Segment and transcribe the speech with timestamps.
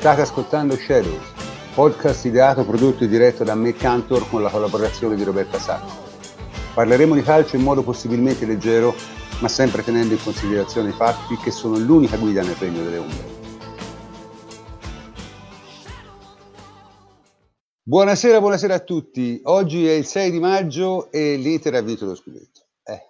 [0.00, 1.30] State ascoltando Shadows,
[1.74, 5.92] podcast ideato, prodotto e diretto da me Cantor con la collaborazione di Roberta Sacco.
[6.72, 8.94] Parleremo di calcio in modo possibilmente leggero,
[9.42, 13.24] ma sempre tenendo in considerazione i fatti che sono l'unica guida nel regno delle ombre.
[17.82, 19.38] Buonasera, buonasera a tutti.
[19.44, 22.60] Oggi è il 6 di maggio e l'Inter ha vinto lo scudetto.
[22.84, 23.06] Eh.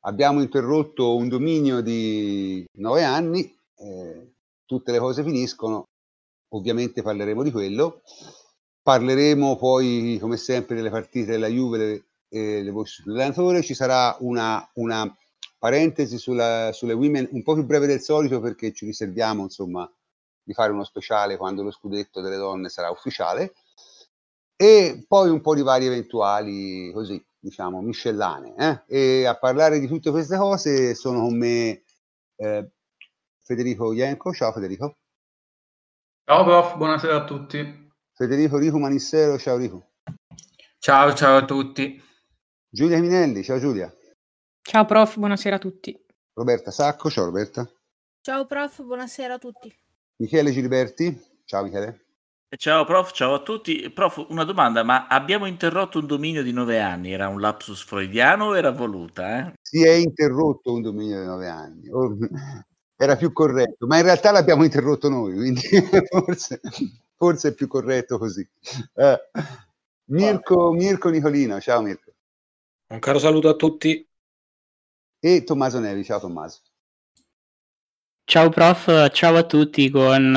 [0.00, 4.33] Abbiamo interrotto un dominio di nove anni, eh,
[4.66, 5.88] tutte le cose finiscono,
[6.54, 8.02] ovviamente parleremo di quello.
[8.82, 13.62] Parleremo poi, come sempre, delle partite della Juve e le voci sull'allenatore.
[13.62, 15.16] Ci sarà una, una
[15.58, 19.90] parentesi sulla, sulle women un po' più breve del solito perché ci riserviamo, insomma,
[20.44, 23.54] di fare uno speciale quando lo scudetto delle donne sarà ufficiale
[24.56, 28.82] e poi un po' di vari eventuali così diciamo miscellanee eh?
[28.86, 31.82] e a parlare di tutte queste cose sono con me
[32.36, 32.70] eh,
[33.44, 34.96] Federico Ienco ciao Federico
[36.24, 39.92] ciao prof buonasera a tutti Federico Rico Manissero ciao Rico
[40.78, 42.02] ciao ciao a tutti
[42.68, 43.94] Giulia Minelli ciao Giulia
[44.62, 45.96] ciao prof buonasera a tutti
[46.32, 47.70] Roberta Sacco ciao Roberta
[48.20, 49.82] ciao prof buonasera a tutti
[50.16, 51.20] Michele Giliberti.
[51.44, 52.02] Ciao Michele.
[52.56, 53.90] Ciao prof, ciao a tutti.
[53.90, 57.12] Prof, una domanda, ma abbiamo interrotto un dominio di nove anni?
[57.12, 59.38] Era un lapsus freudiano o era voluta?
[59.38, 59.54] Eh?
[59.60, 61.88] Si è interrotto un dominio di nove anni.
[62.96, 65.62] Era più corretto, ma in realtà l'abbiamo interrotto noi, quindi
[66.08, 66.60] forse,
[67.16, 68.48] forse è più corretto così.
[68.94, 69.20] Eh.
[70.06, 72.12] Mirko, Mirko Nicolino, ciao Mirko.
[72.88, 74.06] Un caro saluto a tutti.
[75.18, 76.60] E Tommaso Nevi, ciao Tommaso.
[78.26, 80.34] Ciao prof, ciao a tutti con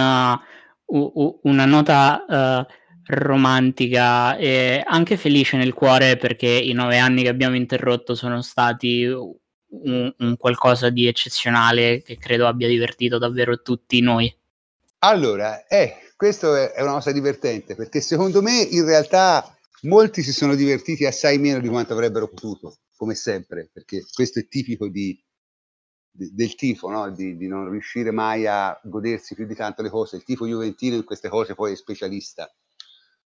[0.86, 2.74] uh, una nota uh,
[3.08, 9.06] romantica e anche felice nel cuore perché i nove anni che abbiamo interrotto sono stati
[9.70, 14.34] un, un qualcosa di eccezionale che credo abbia divertito davvero tutti noi.
[15.00, 20.56] Allora, eh, questo è una cosa divertente perché secondo me in realtà molti si sono
[20.56, 25.20] divertiti assai meno di quanto avrebbero potuto, come sempre, perché questo è tipico di,
[26.12, 27.12] del tifo, no?
[27.12, 30.16] di, di, non riuscire mai a godersi più di tanto le cose.
[30.16, 32.52] Il tifo juventino in queste cose poi è specialista.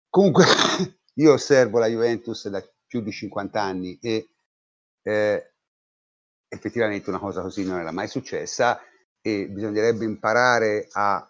[0.09, 0.45] Comunque
[1.15, 4.29] io osservo la Juventus da più di 50 anni e
[5.03, 5.53] eh,
[6.47, 8.79] effettivamente una cosa così non era mai successa
[9.21, 11.29] e bisognerebbe imparare a...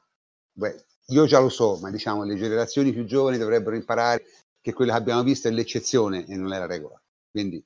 [0.52, 4.24] Beh, io già lo so, ma diciamo le generazioni più giovani dovrebbero imparare
[4.62, 7.02] che quello che abbiamo visto è l'eccezione e non è la regola.
[7.32, 7.64] Quindi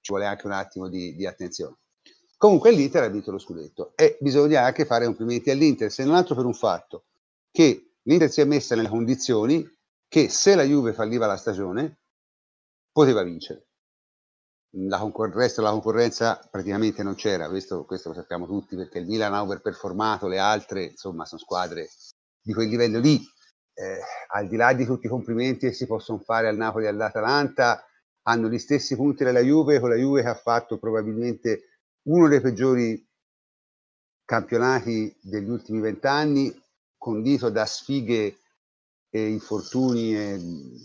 [0.00, 1.76] ci vuole anche un attimo di, di attenzione.
[2.36, 6.34] Comunque l'Inter ha vinto lo scudetto e bisogna anche fare complimenti all'Inter, se non altro
[6.34, 7.04] per un fatto,
[7.50, 9.68] che l'Inter si è messa nelle condizioni
[10.08, 11.98] che se la Juve falliva la stagione
[12.90, 13.68] poteva vincere.
[14.74, 18.98] La concor- il resto della concorrenza praticamente non c'era, questo, questo, lo sappiamo tutti perché
[18.98, 21.88] il Milan ha overperformato, le altre insomma sono squadre
[22.40, 23.20] di quel livello lì.
[23.74, 23.98] Eh,
[24.32, 27.84] al di là di tutti i complimenti che si possono fare al Napoli e all'Atalanta,
[28.22, 32.40] hanno gli stessi punti della Juve, con la Juve che ha fatto probabilmente uno dei
[32.40, 33.08] peggiori
[34.24, 36.54] campionati degli ultimi vent'anni,
[36.96, 38.38] condito da sfighe
[39.08, 40.40] e infortuni e,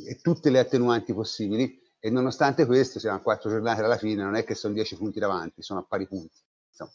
[0.08, 4.36] e, tutte le attenuanti possibili e nonostante questo siamo a quattro giornate alla fine, non
[4.36, 6.38] è che sono dieci punti davanti, sono a pari punti.
[6.70, 6.92] Insomma.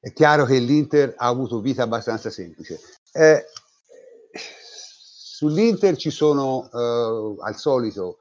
[0.00, 2.80] È chiaro che l'Inter ha avuto vita abbastanza semplice.
[3.12, 3.44] Eh,
[4.32, 8.18] sull'Inter ci sono eh, al solito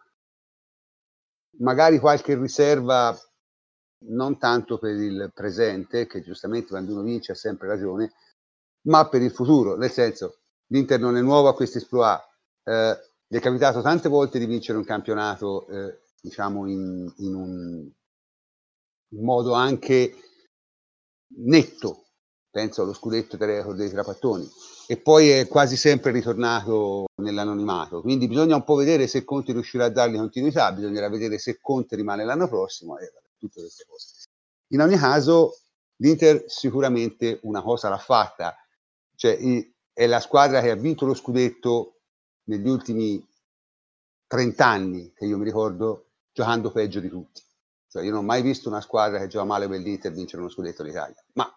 [1.62, 3.20] magari qualche riserva
[4.10, 8.14] non tanto per il presente, che giustamente quando uno vince ha sempre ragione,
[8.82, 12.22] ma per il futuro, nel senso l'Inter non è nuovo a questi esploit,
[12.66, 17.92] eh, gli è capitato tante volte di vincere un campionato, eh, diciamo, in, in, un
[19.22, 20.14] modo anche
[21.38, 22.10] netto,
[22.52, 24.48] penso allo scudetto dei Trapattoni,
[24.86, 28.02] e poi è quasi sempre ritornato nell'anonimato.
[28.02, 31.96] Quindi bisogna un po' vedere se Conte riuscirà a dargli continuità, bisognerà vedere se Conte
[31.96, 33.00] rimane l'anno prossimo.
[33.00, 34.14] E tutte queste cose.
[34.74, 35.58] In ogni caso,
[35.96, 38.56] l'Inter sicuramente una cosa l'ha fatta,
[39.16, 39.40] cioè
[39.92, 41.93] è la squadra che ha vinto lo scudetto
[42.46, 43.26] negli ultimi
[44.28, 47.42] 30 anni, che io mi ricordo, giocando peggio di tutti.
[47.88, 50.50] Cioè, io non ho mai visto una squadra che gioca male per l'Inter vincere uno
[50.50, 51.48] scudetto d'Italia, ma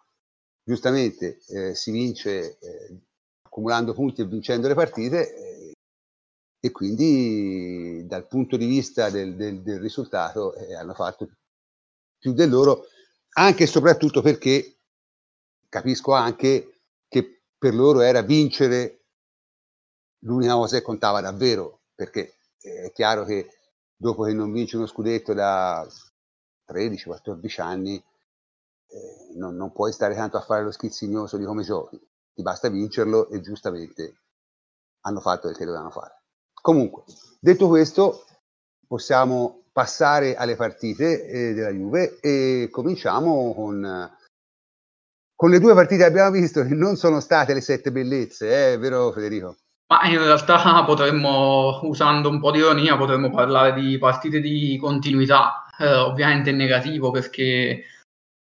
[0.62, 3.00] giustamente eh, si vince eh,
[3.42, 5.72] accumulando punti e vincendo le partite eh,
[6.60, 11.28] e quindi dal punto di vista del, del, del risultato eh, hanno fatto
[12.18, 12.84] più del loro,
[13.34, 14.76] anche e soprattutto perché
[15.68, 19.05] capisco anche che per loro era vincere
[20.26, 23.48] l'unica cosa che contava davvero, perché è chiaro che
[23.96, 25.86] dopo che non vince uno scudetto da
[26.68, 27.96] 13-14 anni,
[28.88, 31.98] eh, non, non, puoi stare tanto a fare lo schizzignoso di come giochi.
[32.34, 34.20] ti basta vincerlo e giustamente
[35.00, 36.22] hanno fatto il che dovevano fare.
[36.52, 37.04] Comunque,
[37.40, 38.24] detto questo,
[38.86, 44.10] possiamo passare alle partite eh, della Juve e cominciamo con,
[45.34, 48.78] con le due partite che abbiamo visto che non sono state le sette bellezze, eh,
[48.78, 49.56] vero Federico?
[49.88, 55.64] Ma in realtà potremmo, usando un po' di ironia, potremmo parlare di partite di continuità,
[55.78, 57.84] eh, ovviamente in negativo perché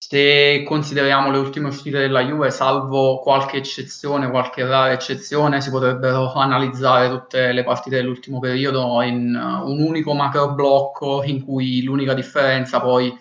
[0.01, 6.33] se consideriamo le ultime uscite della Juve, salvo qualche eccezione, qualche rara eccezione, si potrebbero
[6.33, 12.13] analizzare tutte le partite dell'ultimo periodo in uh, un unico macro blocco in cui l'unica
[12.13, 13.15] differenza poi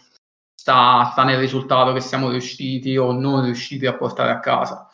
[0.54, 4.87] sta, sta, nel risultato che siamo riusciti o non riusciti a portare a casa.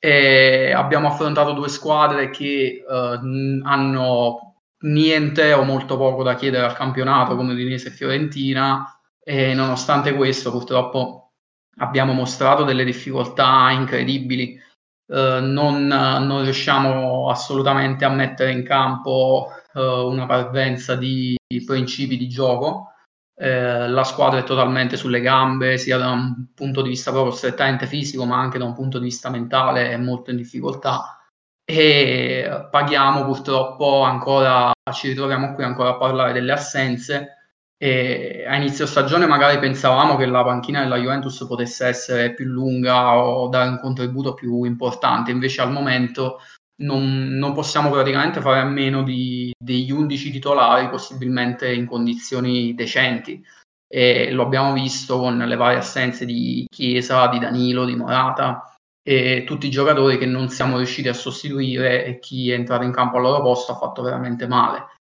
[0.00, 4.48] E abbiamo affrontato due squadre che uh, hanno
[4.80, 10.52] niente o molto poco da chiedere al campionato come Udinese e Fiorentina e nonostante questo
[10.52, 11.32] purtroppo
[11.78, 14.58] abbiamo mostrato delle difficoltà incredibili.
[15.06, 21.34] Uh, non, non, riusciamo assolutamente a mettere in campo uh, una parvenza di,
[21.64, 22.92] principi di gioco.
[23.40, 27.86] Uh, la squadra è totalmente sulle gambe, sia da un punto di vista proprio strettamente
[27.86, 31.18] fisico, ma anche da un punto di vista mentale, è molto in difficoltà.
[31.64, 37.34] E paghiamo purtroppo ancora, ci ritroviamo qui ancora a parlare delle assenze
[37.80, 43.16] e a inizio stagione magari pensavamo che la panchina della Juventus potesse essere più lunga
[43.18, 46.40] o dare un contributo più importante, invece al momento
[46.82, 53.44] non, non possiamo praticamente fare a meno di, degli 11 titolari, possibilmente in condizioni decenti.
[53.90, 59.44] E lo abbiamo visto con le varie assenze di Chiesa, di Danilo, di Morata e
[59.46, 63.16] tutti i giocatori che non siamo riusciti a sostituire e chi è entrato in campo
[63.16, 64.96] al loro posto ha fatto veramente male.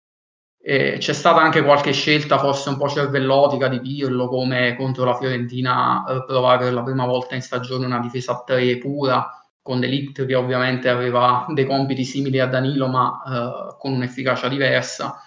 [0.63, 5.15] Eh, c'è stata anche qualche scelta forse un po' cervellotica di Pirlo come contro la
[5.15, 9.36] Fiorentina eh, provare per la prima volta in stagione una difesa a 3 pura
[9.67, 15.21] con Delict che ovviamente aveva dei compiti simili a Danilo ma eh, con un'efficacia diversa.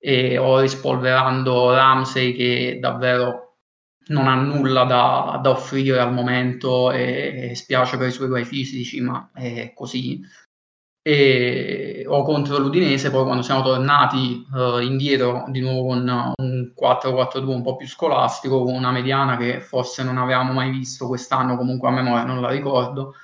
[0.00, 3.56] E o rispolverando Ramsey che davvero
[4.08, 8.44] non ha nulla da, da offrire al momento e, e spiace per i suoi guai
[8.44, 10.20] fisici ma è così.
[11.00, 17.46] E, o contro l'Udinese, poi quando siamo tornati uh, indietro di nuovo con un 4-4-2
[17.46, 21.88] un po' più scolastico, con una mediana che forse non avevamo mai visto quest'anno, comunque
[21.88, 23.14] a memoria non la ricordo,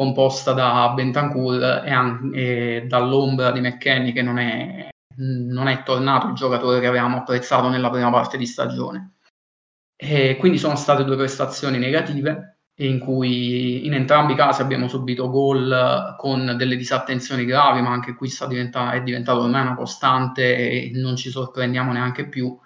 [0.00, 1.92] composta da Bentancur e,
[2.32, 7.68] e dall'ombra di McKenny che non è, non è tornato il giocatore che avevamo apprezzato
[7.68, 9.16] nella prima parte di stagione.
[9.94, 15.28] E quindi sono state due prestazioni negative in cui in entrambi i casi abbiamo subito
[15.28, 20.92] gol con delle disattenzioni gravi, ma anche qui diventa- è diventato ormai una costante e
[20.94, 22.58] non ci sorprendiamo neanche più.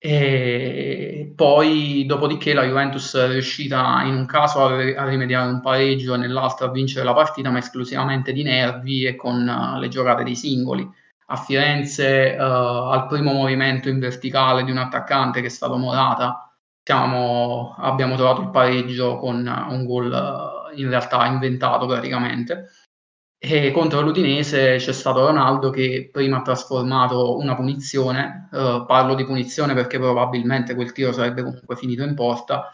[0.00, 6.18] E poi, dopodiché, la Juventus è riuscita in un caso a, rimediare un pareggio e
[6.18, 10.36] nell'altro a vincere la partita, ma esclusivamente di nervi e con uh, le giocate dei
[10.36, 10.88] singoli.
[11.30, 16.48] A Firenze, uh, al primo movimento in verticale di un attaccante che è stato Morata,
[16.88, 22.68] siamo, abbiamo trovato il pareggio con un gol eh, in realtà inventato praticamente.
[23.40, 29.24] E contro l'Udinese c'è stato Ronaldo che prima ha trasformato una punizione, eh, parlo di
[29.24, 32.72] punizione perché probabilmente quel tiro sarebbe comunque finito in porta,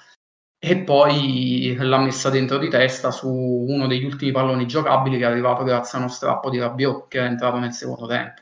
[0.59, 5.27] e poi l'ha messa dentro di testa su uno degli ultimi palloni giocabili che è
[5.27, 8.41] arrivato grazie a uno strappo di Rabiot che è entrato nel secondo tempo.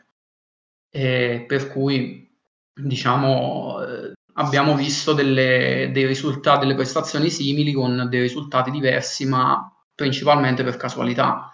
[0.88, 2.30] E per cui
[2.72, 9.68] diciamo eh, abbiamo visto delle, dei risultati, delle prestazioni simili con dei risultati diversi, ma
[9.92, 11.51] principalmente per casualità.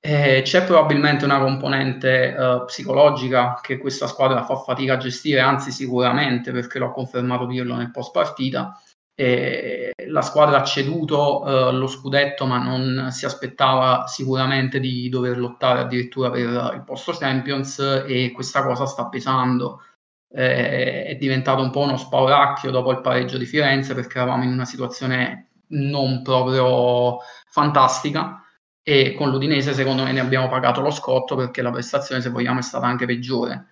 [0.00, 5.72] Eh, c'è probabilmente una componente uh, psicologica che questa squadra fa fatica a gestire, anzi
[5.72, 8.80] sicuramente perché lo ha confermato Pirlo nel post partita.
[9.14, 15.36] Eh, la squadra ha ceduto uh, lo scudetto, ma non si aspettava sicuramente di dover
[15.38, 19.82] lottare addirittura per il posto Champions e questa cosa sta pesando
[20.30, 24.52] eh, è diventato un po' uno spauracchio dopo il pareggio di Firenze perché eravamo in
[24.52, 28.42] una situazione non proprio fantastica
[28.88, 32.60] e con l'Udinese secondo me ne abbiamo pagato lo scotto perché la prestazione se vogliamo
[32.60, 33.66] è stata anche peggiore.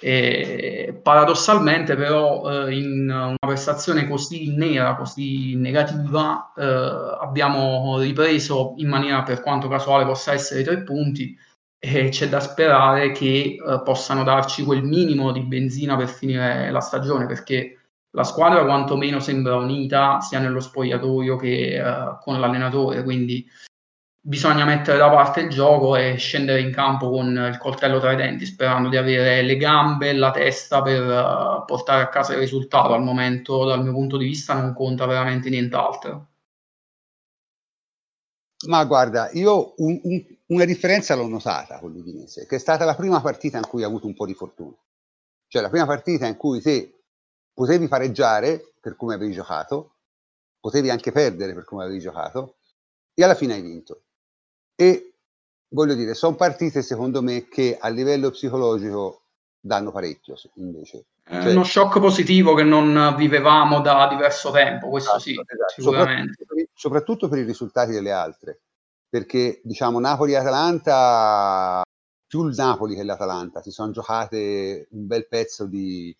[0.00, 8.88] E paradossalmente però eh, in una prestazione così nera, così negativa, eh, abbiamo ripreso in
[8.88, 11.38] maniera per quanto casuale possa essere i tre punti
[11.78, 16.80] e c'è da sperare che uh, possano darci quel minimo di benzina per finire la
[16.80, 17.78] stagione perché
[18.10, 23.46] la squadra quantomeno sembra unita sia nello spogliatoio che uh, con l'allenatore quindi
[24.26, 28.16] bisogna mettere da parte il gioco e scendere in campo con il coltello tra i
[28.16, 32.40] denti sperando di avere le gambe e la testa per uh, portare a casa il
[32.40, 36.28] risultato al momento dal mio punto di vista non conta veramente nient'altro
[38.68, 42.94] Ma guarda, io un- un- una differenza l'ho notata con l'Udinese, che è stata la
[42.94, 44.76] prima partita in cui ha avuto un po' di fortuna.
[45.48, 47.02] Cioè la prima partita in cui te
[47.52, 49.96] potevi pareggiare per come avevi giocato,
[50.60, 52.56] potevi anche perdere per come avevi giocato,
[53.14, 54.02] e alla fine hai vinto.
[54.76, 55.14] E
[55.68, 59.22] voglio dire, sono partite secondo me che a livello psicologico
[59.58, 61.06] danno parecchio invece.
[61.24, 65.72] È Cioè- uno shock positivo che non vivevamo da diverso tempo, questo sì, Esatto, esatto.
[65.82, 66.34] sicuramente.
[66.34, 68.60] Soprattutto per, i- soprattutto per i risultati delle altre,
[69.08, 71.82] perché diciamo Napoli-Atalanta,
[72.26, 76.14] più il Napoli che l'Atalanta, si sono giocate un bel pezzo di,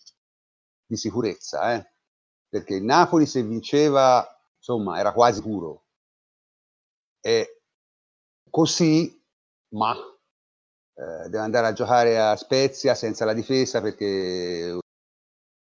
[0.87, 1.87] di sicurezza, eh?
[2.49, 5.83] perché il Napoli se vinceva, insomma, era quasi puro.
[7.21, 7.56] E
[8.57, 9.23] così,
[9.75, 14.79] ma eh, deve andare a giocare a Spezia senza la difesa perché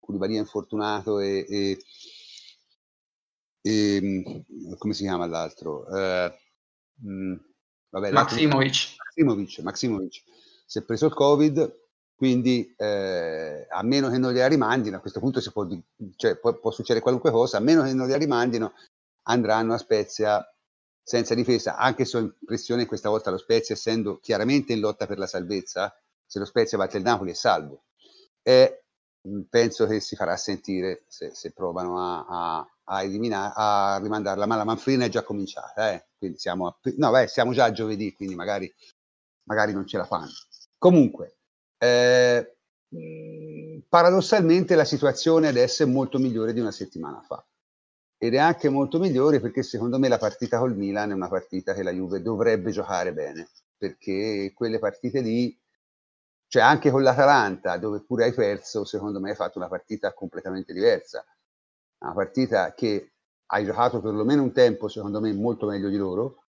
[0.00, 1.78] Koulibaly è infortunato e, e,
[3.60, 5.86] e, mh, come si chiama l'altro?
[5.94, 6.38] Eh,
[7.02, 7.34] mh,
[7.90, 8.94] vabbè, l'altro- Maximovic.
[8.96, 10.22] Maximovic, Maximovic
[10.64, 11.78] si è preso il Covid,
[12.14, 15.68] quindi eh, a meno che non gliela rimandino, a questo punto si può,
[16.16, 18.72] cioè, può, può succedere qualunque cosa, a meno che non gliela rimandino,
[19.24, 20.42] andranno a Spezia
[21.06, 25.18] senza difesa, anche se ho impressione questa volta lo Spezia, essendo chiaramente in lotta per
[25.18, 25.96] la salvezza,
[26.26, 27.84] se lo Spezia batte il Napoli è salvo.
[28.42, 28.82] E
[29.22, 32.26] mh, penso che si farà sentire se, se provano a,
[32.58, 36.06] a, a, elimina- a rimandarla, ma la manfrina è già cominciata, eh?
[36.18, 38.74] quindi siamo, a, no, beh, siamo già a giovedì, quindi magari,
[39.44, 40.32] magari non ce la fanno.
[40.76, 41.36] Comunque,
[41.78, 42.56] eh,
[42.88, 47.46] mh, paradossalmente la situazione adesso è molto migliore di una settimana fa
[48.18, 51.74] ed è anche molto migliore perché secondo me la partita col Milan è una partita
[51.74, 55.56] che la Juve dovrebbe giocare bene perché quelle partite lì
[56.48, 60.72] cioè anche con l'Atalanta dove pure hai perso secondo me hai fatto una partita completamente
[60.72, 61.24] diversa.
[61.98, 63.12] Una partita che
[63.46, 66.44] hai giocato perlomeno un tempo secondo me molto meglio di loro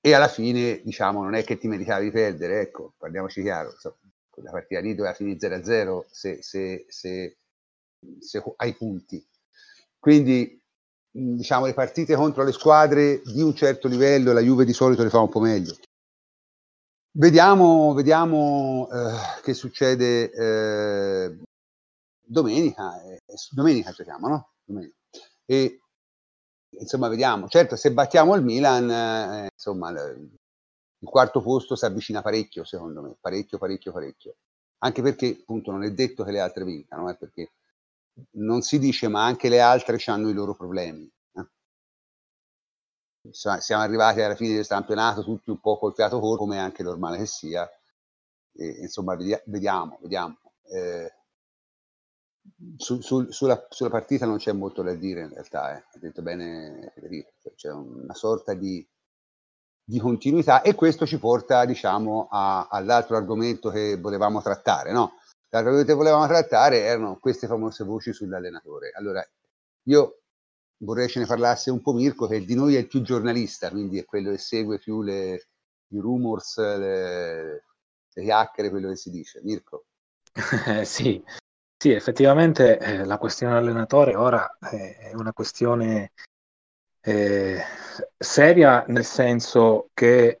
[0.00, 3.96] e alla fine diciamo non è che ti meritavi di perdere ecco parliamoci chiaro insomma,
[4.30, 7.38] quella partita lì doveva finire 0-0 se, se, se,
[8.20, 9.26] se hai punti.
[9.98, 10.62] Quindi
[11.16, 15.08] diciamo le partite contro le squadre di un certo livello la Juve di solito le
[15.08, 15.74] fa un po' meglio
[17.12, 21.38] vediamo, vediamo eh, che succede eh,
[22.22, 24.50] domenica eh, domenica giochiamo no?
[24.64, 24.94] Domenica.
[25.46, 25.80] e
[26.80, 30.28] insomma vediamo certo se battiamo il Milan eh, insomma il
[31.02, 34.36] quarto posto si avvicina parecchio secondo me parecchio parecchio parecchio
[34.78, 37.52] anche perché appunto non è detto che le altre vincano eh, perché
[38.32, 41.46] non si dice ma anche le altre hanno i loro problemi eh.
[43.30, 46.82] Siamo arrivati alla fine del campionato tutti un po' col fiato corto come è anche
[46.82, 47.68] normale che sia
[48.52, 51.12] e, insomma vedia- vediamo vediamo Eh,
[52.76, 55.84] su- sul- sulla, sulla partita non c'è molto da dire in realtà eh.
[55.92, 58.86] ha detto bene Federico cioè, c'è una sorta di
[59.88, 65.12] di continuità e questo ci porta diciamo a- all'altro argomento che volevamo trattare no?
[65.50, 68.92] L'argomento che volevamo trattare erano queste famose voci sull'allenatore.
[68.94, 69.26] Allora
[69.84, 70.20] io
[70.78, 73.98] vorrei ce ne parlasse un po' Mirko che di noi è il più giornalista quindi
[73.98, 75.46] è quello che segue più le,
[75.88, 77.64] i rumors le,
[78.12, 79.40] le chiacchiere quello che si dice.
[79.42, 79.86] Mirko?
[80.84, 81.22] Sì,
[81.78, 86.12] sì, effettivamente eh, la questione allenatore ora è una questione
[87.00, 87.62] eh,
[88.18, 90.40] seria nel senso che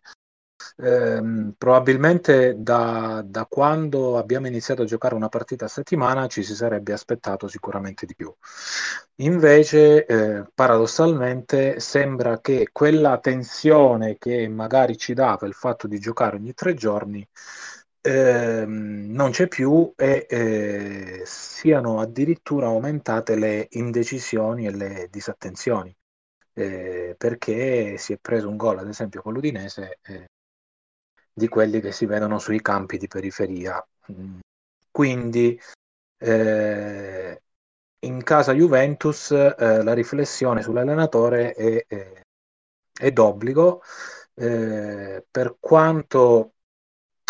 [0.78, 6.54] ehm, probabilmente da, da quando abbiamo iniziato a giocare una partita a settimana ci si
[6.54, 8.32] sarebbe aspettato sicuramente di più.
[9.16, 16.36] Invece, eh, paradossalmente, sembra che quella tensione che magari ci dava il fatto di giocare
[16.36, 17.26] ogni tre giorni
[18.02, 25.94] ehm, non c'è più e eh, siano addirittura aumentate le indecisioni e le disattenzioni
[26.54, 30.26] eh, perché si è preso un gol, ad esempio con l'Udinese, eh,
[31.38, 33.86] di quelli che si vedono sui campi di periferia.
[34.10, 34.38] Mm.
[34.90, 35.60] Quindi
[36.16, 37.42] eh,
[38.06, 42.22] in casa Juventus eh, la riflessione sull'allenatore è, è-
[42.98, 43.82] è d'obbligo,
[44.32, 46.54] eh, per quanto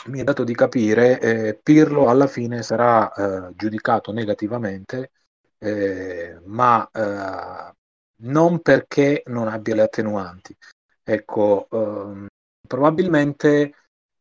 [0.06, 5.10] mi è dato di capire, eh, Pirlo alla fine sarà eh, giudicato negativamente,
[5.58, 6.88] eh, ma
[8.18, 10.56] non perché non abbia le attenuanti.
[11.02, 12.26] Ecco, ehm,
[12.66, 13.74] probabilmente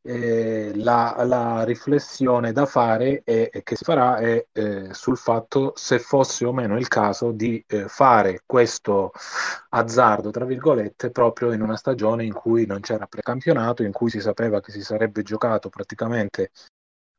[0.07, 5.97] eh, la, la riflessione da fare è che si farà è eh, sul fatto se
[5.97, 9.11] fosse o meno il caso di eh, fare questo
[9.69, 14.19] azzardo, tra virgolette, proprio in una stagione in cui non c'era precampionato, in cui si
[14.19, 16.51] sapeva che si sarebbe giocato praticamente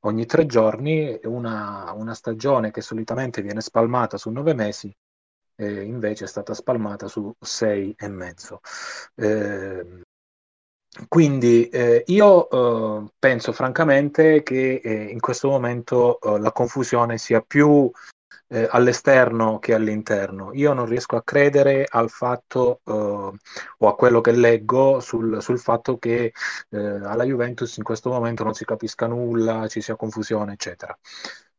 [0.04, 4.94] ogni tre giorni, una, una stagione che solitamente viene spalmata su nove mesi,
[5.56, 8.60] eh, invece è stata spalmata su sei e mezzo.
[9.16, 10.04] Eh,
[11.08, 17.40] quindi eh, io eh, penso francamente che eh, in questo momento eh, la confusione sia
[17.40, 17.90] più
[18.48, 20.52] eh, all'esterno che all'interno.
[20.54, 25.58] Io non riesco a credere al fatto eh, o a quello che leggo sul, sul
[25.58, 26.32] fatto che
[26.70, 30.96] alla Juventus in questo momento non si capisca nulla, ci sia confusione, eccetera.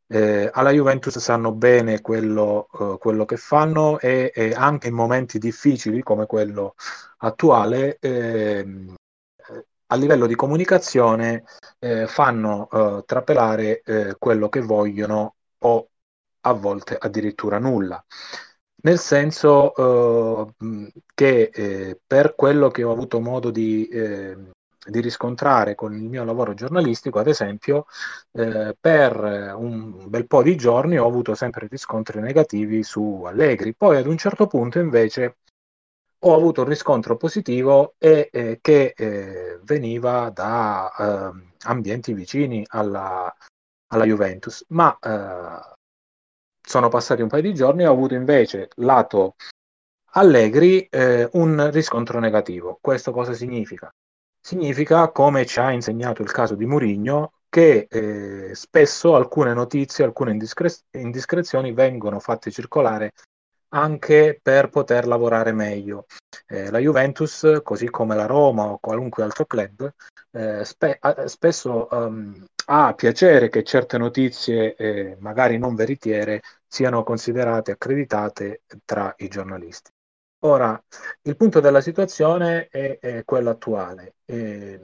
[0.09, 5.37] Eh, alla Juventus sanno bene quello, eh, quello che fanno e, e, anche in momenti
[5.37, 6.75] difficili come quello
[7.17, 8.65] attuale eh,
[9.87, 11.43] a livello di comunicazione
[11.79, 15.89] eh, fanno eh, trapelare eh, quello che vogliono o
[16.41, 18.03] a volte addirittura nulla.
[18.79, 24.51] Nel senso eh, che eh, per quello che ho avuto modo di, ehm,
[24.87, 27.85] di, riscontrare con il mio lavoro giornalistico, ad esempio,
[28.33, 33.73] eh, per un bel po' di giorni ho avuto sempre riscontri negativi su Allegri.
[33.75, 35.37] Poi ad un certo punto invece
[36.19, 43.33] ho avuto un riscontro positivo e eh, che eh, veniva da eh, ambienti vicini alla,
[43.87, 45.75] alla Juventus, ma eh,
[46.61, 49.35] sono passati un paio di giorni e ho avuto invece lato
[50.11, 52.79] Allegri eh, un riscontro negativo.
[52.81, 53.93] Questo cosa significa?
[54.39, 60.31] Significa, come ci ha insegnato il caso di Murigno, che eh, spesso alcune notizie, alcune
[60.31, 63.11] indiscre- indiscrezioni vengono fatte circolare
[63.69, 66.05] anche per poter lavorare meglio.
[66.45, 69.91] Eh, la Juventus, così come la Roma o qualunque altro club,
[70.31, 77.71] eh, spe- spesso um, ha piacere che certe notizie, eh, magari non veritiere, siano considerate
[77.71, 79.91] accreditate tra i giornalisti.
[80.39, 80.81] Ora,
[81.23, 84.15] il punto della situazione è, è quello attuale.
[84.25, 84.81] Eh,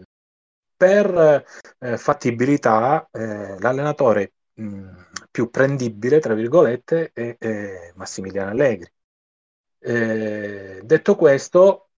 [0.76, 1.46] per
[1.80, 4.90] eh, fattibilità, eh, l'allenatore mh,
[5.32, 8.92] più prendibile, tra virgolette, è, è Massimiliano Allegri.
[9.80, 11.90] Eh, detto questo,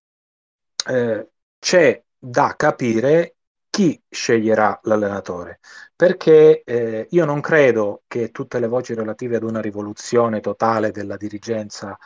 [0.88, 3.36] eh, c'è da capire
[3.70, 5.60] chi sceglierà l'allenatore,
[5.96, 11.18] perché eh, io non credo che tutte le voci relative ad una rivoluzione totale della
[11.18, 11.98] dirigenza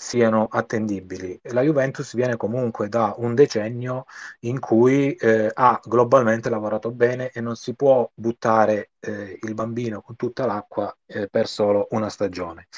[0.00, 1.40] siano attendibili.
[1.50, 4.04] La Juventus viene comunque da un decennio
[4.42, 10.00] in cui eh, ha globalmente lavorato bene e non si può buttare eh, il bambino
[10.00, 12.68] con tutta l'acqua eh, per solo una stagione.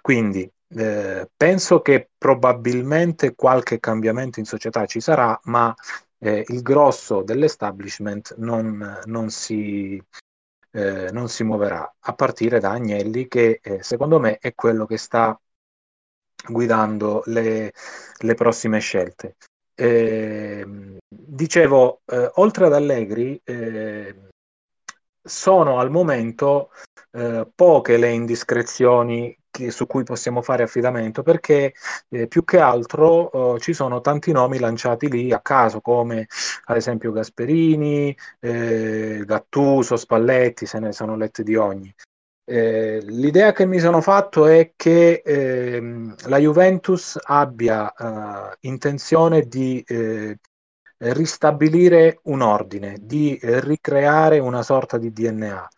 [0.00, 5.74] Quindi eh, penso che probabilmente qualche cambiamento in società ci sarà, ma
[6.18, 10.00] eh, il grosso dell'establishment non, non si,
[10.70, 15.36] eh, non si muoverà, a partire da Agnelli, che secondo me è quello che sta
[16.46, 17.72] guidando le,
[18.18, 19.36] le prossime scelte.
[19.74, 20.66] Eh,
[21.08, 24.28] dicevo, eh, oltre ad Allegri, eh,
[25.22, 26.70] sono al momento
[27.12, 31.74] eh, poche le indiscrezioni che, su cui possiamo fare affidamento perché
[32.08, 36.26] eh, più che altro oh, ci sono tanti nomi lanciati lì a caso come
[36.64, 41.92] ad esempio Gasperini, eh, Gattuso, Spalletti, se ne sono letti di ogni.
[42.50, 49.82] Eh, l'idea che mi sono fatto è che ehm, la Juventus abbia eh, intenzione di
[49.86, 50.38] eh,
[50.96, 55.68] ristabilire un ordine, di ricreare una sorta di DNA.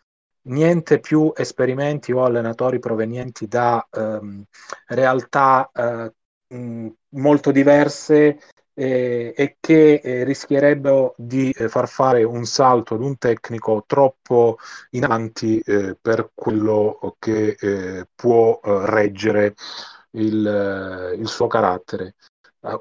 [0.42, 4.44] Niente più esperimenti o allenatori provenienti da ehm,
[4.86, 6.12] realtà eh,
[6.54, 8.38] mh, molto diverse
[8.74, 14.58] eh, e che eh, rischierebbero di eh, far fare un salto ad un tecnico troppo
[14.90, 19.54] in avanti eh, per quello che eh, può eh, reggere
[20.12, 22.14] il, il, suo carattere.
[22.60, 22.78] Uh,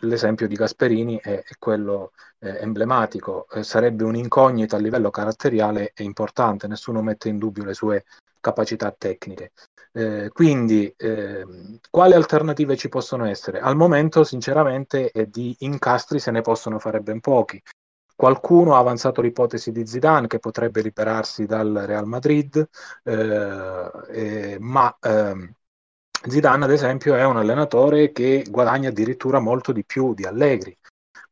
[0.00, 7.00] l'esempio di Gasperini è, è quello emblematico, sarebbe un'incognita a livello caratteriale e importante, nessuno
[7.00, 8.04] mette in dubbio le sue
[8.44, 9.52] capacità tecniche.
[9.92, 11.46] Eh, quindi, eh,
[11.90, 13.58] quali alternative ci possono essere?
[13.60, 17.62] Al momento, sinceramente, di incastri se ne possono fare ben pochi.
[18.14, 22.68] Qualcuno ha avanzato l'ipotesi di Zidane che potrebbe liberarsi dal Real Madrid,
[23.02, 25.52] eh, ma ehm,
[26.28, 30.76] Zidane, ad esempio, è un allenatore che guadagna addirittura molto di più di Allegri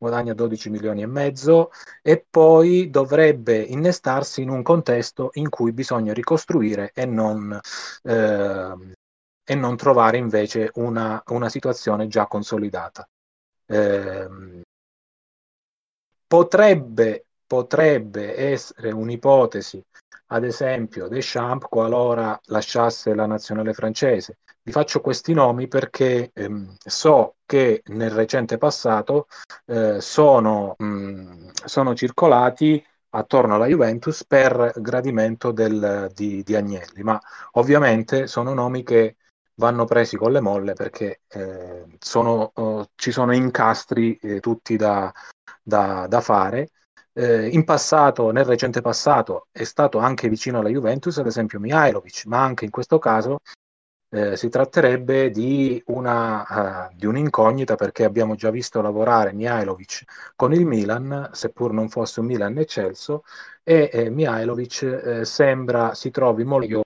[0.03, 6.11] guadagna 12 milioni e mezzo e poi dovrebbe innestarsi in un contesto in cui bisogna
[6.13, 7.57] ricostruire e non,
[8.03, 8.95] eh,
[9.45, 13.07] e non trovare invece una, una, situazione già consolidata.
[13.65, 14.27] Eh,
[16.27, 19.81] potrebbe, potrebbe essere un'ipotesi,
[20.27, 27.35] ad esempio, Deschamps qualora lasciasse la nazionale francese, vi faccio questi nomi perché ehm, so
[27.45, 29.27] che nel recente passato
[29.65, 37.19] eh, sono, mh, sono, circolati attorno alla Juventus per gradimento del, di, di, Agnelli, ma
[37.51, 39.17] ovviamente sono nomi che
[39.55, 45.11] vanno presi con le molle perché eh, sono, oh, ci sono incastri eh, tutti da,
[45.61, 46.69] da, da fare.
[47.15, 52.25] Eh, in passato, nel recente passato, è stato anche vicino alla Juventus, ad esempio Mihailovic,
[52.25, 53.41] ma anche in questo caso
[54.13, 60.03] eh, si tratterebbe di, una, uh, di, un'incognita perché abbiamo già visto lavorare Mihailovic
[60.35, 63.23] con il Milan, seppur non fosse un Milan eccelso,
[63.63, 66.83] e eh, Mihailovic eh, sembra si trovi molto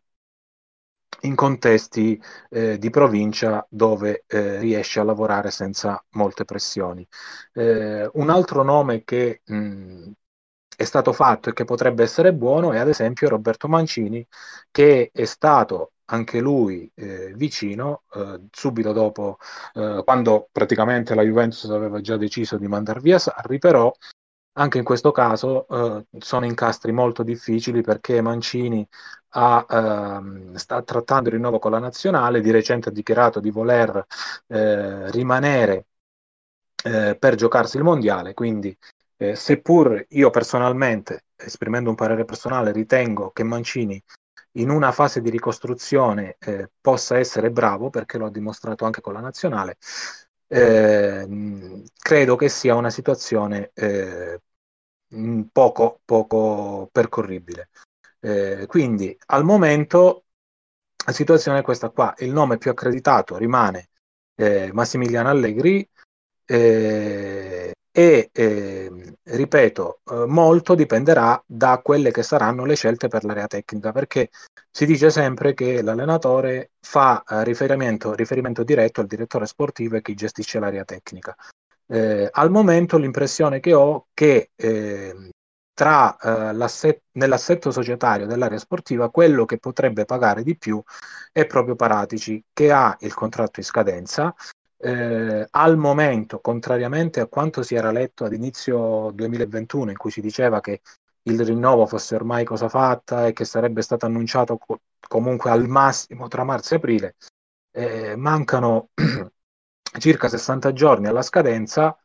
[1.22, 7.06] in contesti eh, di provincia dove eh, riesce a lavorare senza molte pressioni.
[7.54, 10.12] Eh, un altro nome che mh,
[10.78, 14.26] è stato fatto e che potrebbe essere buono è ad esempio Roberto Mancini,
[14.72, 19.40] che è stato anche lui eh, vicino eh, subito dopo
[19.74, 23.92] eh, quando praticamente la Juventus aveva già deciso di mandare via Sarri però
[24.54, 28.88] anche in questo caso eh, sono incastri molto difficili perché Mancini
[29.30, 34.04] ha, ehm, sta trattando il rinnovo con la nazionale, di recente ha dichiarato di voler
[34.48, 35.88] eh, rimanere
[36.84, 38.76] eh, per giocarsi il mondiale, quindi
[39.34, 44.02] seppur io personalmente, esprimendo un parere personale, ritengo che Mancini
[44.62, 49.14] in una fase di ricostruzione eh, possa essere bravo, perché lo ha dimostrato anche con
[49.14, 49.78] la nazionale,
[50.48, 54.42] eh, credo che sia una situazione eh,
[55.52, 57.70] poco, poco percorribile.
[58.20, 60.26] Eh, quindi al momento
[61.06, 63.90] la situazione è questa qua, il nome più accreditato rimane
[64.36, 65.88] eh, Massimiliano Allegri
[66.46, 73.48] eh, e ehm, ripeto, eh, molto dipenderà da quelle che saranno le scelte per l'area
[73.48, 74.30] tecnica, perché
[74.70, 80.14] si dice sempre che l'allenatore fa eh, riferimento, riferimento diretto al direttore sportivo e chi
[80.14, 81.36] gestisce l'area tecnica.
[81.88, 85.32] Eh, al momento l'impressione che ho è che eh,
[85.74, 90.80] tra, eh, l'asset- nell'assetto societario dell'area sportiva quello che potrebbe pagare di più
[91.32, 94.36] è proprio Paratici che ha il contratto in scadenza
[94.78, 100.22] eh, al momento, contrariamente a quanto si era letto ad inizio 2021, in cui si
[100.22, 100.82] diceva che
[101.24, 106.28] il rinnovo fosse ormai cosa fatta e che sarebbe stato annunciato co- comunque al massimo
[106.28, 107.16] tra marzo e aprile,
[107.72, 108.90] eh, mancano
[110.00, 111.98] circa 60 giorni alla scadenza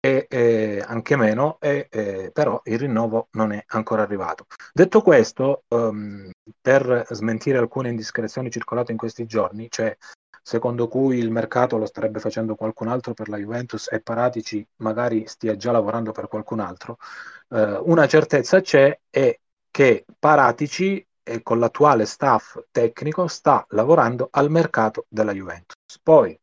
[0.00, 1.88] e eh, anche meno, e,
[2.32, 4.46] però il rinnovo non è ancora arrivato.
[4.72, 9.96] Detto questo, um, per smentire alcune indiscrezioni circolate in questi giorni, cioè
[10.48, 15.26] secondo cui il mercato lo starebbe facendo qualcun altro per la Juventus e Paratici magari
[15.26, 16.96] stia già lavorando per qualcun altro,
[17.50, 19.38] eh, una certezza c'è è
[19.70, 25.76] che Paratici e con l'attuale staff tecnico sta lavorando al mercato della Juventus.
[26.02, 26.38] Poi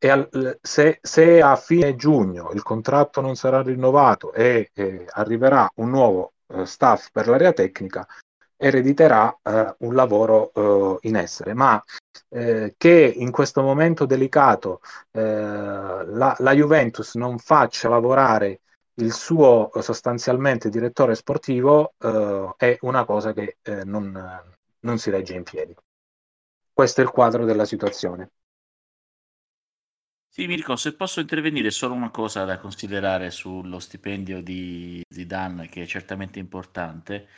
[0.00, 5.90] al, se, se, a fine giugno il contratto non sarà rinnovato e, e arriverà un
[5.90, 8.04] nuovo eh, staff per l'area tecnica,
[8.56, 11.82] erediterà eh, un lavoro eh, in essere, ma
[12.30, 14.80] eh, che in questo momento delicato
[15.12, 18.60] eh, la, la, Juventus non faccia lavorare
[18.94, 24.12] il suo sostanzialmente direttore sportivo eh, è una cosa che eh, non,
[24.80, 25.74] non si regge in piedi.
[26.72, 28.30] Questo è il quadro della situazione.
[30.28, 35.84] Sì, Mirko, se posso intervenire solo una cosa da considerare sullo stipendio di Zidane, che
[35.84, 37.28] è certamente importante,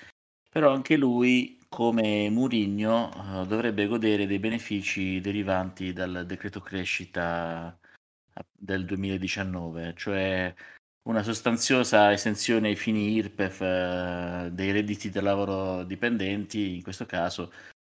[0.58, 7.78] però anche lui, come Mourinho, eh, dovrebbe godere dei benefici derivanti dal decreto crescita
[8.34, 10.52] eh, del 2019, cioè
[11.02, 17.52] una sostanziosa estensione ai fini IRPEF eh, dei redditi del lavoro dipendenti, in questo caso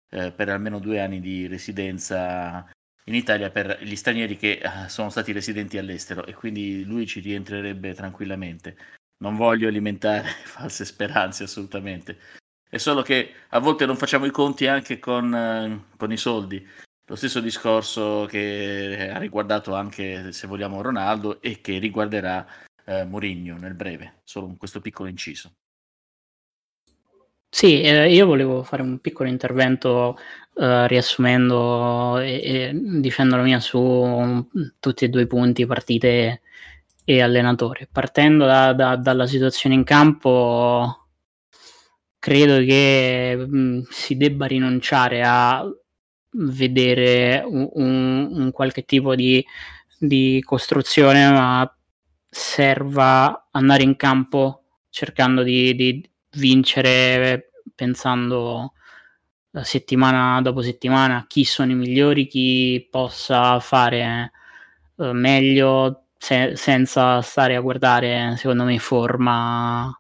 [0.10, 2.67] eh, per almeno due anni di residenza
[3.04, 7.93] in Italia per gli stranieri che sono stati residenti all'estero e quindi lui ci rientrerebbe
[7.93, 8.75] tranquillamente.
[9.17, 12.17] Non voglio alimentare false speranze assolutamente,
[12.75, 16.61] è solo che a volte non facciamo i conti anche con, eh, con i soldi.
[17.05, 22.45] Lo stesso discorso che ha riguardato anche, se vogliamo, Ronaldo e che riguarderà
[22.83, 25.53] eh, Mourinho nel breve, solo questo piccolo inciso.
[27.47, 30.17] Sì, eh, io volevo fare un piccolo intervento
[30.55, 34.49] eh, riassumendo e, e, dicendo la mia su um,
[34.81, 36.41] tutti e due i punti, partite
[37.05, 37.88] e allenatore.
[37.89, 41.05] Partendo da, da, dalla situazione in campo,
[42.25, 45.63] credo che mh, mm, si debba rinunciare a
[46.31, 49.45] vedere un, un, qualche tipo di,
[49.99, 51.77] di, costruzione, ma
[52.27, 58.73] serva andare in campo cercando di, di vincere pensando
[59.61, 64.31] settimana dopo settimana chi sono i migliori, chi possa fare
[64.95, 69.95] uh, meglio se- senza stare a guardare, secondo me, forma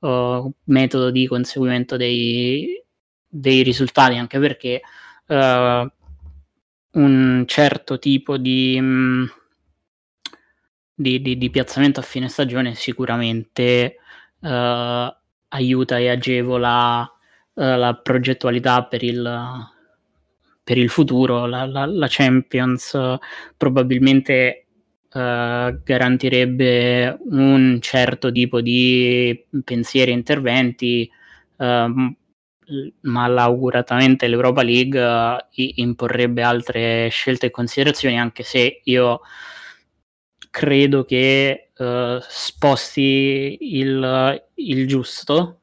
[0.00, 2.82] metodo di conseguimento dei,
[3.26, 4.80] dei risultati, anche perché
[5.26, 5.90] uh,
[6.92, 9.24] un certo tipo di, mm,
[10.94, 13.96] di, di, di, piazzamento a fine stagione sicuramente
[14.40, 15.14] uh,
[15.48, 17.08] aiuta e agevola uh,
[17.62, 19.68] la progettualità per il,
[20.64, 21.46] per il futuro.
[21.46, 23.18] La, la, la Champions uh,
[25.10, 31.10] probabilmente garantirebbe un certo tipo di pensieri e interventi.
[31.56, 32.14] Uh,
[33.02, 39.20] malauguratamente l'Europa League uh, imporrebbe altre scelte e considerazioni, anche se io
[40.50, 45.60] credo che uh, sposti il, il giusto,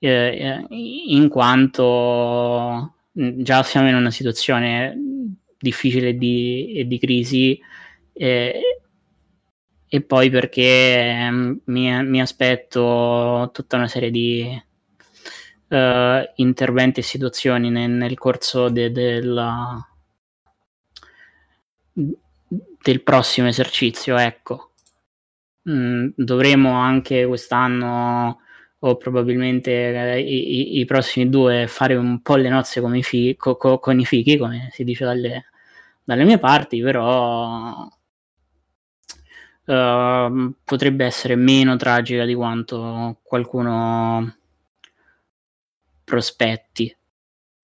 [0.00, 4.96] eh, in quanto già siamo in una situazione
[5.58, 7.60] difficile di, e di crisi.
[8.22, 8.62] Eh,
[9.88, 11.28] e poi perché
[11.64, 14.62] mi, mi aspetto tutta una serie di,
[15.68, 19.84] uh, interventi e situazioni nel, nel corso de, della,
[22.82, 24.16] del prossimo esercizio.
[24.16, 24.72] Ecco,
[25.70, 28.38] mm, dovremo anche quest'anno
[28.84, 29.70] o probabilmente
[30.14, 33.78] eh, i, i, prossimi due fare un po' le nozze con i, fi- co- co-
[33.78, 35.44] con i fichi, come si dice dalle,
[36.04, 37.88] dalle mie parti, però
[39.64, 44.36] uh, potrebbe essere meno tragica di quanto qualcuno
[46.04, 46.94] prospetti.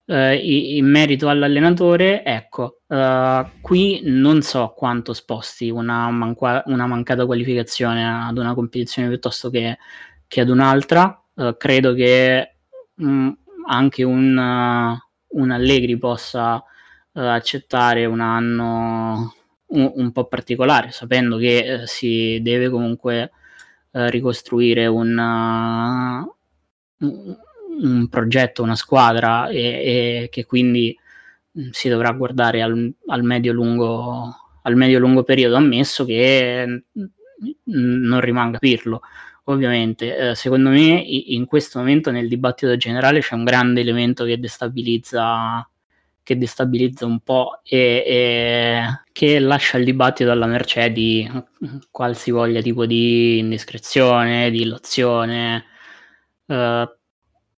[0.05, 7.27] Uh, in merito all'allenatore, ecco, uh, qui non so quanto sposti una, manqua- una, mancata
[7.27, 9.77] qualificazione ad una competizione piuttosto che,
[10.27, 11.23] che ad un'altra.
[11.35, 12.55] Uh, credo che
[12.95, 13.29] mh, mm,
[13.67, 16.63] anche un, un, Allegri possa
[17.11, 19.33] accettare un anno
[19.69, 23.31] un, un, po' particolare, sapendo che si deve comunque
[23.91, 25.17] ricostruire un
[27.81, 29.57] un progetto, una squadra e,
[30.23, 30.97] e che quindi
[31.59, 37.03] mm, si dovrà guardare al, al medio-lungo al medio-lungo periodo, ammesso che mm,
[37.65, 39.01] non rimanga Pirlo.
[39.45, 44.39] Ovviamente, eh, secondo me in questo momento nel dibattito generale c'è un grande elemento che
[44.39, 45.67] destabilizza,
[46.23, 51.29] che destabilizza un po' e, e che lascia il dibattito alla mercé di
[51.91, 55.65] qualsivoglia tipo di indiscrezione, di illazione.
[56.45, 56.87] Uh,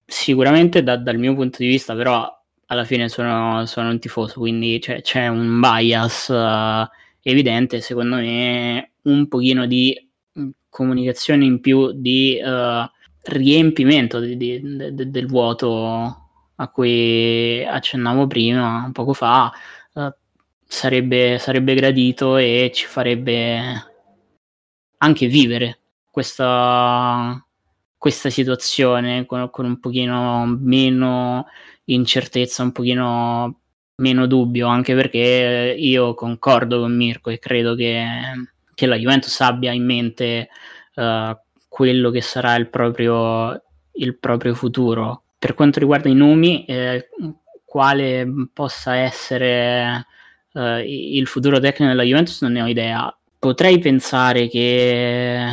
[0.07, 2.29] sicuramente da, dal mio punto di vista, però
[2.67, 6.89] alla fine sono, sono un tifoso, quindi c'è, c'è un bias uh,
[7.23, 10.09] evidente, secondo me un pochino di
[10.69, 12.89] comunicazione in più, di uh,
[13.23, 16.30] riempimento di, di, de, del vuoto
[16.61, 19.53] a cui accennavo prima, poco fa,
[19.95, 20.13] uh,
[20.67, 23.87] sarebbe, sarebbe gradito e ci farebbe
[24.99, 25.79] anche vivere
[26.11, 27.43] questa
[28.01, 31.47] questa situazione con, con, un pochino meno
[31.85, 33.61] incertezza, un pochino
[33.97, 38.03] meno dubbio, anche perché io concordo con Mirko e credo che,
[38.75, 40.49] che la Juventus abbia in mente
[40.95, 41.37] uh,
[41.69, 45.25] quello che sarà il proprio, il proprio, futuro.
[45.41, 47.09] Per quanto riguarda i nomi, eh,
[47.65, 50.05] quale possa essere
[50.53, 53.17] uh, il futuro tecnico della Juventus non ne ho idea.
[53.39, 55.47] Potrei pensare che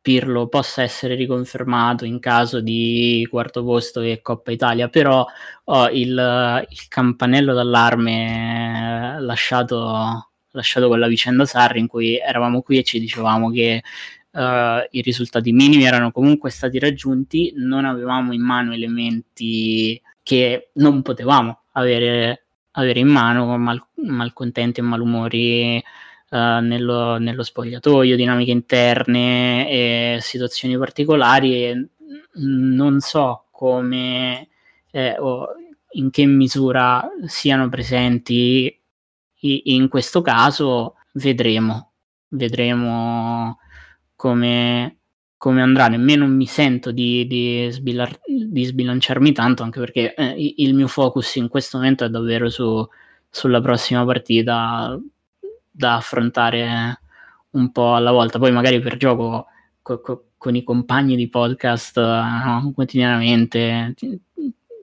[0.00, 5.24] Pirlo possa essere riconfermato in caso di quarto posto e Coppa Italia, però
[5.64, 12.78] ho il, il campanello d'allarme lasciato, lasciato con la vicenda Sarri in cui eravamo qui
[12.78, 13.82] e ci dicevamo che
[14.38, 21.02] uh, i risultati minimi erano comunque stati raggiunti, non avevamo in mano elementi che non
[21.02, 25.82] potevamo avere, avere in mano, mal, malcontenti e malumori
[26.30, 31.88] uh, nello, nello, spogliatoio, dinamiche interne e situazioni particolari.
[32.34, 34.48] Non so come
[34.92, 35.48] eh, o
[35.92, 38.72] in che misura siano presenti
[39.40, 41.92] in questo caso, vedremo.
[42.30, 43.58] Vedremo
[44.18, 44.98] come,
[45.36, 45.86] come andrà.
[45.86, 51.36] Nemmeno mi sento di, di, sbilar- di sbilanciarmi tanto, anche perché eh, il mio focus
[51.36, 52.84] in questo momento è davvero su,
[53.30, 54.98] sulla prossima partita
[55.70, 57.00] da affrontare
[57.50, 58.40] un po' alla volta.
[58.40, 59.46] Poi magari per gioco
[59.82, 62.72] co- co- con i compagni di podcast no?
[62.74, 63.94] quotidianamente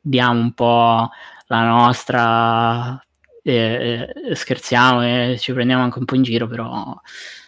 [0.01, 1.09] diamo un po'
[1.47, 3.05] la nostra,
[3.43, 6.97] eh, eh, scherziamo e ci prendiamo anche un po' in giro, però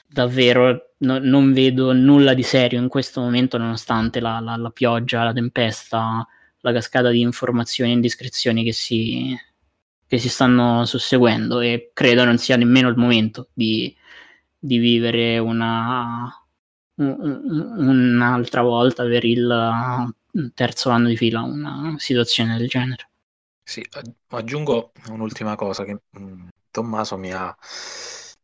[0.06, 5.24] davvero no, non vedo nulla di serio in questo momento nonostante la, la, la pioggia,
[5.24, 6.28] la tempesta,
[6.62, 9.36] la cascata di informazioni e indiscrezioni che si,
[10.08, 13.96] che si stanno susseguendo e credo non sia nemmeno il momento di,
[14.58, 16.32] di vivere una,
[16.96, 20.14] un, un'altra volta per il
[20.54, 23.10] terzo anno di fila una situazione del genere.
[23.64, 23.86] Sì,
[24.30, 27.56] aggiungo un'ultima cosa che mm, Tommaso mi ha,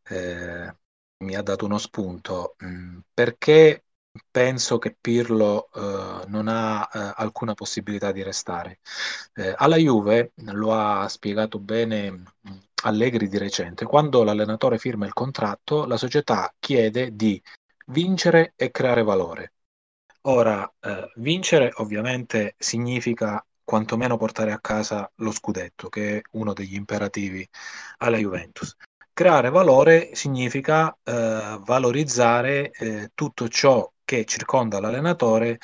[0.08, 0.76] eh,
[1.18, 3.84] mi ha dato uno spunto, mm, perché
[4.30, 8.80] penso che Pirlo eh, non ha eh, alcuna possibilità di restare.
[9.34, 12.24] Eh, alla Juve, lo ha spiegato bene mm,
[12.84, 17.42] Allegri di recente, quando l'allenatore firma il contratto, la società chiede di
[17.86, 19.52] vincere e creare valore.
[20.26, 26.74] Ora, eh, vincere ovviamente significa quantomeno portare a casa lo scudetto, che è uno degli
[26.74, 27.46] imperativi
[27.98, 28.76] alla Juventus.
[29.14, 35.58] Creare valore significa eh, valorizzare eh, tutto ciò che circonda l'allenatore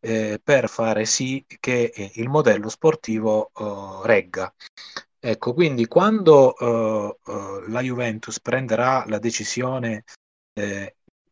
[0.00, 4.50] eh, per fare sì che eh, il modello sportivo eh, regga.
[5.20, 7.18] Ecco, quindi quando eh,
[7.68, 10.04] la Juventus prenderà la decisione,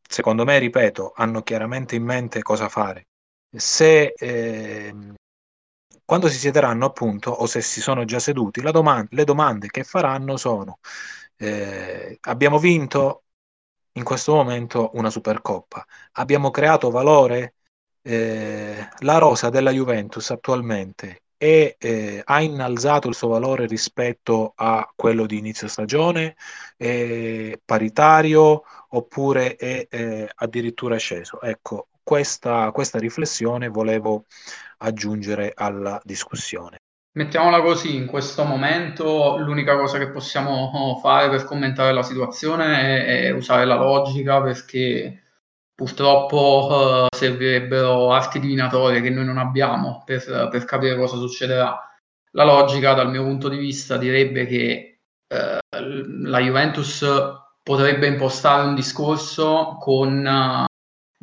[0.06, 3.06] secondo me, ripeto, hanno chiaramente in mente cosa fare.
[3.50, 5.14] Se ehm,
[6.04, 10.36] quando si siederanno appunto o se si sono già seduti, domanda, le domande che faranno
[10.36, 10.78] sono
[11.42, 13.24] eh, abbiamo vinto
[13.92, 17.54] in questo momento una Supercoppa, abbiamo creato valore,
[18.02, 24.88] eh, la rosa della Juventus attualmente è, eh, ha innalzato il suo valore rispetto a
[24.94, 26.36] quello di inizio stagione,
[26.76, 31.40] è paritario oppure è eh, addirittura sceso.
[31.40, 34.26] Ecco, questa, questa riflessione volevo
[34.78, 36.81] aggiungere alla discussione.
[37.14, 43.30] Mettiamola così, in questo momento l'unica cosa che possiamo fare per commentare la situazione è,
[43.32, 45.22] usare la logica perché
[45.74, 51.78] purtroppo uh, servirebbero arti divinatorie che noi non abbiamo per, per, capire cosa succederà.
[52.30, 55.00] La logica dal mio punto di vista direbbe che
[55.34, 57.04] uh, la Juventus
[57.62, 60.64] potrebbe impostare un discorso con uh,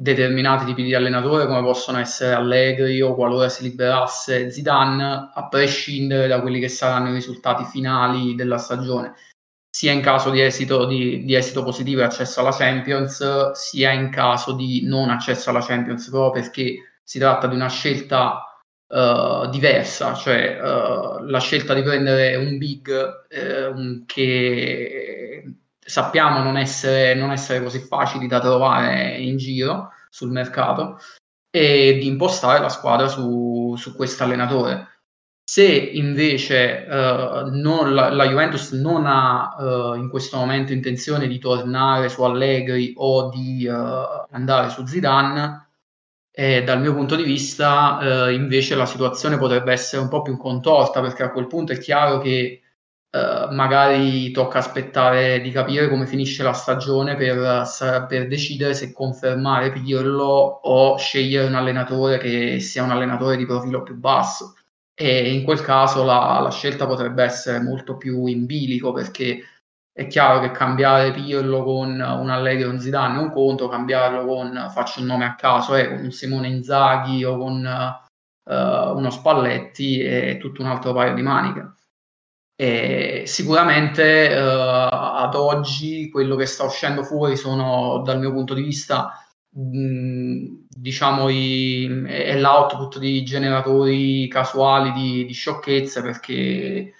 [0.01, 6.27] determinati tipi di allenatore come possono essere Allegri o qualora si liberasse Zidane, a prescindere
[6.27, 9.13] da quelli che saranno i risultati finali della stagione,
[9.69, 14.09] sia in caso di esito, di, di esito positivo e accesso alla Champions, sia in
[14.09, 18.57] caso di non accesso alla Champions, proprio perché si tratta di una scelta
[18.87, 25.43] uh, diversa, cioè uh, la scelta di prendere un big uh, che
[25.89, 30.99] sappiamo non essere, non essere così facili da trovare in giro sul mercato
[31.49, 34.87] e di impostare la squadra su, su questo allenatore.
[35.43, 41.39] Se invece uh, non, la, la, Juventus non ha uh, in questo momento intenzione di
[41.39, 45.69] tornare su Allegri o di uh, andare su Zidane,
[46.31, 51.01] eh, dal mio punto di vista invece la situazione potrebbe essere un po' più contorta
[51.01, 52.61] perché a quel punto è chiaro che
[53.11, 57.65] Uh, magari tocca aspettare di capire come finisce la stagione per,
[58.07, 63.81] per, decidere se confermare Pirlo o scegliere un allenatore che sia un allenatore di profilo
[63.81, 64.53] più basso.
[64.93, 69.43] E in quel caso la, la scelta potrebbe essere molto più in bilico perché
[69.99, 74.25] è chiaro che cambiare Pirlo con un Allegri o un Zidane è un conto, cambiarlo
[74.25, 77.99] con, faccio un nome a caso, eh, con un Simone Inzaghi o con
[78.43, 78.53] uh,
[78.95, 81.73] uno Spalletti è tutto un altro paio di maniche.
[82.61, 88.61] E sicuramente eh, ad oggi quello che sta uscendo fuori sono, dal mio punto di
[88.63, 89.13] vista,
[89.51, 96.93] mh, diciamo, i, è l'output di generatori casuali di, di, sciocchezze perché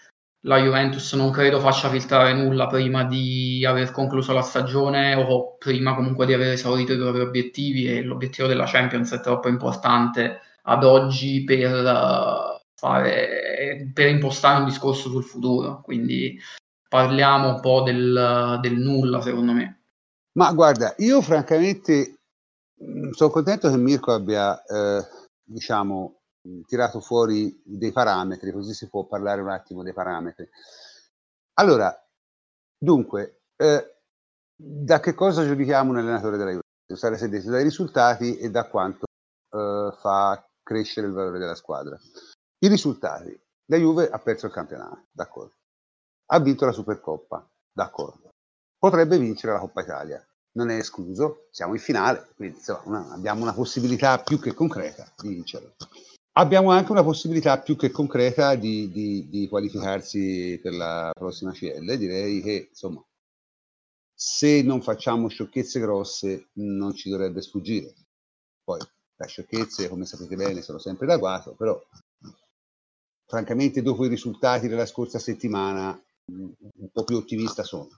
[0.43, 5.93] la Juventus non credo faccia filtrare nulla prima di aver concluso la stagione o prima
[5.93, 10.85] comunque di aver esaurito i propri obiettivi e l'obiettivo della Champions è troppo importante ad
[10.85, 12.57] oggi per...
[12.79, 15.81] Fare, per impostare un discorso sul futuro.
[15.81, 16.39] Quindi
[16.87, 19.81] parliamo un po' del, del nulla, secondo me.
[20.37, 22.19] Ma guarda, io francamente
[22.81, 25.05] mm, sono contento che Mirko abbia, eh,
[25.43, 26.21] diciamo,
[26.65, 30.47] tirato fuori dei parametri, così si può parlare un attimo dei parametri.
[31.55, 31.93] Allora,
[32.77, 33.95] dunque, eh,
[34.55, 36.97] da che cosa giudichiamo un allenatore della Juventus?
[36.97, 39.05] Sarà detto dai risultati e da quanto
[39.51, 41.99] eh, fa crescere il valore della squadra.
[42.61, 43.39] I risultati.
[43.67, 45.53] La Juve ha perso il campionato, d'accordo.
[46.31, 48.31] Ha vinto la Supercoppa, d'accordo.
[48.77, 53.43] Potrebbe vincere la Coppa Italia, non è escluso, siamo in finale, quindi insomma, una, abbiamo
[53.43, 55.75] una possibilità più che concreta di vincerlo.
[56.33, 61.97] Abbiamo anche una possibilità più che concreta di, di, di qualificarsi per la prossima CL.
[61.97, 63.03] Direi che insomma,
[64.13, 67.93] se non facciamo sciocchezze grosse, non ci dovrebbe sfuggire.
[68.63, 68.79] Poi,
[69.15, 71.81] le sciocchezze, come sapete bene, sono sempre d'agguato, però
[73.29, 75.89] francamente dopo i risultati della scorsa settimana
[76.31, 77.89] un po' più ottimista sono.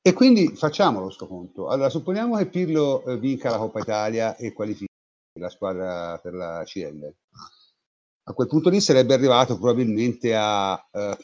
[0.00, 1.68] E quindi facciamolo sto conto.
[1.68, 4.86] Allora, supponiamo che Pirlo eh, vinca la Coppa Italia e qualifichi
[5.38, 7.14] la squadra per la CL.
[8.28, 11.18] A quel punto lì sarebbe arrivato probabilmente a eh,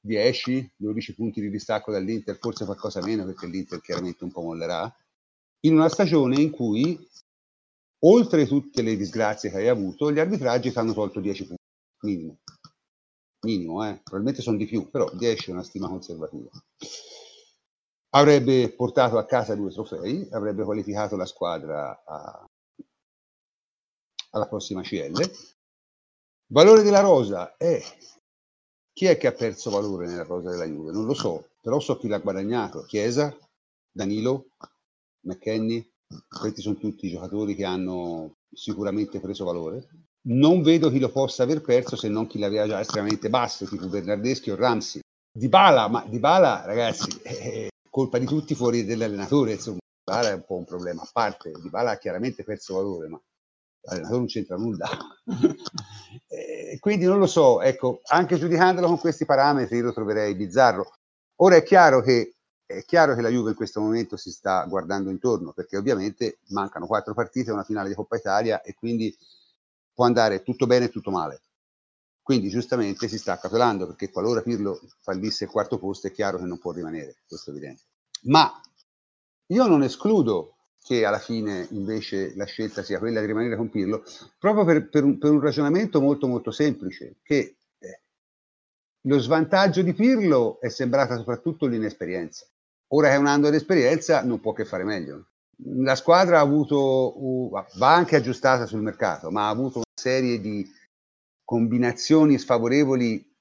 [0.00, 4.94] 10, 12 punti di distacco dall'Inter, forse qualcosa meno perché l'Inter chiaramente un po' mollerà,
[5.60, 7.08] in una stagione in cui,
[8.06, 11.62] oltre tutte le disgrazie che hai avuto, gli arbitraggi ti hanno tolto 10 punti,
[12.02, 12.38] minimo.
[13.40, 14.00] Minimo, eh?
[14.02, 16.48] probabilmente sono di più, però 10 è una stima conservativa.
[18.10, 22.46] Avrebbe portato a casa due trofei, avrebbe qualificato la squadra a,
[24.30, 25.30] alla prossima CL.
[26.46, 27.82] Valore della rosa, eh,
[28.92, 30.92] chi è che ha perso valore nella rosa della Juve?
[30.92, 32.82] Non lo so, però so chi l'ha guadagnato.
[32.82, 33.36] Chiesa,
[33.90, 34.50] Danilo,
[35.26, 35.93] McKenny,
[36.28, 39.86] questi sono tutti giocatori che hanno sicuramente preso valore.
[40.26, 43.86] Non vedo chi lo possa aver perso se non chi l'aveva già estremamente basso, tipo
[43.86, 45.00] Bernardeschi o Ramsey.
[45.36, 49.78] Di Bala, ma Di Bala, ragazzi, è colpa di tutti fuori dell'allenatore, insomma.
[49.78, 51.52] Di Bala è un po' un problema a parte.
[51.60, 53.20] Di Bala ha chiaramente perso valore, ma
[53.82, 54.88] l'allenatore non c'entra nulla.
[56.28, 60.92] eh, quindi non lo so, ecco, anche giudicandolo con questi parametri lo troverei bizzarro.
[61.42, 62.33] Ora è chiaro che
[62.66, 66.86] è chiaro che la Juve in questo momento si sta guardando intorno perché ovviamente mancano
[66.86, 69.14] quattro partite, una finale di Coppa Italia e quindi
[69.92, 71.42] può andare tutto bene e tutto male.
[72.22, 76.44] Quindi giustamente si sta calcolando perché qualora Pirlo fallisse il quarto posto è chiaro che
[76.44, 77.82] non può rimanere, questo è evidente.
[78.22, 78.50] Ma
[79.48, 84.04] io non escludo che alla fine invece la scelta sia quella di rimanere con Pirlo,
[84.38, 88.00] proprio per, per, un, per un, ragionamento molto molto semplice, che eh,
[89.02, 92.46] lo svantaggio di Pirlo è sembrata soprattutto l'inesperienza.
[92.96, 95.26] Ora che è un anno di esperienza non può che fare meglio.
[95.64, 100.64] La squadra ha avuto, va anche aggiustata sul mercato, ma ha avuto una serie di
[101.44, 103.32] combinazioni sfavorevoli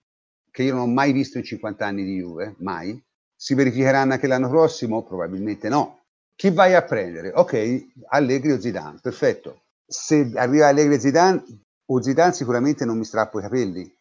[0.50, 3.00] che io non ho mai visto in 50 anni di Juve, mai.
[3.36, 5.04] Si verificheranno anche l'anno prossimo?
[5.04, 7.32] Probabilmente no, chi vai a prendere?
[7.34, 9.66] Ok, Allegri o Zidane, perfetto.
[9.86, 11.44] Se arriva Allegri o Zidane,
[11.86, 13.96] o Zidane sicuramente non mi strappo i capelli,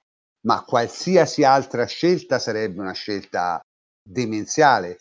[0.47, 3.61] ma qualsiasi altra scelta sarebbe una scelta
[4.03, 4.99] demenziale.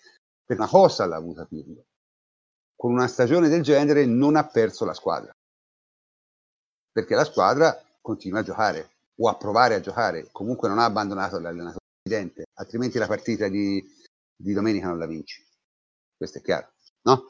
[0.51, 1.85] Per una cosa l'ha avuta Pirlo.
[2.75, 5.31] Con una stagione del genere non ha perso la squadra.
[6.91, 10.27] Perché la squadra continua a giocare o a provare a giocare.
[10.33, 13.81] Comunque non ha abbandonato l'allenatore presidente, altrimenti la partita di,
[14.35, 15.41] di domenica non la vinci.
[16.17, 16.73] Questo è chiaro.
[17.03, 17.27] No?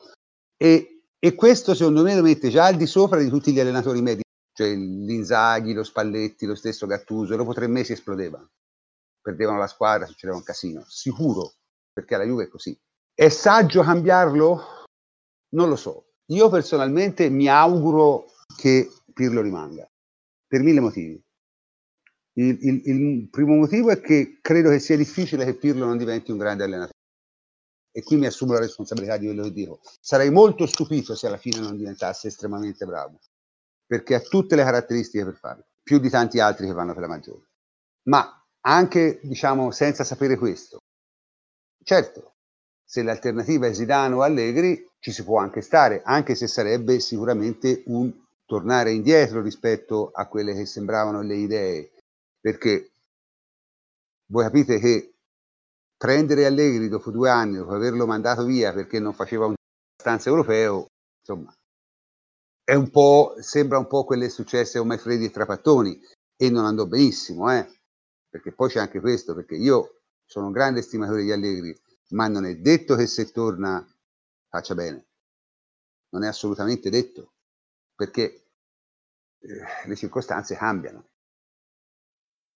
[0.58, 4.02] E, e, questo secondo me lo mette già al di sopra di tutti gli allenatori
[4.02, 8.44] medi, cioè l'Inzaghi, lo Spalletti, lo stesso Gattuso, dopo tre mesi esplodeva,
[9.22, 11.54] perdevano la squadra, succedeva un casino, sicuro,
[11.94, 12.76] perché la Juve è così.
[13.14, 14.86] È saggio cambiarlo?
[15.50, 16.14] Non lo so.
[16.28, 19.90] Io personalmente mi auguro che Pirlo rimanga,
[20.48, 21.22] per mille motivi.
[22.34, 26.32] Il, il, il, primo motivo è che credo che sia difficile che Pirlo non diventi
[26.32, 27.00] un grande allenatore
[27.92, 31.38] e qui mi assumo la responsabilità di quello che dico, sarei molto stupito se alla
[31.38, 33.20] fine non diventasse estremamente bravo,
[33.86, 37.08] perché ha tutte le caratteristiche per farlo, più di tanti altri che vanno per la
[37.10, 37.50] maggiore.
[38.04, 40.80] Ma anche, diciamo, senza sapere questo,
[41.84, 42.31] certo,
[42.92, 47.84] se l'alternativa è Zidane o Allegri, ci si può anche stare, anche se sarebbe sicuramente
[47.86, 48.12] un
[48.46, 51.92] tornare indietro rispetto a quelle che sembravano le idee,
[52.38, 52.92] perché
[54.26, 55.14] voi capite che
[55.96, 59.54] prendere Allegri dopo due anni, dopo averlo mandato via perché non faceva un
[59.98, 60.88] stanza europeo,
[61.18, 61.54] insomma,
[62.62, 65.98] è un po', sembra un po' quelle successe a Maifredi e Trapattoni
[66.36, 67.66] e non andò benissimo, eh?
[68.30, 71.74] perché poi c'è anche questo, perché io sono un grande stimatore di Allegri,
[72.12, 73.86] ma non è detto che se torna
[74.48, 75.08] faccia bene,
[76.10, 77.34] non è assolutamente detto,
[77.96, 78.48] perché
[79.40, 81.08] eh, le circostanze cambiano.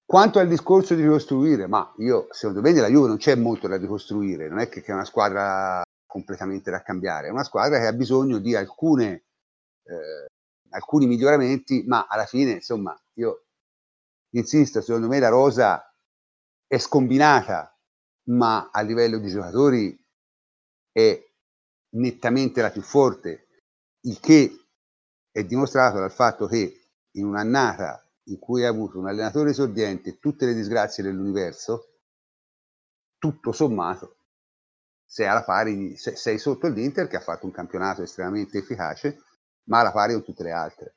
[0.06, 3.78] Quanto al discorso di ricostruire, ma io secondo me nella Juve non c'è molto da
[3.78, 7.94] ricostruire, non è che, è una squadra completamente da cambiare, è una squadra che ha
[7.94, 9.26] bisogno di alcune,
[9.84, 10.28] eh,
[10.70, 13.46] alcuni miglioramenti, ma alla fine, insomma, io
[14.36, 15.92] insisto, secondo me la rosa
[16.68, 17.75] è scombinata,
[18.26, 19.98] ma a livello di giocatori
[20.92, 21.24] è
[21.96, 23.48] nettamente la più forte,
[24.02, 24.66] il che
[25.32, 30.20] è dimostrato dal fatto che in un'annata in cui hai avuto un allenatore esordiente e
[30.20, 32.00] tutte le disgrazie dell'universo,
[33.18, 34.18] tutto sommato,
[35.06, 39.22] sei alla pari sei sotto l'Inter che ha fatto un campionato estremamente efficace,
[39.66, 40.96] ma alla pari con tutte le altre.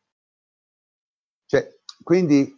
[1.46, 2.56] Cioè, quindi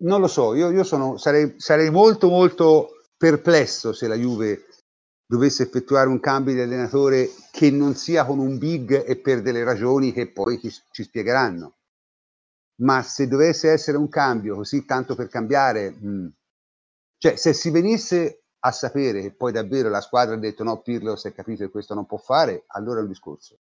[0.00, 4.64] non lo so, io, io sono, sarei, sarei molto molto perplesso se la Juve
[5.26, 9.64] dovesse effettuare un cambio di allenatore che non sia con un big e per delle
[9.64, 11.78] ragioni che poi ci, ci spiegheranno
[12.80, 16.26] ma se dovesse essere un cambio così tanto per cambiare, mh, mm,
[17.18, 21.16] cioè se si venisse a sapere che poi davvero la squadra ha detto no, Pirlo
[21.16, 23.58] si è capito che questo non può fare, allora è un discorso.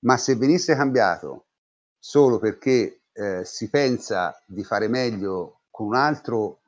[0.00, 1.46] Ma se venisse cambiato
[1.98, 6.61] solo perché eh, si pensa di fare meglio con un altro,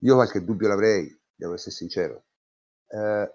[0.00, 2.24] Io qualche dubbio l'avrei, devo essere sincero.
[2.88, 3.34] Eh,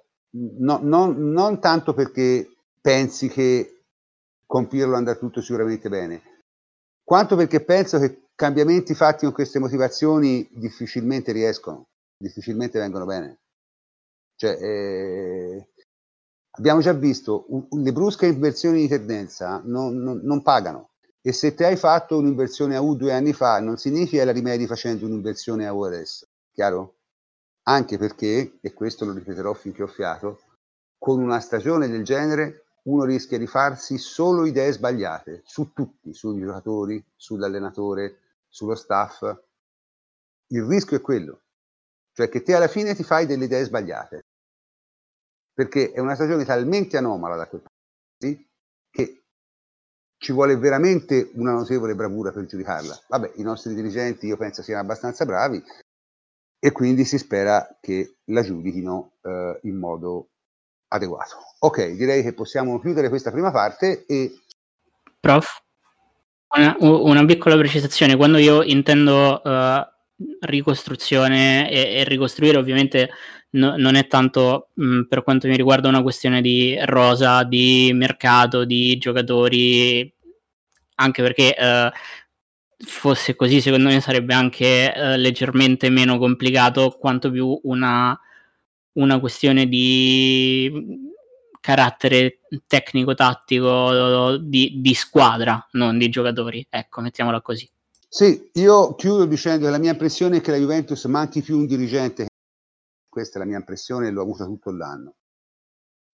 [0.59, 3.83] no, non, non tanto perché pensi che
[4.45, 6.21] con Pirlo andrà tutto sicuramente bene,
[7.03, 11.87] quanto perché penso che cambiamenti fatti con queste motivazioni difficilmente riescono,
[12.17, 13.39] difficilmente vengono bene.
[14.35, 15.69] Cioè, eh,
[16.51, 20.91] abbiamo già visto, un, le brusche inversioni di tendenza non, non, non, pagano.
[21.21, 24.31] E se te hai fatto un'inversione a U due anni fa, non significa che la
[24.31, 26.27] rimedi facendo un'inversione a U adesso.
[26.53, 26.97] Chiaro?
[27.63, 30.41] Anche perché, e questo lo ripeterò finché ho fiato,
[30.99, 36.39] con una stagione del genere uno rischia di farsi solo idee sbagliate su tutti, sui
[36.39, 39.21] giocatori, sull'allenatore, sullo staff.
[40.47, 41.41] Il rischio è quello,
[42.11, 44.25] cioè che te alla fine ti fai delle idee sbagliate,
[45.53, 47.77] perché è una stagione talmente anomala da quel punto
[48.17, 48.51] di vista
[48.91, 49.23] che
[50.17, 53.05] ci vuole veramente una notevole bravura per giudicarla.
[53.07, 55.63] Vabbè, i nostri dirigenti io penso siano abbastanza bravi
[56.65, 60.29] e quindi si spera che la giudichino eh, in modo
[60.87, 61.35] adeguato.
[61.59, 64.33] Ok, direi che possiamo chiudere questa prima parte e...
[65.19, 65.61] Prof,
[66.55, 69.85] una, una piccola precisazione, quando io intendo uh,
[70.39, 73.09] ricostruzione e, e, ricostruire ovviamente
[73.51, 78.63] no, non è tanto mh, per quanto mi riguarda una questione di rosa, di mercato,
[78.63, 80.13] di giocatori,
[80.95, 81.55] anche perché...
[81.59, 82.21] Uh,
[82.77, 88.17] fosse così, secondo me sarebbe anche uh, leggermente meno complicato, quanto più una,
[88.93, 91.11] una questione di
[91.63, 96.67] carattere tecnico-tattico di, di, squadra, non di giocatori.
[96.69, 97.69] Ecco, mettiamola così.
[98.09, 101.65] Sì, io chiudo dicendo che la mia impressione è che la Juventus manchi più un
[101.65, 102.27] dirigente.
[103.07, 105.15] Questa è la mia impressione l'ho avuta tutto l'anno.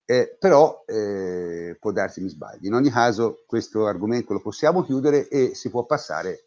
[0.05, 2.67] Eh, però eh, può darsi mi sbagli.
[2.67, 6.46] In ogni caso, questo argomento lo possiamo chiudere e si può passare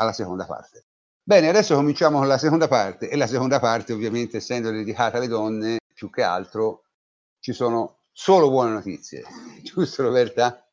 [0.00, 0.84] alla seconda parte.
[1.22, 5.28] Bene, adesso cominciamo con la seconda parte e la seconda parte ovviamente essendo dedicata alle
[5.28, 6.84] donne più che altro
[7.38, 9.22] ci sono solo buone notizie,
[9.62, 10.66] giusto Roberta?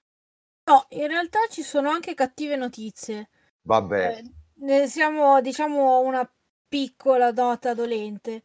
[0.69, 3.29] No, in realtà ci sono anche cattive notizie.
[3.61, 4.21] Vabbè.
[4.67, 6.29] Eh, siamo, diciamo, una
[6.67, 8.43] piccola nota dolente.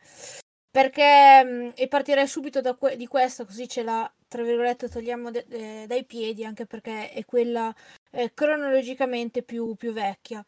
[0.70, 5.30] Perché, mm, e partirei subito da que- di questa, così ce la, tra virgolette, togliamo
[5.30, 7.74] de- de- dai piedi, anche perché è quella
[8.12, 10.44] eh, cronologicamente più, più, vecchia,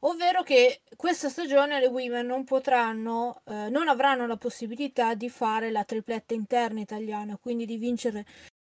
[0.00, 5.70] ovvero che questa stagione le women non potranno, eh, non avranno la possibilità di fare
[5.70, 8.24] la tripletta interna italiana, quindi di vincere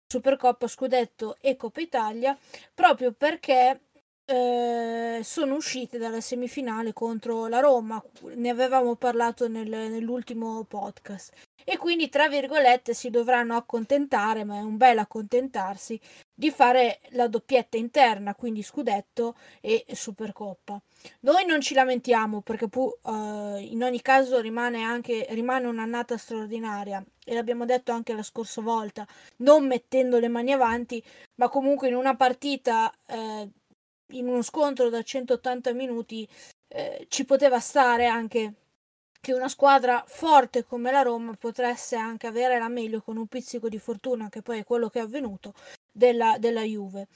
[0.07, 2.37] Supercoppa, Scudetto e Coppa Italia,
[2.75, 3.81] proprio perché
[4.31, 8.03] eh, sono uscite dalla semifinale contro la Roma,
[8.37, 11.33] ne avevamo parlato nel, nell'ultimo podcast.
[11.65, 16.01] E quindi tra virgolette si dovranno accontentare, ma è un bel accontentarsi,
[16.33, 20.81] di fare la doppietta interna, quindi scudetto e supercoppa.
[21.21, 27.05] Noi non ci lamentiamo perché pu- uh, in ogni caso rimane anche rimane un'annata straordinaria.
[27.25, 29.07] E l'abbiamo detto anche la scorsa volta,
[29.39, 31.03] non mettendo le mani avanti,
[31.37, 33.49] ma comunque in una partita eh,
[34.11, 36.29] in uno scontro da 180 minuti
[36.69, 38.55] eh, ci poteva stare anche
[39.21, 43.69] che una squadra forte come la Roma potesse anche avere la meglio con un pizzico
[43.69, 45.55] di fortuna, che poi è quello che è avvenuto,
[45.93, 47.09] della, della Juve.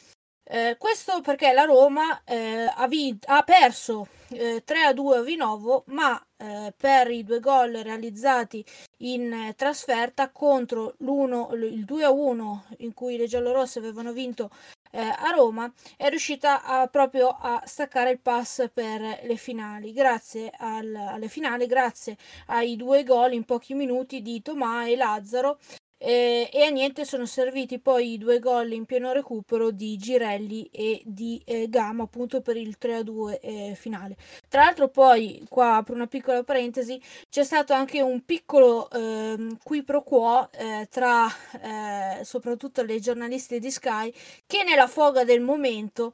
[0.47, 5.23] Eh, questo perché la Roma eh, ha, vinto, ha, perso eh, 3 a 2 a
[5.23, 8.63] Vinovo, ma eh, per i due gol realizzati
[8.99, 14.51] in eh, trasferta contro il 2 a 1 in cui le giallorosse avevano vinto
[14.95, 19.93] eh, a Roma, è riuscita a, proprio a staccare il pass per le finali.
[19.93, 22.17] Grazie al, alle finali, grazie
[22.47, 25.59] ai due gol in pochi minuti di Tomà e Lazzaro,
[26.07, 30.69] eh, e a niente sono serviti poi i due gol in pieno recupero di Girelli
[30.71, 34.17] e di eh, Gama appunto per il 3-2 eh, finale.
[34.49, 37.01] Tra l'altro poi qua apro una piccola parentesi
[37.31, 41.27] c'è stato anche un piccolo ehm, qui pro quo eh, tra
[41.63, 44.13] eh, soprattutto le giornaliste di Sky
[44.47, 46.13] che nella foga del momento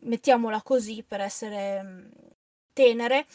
[0.00, 2.06] mettiamola così per essere mm,
[2.72, 3.26] tenere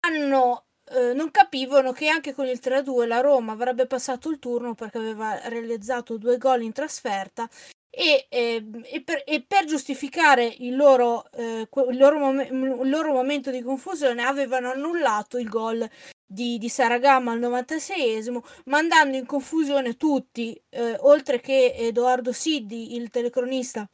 [0.00, 4.74] hanno eh, non capivano che anche con il 3-2 la Roma avrebbe passato il turno
[4.74, 7.48] perché aveva realizzato due gol in trasferta
[7.94, 13.12] e, eh, e, per, e per, giustificare il loro, eh, il, loro mom- il loro,
[13.12, 15.86] momento di confusione avevano annullato il gol
[16.24, 23.10] di, di Saragama al 96esimo mandando in confusione tutti eh, oltre che Edoardo Siddi il
[23.10, 23.86] telecronista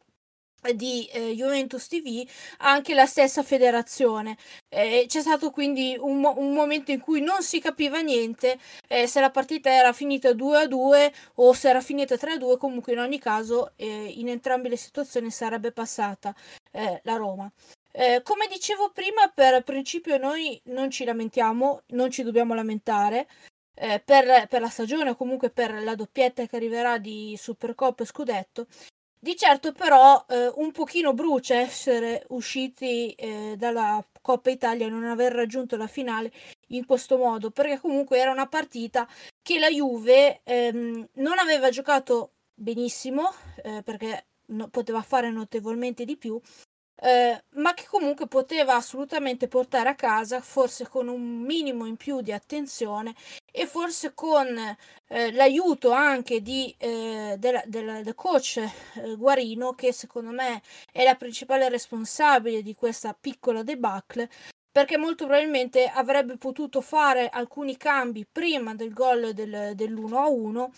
[0.75, 2.27] di eh, Juventus TV
[2.59, 4.37] anche la stessa federazione.
[4.69, 9.07] Eh, c'è stato quindi un, mo- un, momento in cui non si capiva niente eh,
[9.07, 12.57] se la partita era finita 2 a 2 o se era finita 3 a 2,
[12.59, 16.35] comunque in ogni caso eh, in entrambe le situazioni sarebbe passata
[16.73, 17.51] eh, la Roma.
[17.91, 23.27] Eh, come dicevo prima, per principio noi non ci lamentiamo, non ci dobbiamo lamentare.
[23.79, 28.67] Per, per, la stagione o comunque per la doppietta che arriverà di Supercoppa e Scudetto.
[29.21, 35.05] Di certo però eh, un pochino brucia essere usciti eh, dalla Coppa Italia e non
[35.05, 36.31] aver raggiunto la finale
[36.69, 39.09] in questo modo, perché comunque era una partita
[39.43, 43.33] che la Juve ehm, non aveva giocato benissimo,
[43.65, 46.41] eh, perché no, poteva fare notevolmente di più,
[47.01, 52.21] eh, ma che comunque poteva assolutamente portare a casa, forse con un minimo in più
[52.21, 53.15] di attenzione
[53.53, 54.47] e forse con
[55.07, 61.05] eh, l'aiuto anche di, eh, della, della, del coach eh, Guarino, che secondo me è
[61.05, 64.29] la principale responsabile di questa piccola debacle,
[64.71, 70.69] perché molto probabilmente avrebbe potuto fare alcuni cambi prima del gol del, dell'1-1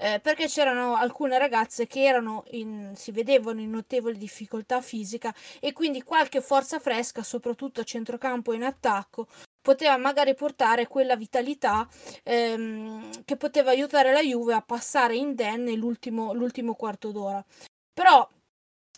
[0.00, 5.74] eh, perché c'erano alcune ragazze che erano in, si vedevano in notevole difficoltà fisica e
[5.74, 9.26] quindi qualche forza fresca, soprattutto a centrocampo e in attacco,
[9.60, 11.86] poteva magari portare quella vitalità
[12.22, 17.44] ehm, che poteva aiutare la Juve a passare indenne l'ultimo, l'ultimo quarto d'ora.
[17.92, 18.26] Però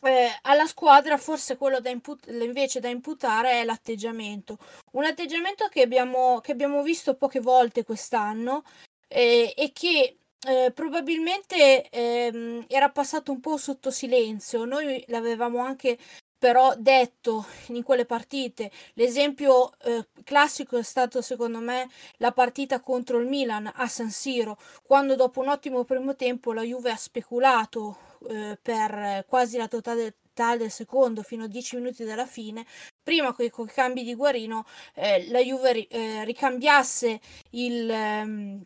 [0.03, 4.59] eh, alla squadra forse quello da imput- invece da imputare è l'atteggiamento.
[4.93, 8.63] Un atteggiamento che abbiamo, che abbiamo visto poche volte quest'anno
[9.09, 10.19] eh, e che
[10.49, 14.65] eh, probabilmente ehm, era passato un po' sotto silenzio.
[14.65, 15.99] Noi l'avevamo anche
[16.39, 18.71] però detto in quelle partite.
[18.95, 24.59] L'esempio eh, classico è stato secondo me la partita contro il Milan a San Siro,
[24.83, 27.97] quando dopo un ottimo primo tempo la Juve ha speculato
[28.29, 32.67] eh, per quasi la totale del secondo fino a 10 minuti dalla fine,
[33.03, 34.65] prima con i cambi di Guarino,
[34.95, 37.21] eh, la Juve eh, ricambiasse
[37.51, 38.65] il, ehm,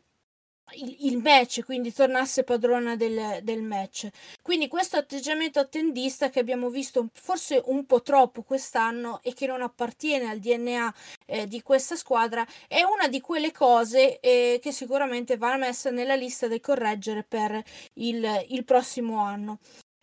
[0.75, 4.09] il, il, match, quindi tornasse padrona del, del, match.
[4.43, 9.63] Quindi questo atteggiamento attendista che abbiamo visto forse un po' troppo quest'anno e che non
[9.63, 10.95] appartiene al DNA
[11.27, 16.15] eh, di questa squadra è una di quelle cose eh, che sicuramente va messa nella
[16.15, 17.63] lista da correggere per
[17.95, 19.59] il, il prossimo anno.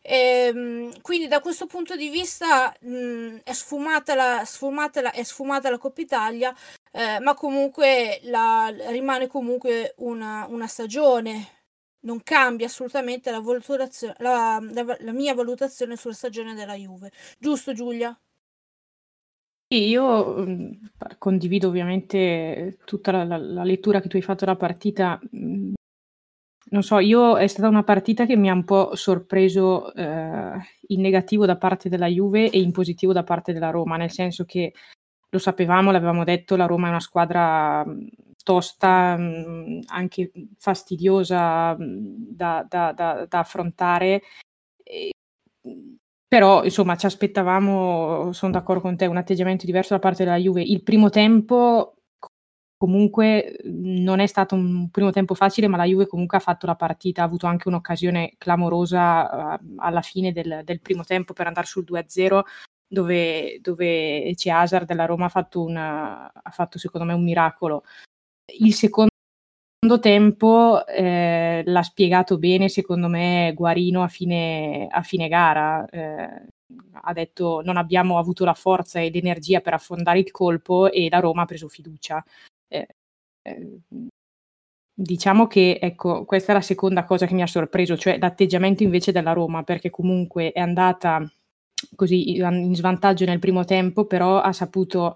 [0.06, 5.24] E, ehm, quindi da questo punto di vista mh, è, sfumata la, sfumata la, è
[5.24, 6.54] sfumata la Coppa Italia,
[6.92, 11.62] eh, ma comunque la, rimane comunque una, una, stagione.
[12.04, 13.42] Non cambia assolutamente la,
[14.18, 14.60] la,
[15.00, 17.12] la, mia valutazione sulla stagione della Juve.
[17.40, 18.14] Giusto Giulia?
[19.74, 20.78] Io
[21.18, 25.18] condivido ovviamente tutta la, lettura che tu hai fatto della partita.
[26.64, 30.58] Mm, non so, io è stata una partita che mi ha un po' sorpreso eh,
[30.88, 34.46] in negativo da parte della Juve e in positivo da parte della Roma, nel senso
[34.46, 34.74] che
[35.30, 37.84] lo sapevamo, l'avevamo detto, la Roma è una squadra
[38.44, 39.18] tosta,
[39.88, 44.22] anche fastidiosa da, da, da, da affrontare.
[44.84, 45.12] E,
[46.28, 50.62] però insomma ci aspettavamo, sono d'accordo con te, un atteggiamento diverso da parte della Juve.
[50.62, 51.96] Il primo tempo
[52.84, 56.76] comunque non è stato un primo tempo facile, ma la Juve comunque ha fatto la
[56.76, 61.66] partita, ha avuto anche un'occasione clamorosa uh, alla fine del, del, primo tempo per andare
[61.66, 62.42] sul 2-0,
[62.86, 67.86] dove, dove c'è Hazard della Roma ha fatto, una, ha fatto secondo me un miracolo.
[68.54, 69.08] Il secondo
[70.02, 75.86] tempo eh, l'ha spiegato bene, secondo me, Guarino a fine, a fine gara.
[75.86, 76.48] Eh,
[77.06, 81.20] ha detto non abbiamo avuto la forza e l'energia per affondare il colpo e la
[81.20, 82.22] Roma ha preso fiducia.
[82.68, 82.88] Eh,
[83.44, 83.80] eh,
[84.94, 89.12] diciamo che ecco, questa è la seconda cosa che mi ha sorpreso, cioè l'atteggiamento invece
[89.12, 91.26] della Roma, perché comunque è andata
[91.96, 95.16] così in svantaggio nel primo tempo, però ha saputo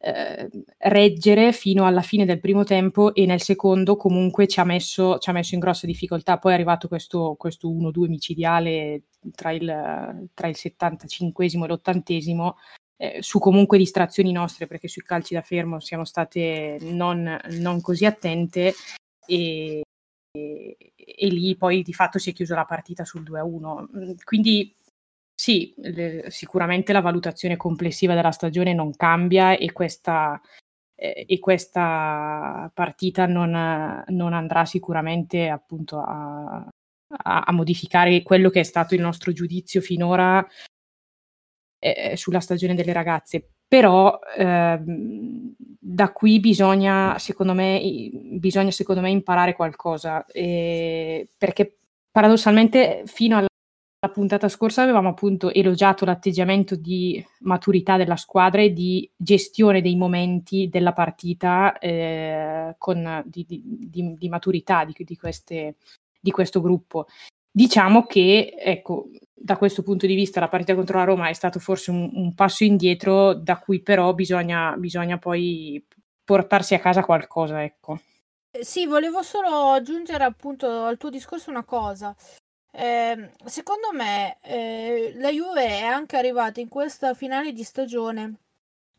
[0.00, 5.18] eh, reggere fino alla fine del primo tempo e nel secondo comunque ci ha messo,
[5.18, 6.38] ci ha messo in grossa difficoltà.
[6.38, 12.52] Poi è arrivato questo, questo 1-2 micidiale tra il, tra il 75 e l'80
[13.00, 18.04] eh, su comunque distrazioni nostre, perché sui calci da fermo siamo state non, non così
[18.04, 18.74] attente
[19.24, 19.82] e,
[20.32, 24.16] e, e, lì poi di fatto si è chiusa la partita sul 2-1.
[24.24, 24.74] Quindi
[25.32, 30.40] sì, le, sicuramente la valutazione complessiva della stagione non cambia e questa,
[30.96, 36.56] eh, e questa partita non, non, andrà sicuramente appunto a,
[37.22, 40.44] a, a, modificare quello che è stato il nostro giudizio finora
[41.78, 43.50] eh, sulla stagione delle ragazze.
[43.66, 47.80] Però ehm, da qui bisogna secondo, me,
[48.12, 51.78] bisogna, secondo me, imparare qualcosa, eh, perché
[52.10, 53.48] paradossalmente fino alla
[54.00, 59.96] la puntata scorsa avevamo appunto elogiato l'atteggiamento di maturità della squadra e di gestione dei
[59.96, 65.78] momenti della partita eh, con, di, di, di, di, maturità di, queste,
[66.20, 67.06] di questo gruppo.
[67.58, 71.58] Diciamo che, ecco, da questo punto di vista la partita contro la Roma è stato
[71.58, 75.84] forse un, un passo indietro da cui però bisogna, bisogna poi
[76.22, 77.98] portarsi a casa qualcosa, ecco.
[78.52, 82.14] Eh, sì, volevo solo aggiungere appunto al tuo discorso una cosa.
[82.70, 88.34] Eh, secondo me eh, la Juve è anche arrivata in questa finale di stagione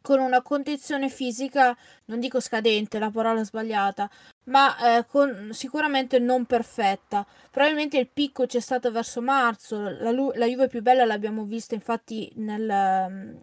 [0.01, 1.75] con una condizione fisica,
[2.05, 4.09] non dico scadente, la parola sbagliata,
[4.45, 7.25] ma eh, con, sicuramente non perfetta.
[7.51, 12.31] Probabilmente il picco c'è stato verso marzo, la, la Juve più bella l'abbiamo vista infatti
[12.35, 13.37] nel,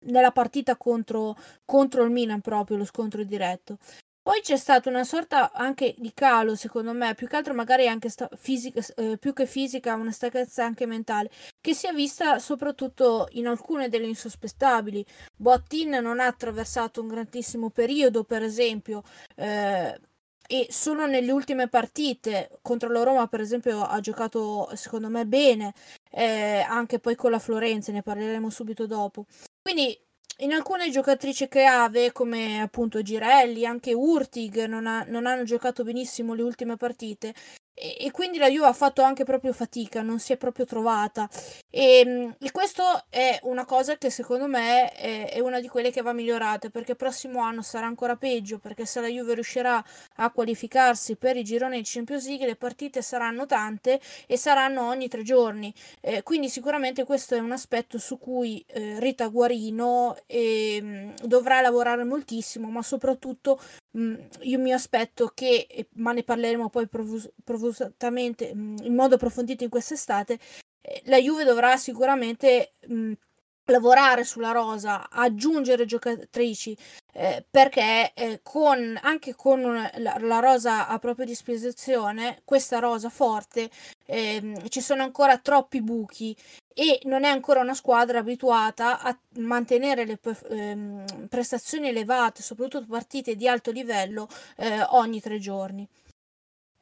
[0.00, 3.78] nella partita contro, contro il Milan proprio, lo scontro diretto.
[4.26, 8.08] Poi c'è stata una sorta anche di calo, secondo me, più che altro magari anche
[8.08, 13.28] sta- fisica, eh, più che fisica, una stanchezza anche mentale, che si è vista soprattutto
[13.32, 15.04] in alcune delle insospettabili.
[15.36, 19.02] Boattin non ha attraversato un grandissimo periodo, per esempio,
[19.36, 20.00] eh,
[20.46, 25.74] e solo nelle ultime partite contro la Roma, per esempio, ha giocato secondo me bene,
[26.10, 29.26] eh, anche poi con la Florenza, ne parleremo subito dopo.
[29.60, 29.98] Quindi
[30.38, 36.34] in alcune giocatrici chiave, come appunto Girelli, anche Urtig, non, ha, non hanno giocato benissimo
[36.34, 37.34] le ultime partite
[37.74, 41.28] e, e, quindi la Juve ha fatto anche proprio fatica, non si è proprio trovata.
[41.68, 45.90] E, ehm, e questo è una cosa che secondo me è, è, una di quelle
[45.90, 49.82] che va migliorata perché il prossimo anno sarà ancora peggio perché se la Juve riuscirà
[50.16, 55.08] a qualificarsi per i gironi di Champions League le partite saranno tante e saranno ogni
[55.08, 55.74] tre giorni.
[56.00, 62.04] Eh, quindi sicuramente questo è un aspetto su cui eh, Rita Guarino eh, dovrà lavorare
[62.04, 63.58] moltissimo, ma soprattutto
[63.94, 67.30] mh, io mi aspetto che, ma ne parleremo poi provus-
[67.64, 70.38] provusatamente in modo approfondito in quest'estate,
[70.80, 73.12] eh, la Juve dovrà sicuramente mh,
[73.66, 76.76] lavorare sulla rosa, aggiungere giocatrici,
[77.14, 83.70] eh, perché eh, con, anche con la, la, rosa a propria disposizione, questa rosa forte,
[84.06, 86.36] eh, ci sono ancora troppi buchi
[86.74, 90.18] e non è ancora una squadra abituata a mantenere le
[90.50, 95.88] ehm, prestazioni elevate, soprattutto partite di alto livello, eh, ogni tre giorni.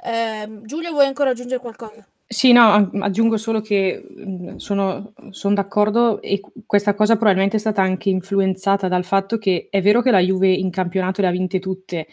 [0.05, 2.07] Ehm, Giulia, vuoi ancora aggiungere qualcosa?
[2.27, 7.83] Sì, no, aggiungo solo che mhmm, sono, son d'accordo e questa cosa probabilmente è stata
[7.83, 11.59] anche influenzata dal fatto che è vero che la Juve in campionato le ha vinte
[11.59, 12.07] tutte,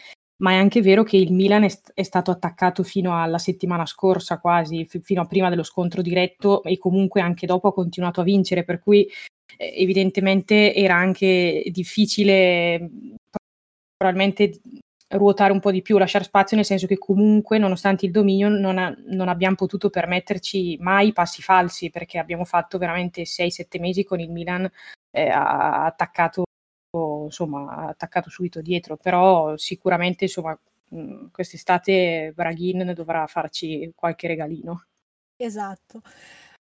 [0.43, 4.39] ma è anche vero che il Milan è, è stato attaccato fino alla settimana scorsa
[4.39, 8.25] quasi, f- fino a prima dello scontro diretto e comunque anche dopo ha continuato a
[8.25, 9.07] vincere, per cui
[9.57, 12.89] eh, evidentemente era anche difficile
[13.95, 14.59] probabilmente
[15.09, 18.77] ruotare un po' di più, lasciare spazio, nel senso che comunque, nonostante il dominio, non,
[18.77, 24.19] ha, non abbiamo potuto permetterci mai passi falsi, perché abbiamo fatto veramente 6-7 mesi con
[24.19, 24.69] il Milan
[25.11, 26.43] eh, attaccato,
[27.25, 30.57] insomma, attaccato subito dietro, però sicuramente, insomma,
[31.31, 34.85] quest'estate Braghin dovrà farci qualche regalino.
[35.37, 36.01] Esatto.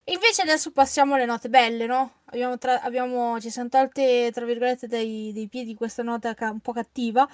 [0.06, 2.22] Invece adesso passiamo alle note belle, no?
[2.26, 6.58] Abbiamo, tra- abbiamo ci siamo tolte, tra virgolette, dai, dai piedi questa nota ca- un
[6.58, 7.28] po' cattiva.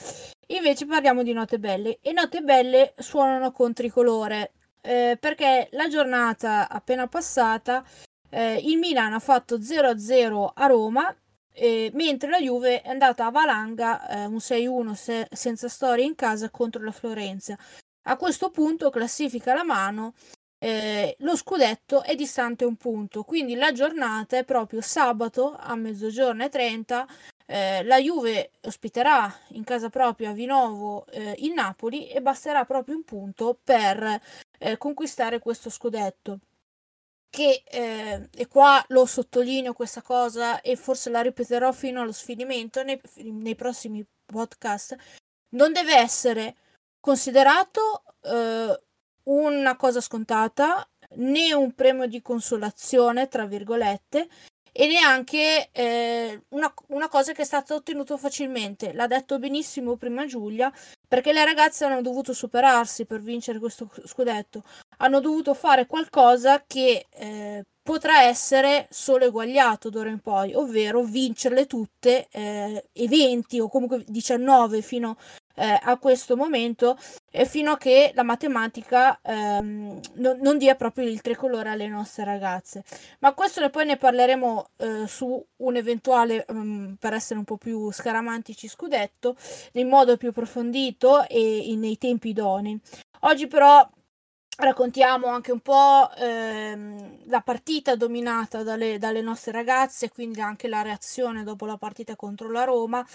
[0.48, 1.98] Invece parliamo di note belle.
[2.02, 4.52] E note belle suonano con tricolore.
[4.82, 7.82] Eh, perché la giornata appena passata
[8.30, 11.14] eh, il Milan ha fatto 0-0 a Roma,
[11.52, 16.14] eh, mentre la Juve è andata a valanga eh, un 6-1 se- senza storia in
[16.14, 17.56] casa contro la Florenza.
[18.10, 20.14] A questo punto classifica la mano
[20.60, 26.44] eh, lo scudetto è distante un punto, quindi la giornata è proprio sabato a mezzogiorno
[26.44, 27.06] e 30.
[27.46, 32.96] Eh, la Juve ospiterà in casa propria a Vinovo eh, il Napoli e basterà proprio
[32.96, 34.20] un punto per
[34.58, 36.40] eh, conquistare questo scudetto.
[37.30, 42.82] Che eh, e qua lo sottolineo questa cosa e forse la ripeterò fino allo sfinimento
[42.82, 44.96] nei, nei prossimi podcast.
[45.50, 46.56] Non deve essere
[47.00, 48.82] considerato eh,
[49.28, 54.28] una cosa scontata, né un premio di consolazione, tra virgolette,
[54.72, 58.92] e neanche eh, una, una, cosa che è stata ottenuta facilmente.
[58.92, 60.72] L'ha detto benissimo prima Giulia,
[61.06, 64.62] perché le ragazze hanno dovuto superarsi per vincere questo scudetto.
[64.98, 71.66] Hanno dovuto fare qualcosa che eh, potrà essere solo eguagliato d'ora in poi, ovvero vincerle
[71.66, 75.16] tutte, eh, e 20 o comunque 19 fino
[75.58, 76.96] eh, a questo momento
[77.46, 82.84] fino a che la matematica ehm, non, non, dia proprio il tricolore alle nostre ragazze.
[83.20, 87.90] Ma questo poi ne parleremo eh, su un eventuale, um, per essere un po' più
[87.92, 89.36] scaramantici, scudetto,
[89.72, 92.80] in modo più approfondito e in, nei tempi idonei.
[93.22, 93.86] Oggi però
[94.58, 100.82] raccontiamo anche un po' ehm, la partita dominata dalle, dalle, nostre ragazze, quindi anche la
[100.82, 103.06] reazione dopo la partita contro la Roma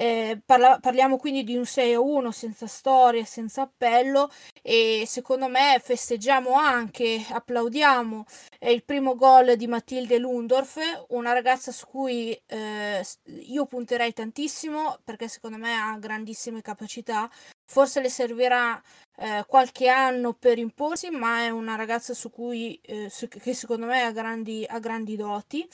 [0.00, 4.30] Eh, parla- parliamo quindi di un 6 a 1 senza storia, senza appello
[4.62, 8.24] e secondo me festeggiamo anche, applaudiamo
[8.60, 10.78] eh, il primo gol di Matilde Lundorf,
[11.08, 17.28] una ragazza su cui eh, io punterei tantissimo perché secondo me ha grandissime capacità.
[17.68, 18.80] Forse le servirà
[19.16, 23.86] eh, qualche anno per imporsi, ma è una ragazza su cui, eh, su, che secondo
[23.86, 25.68] me ha grandi, ha grandi doti.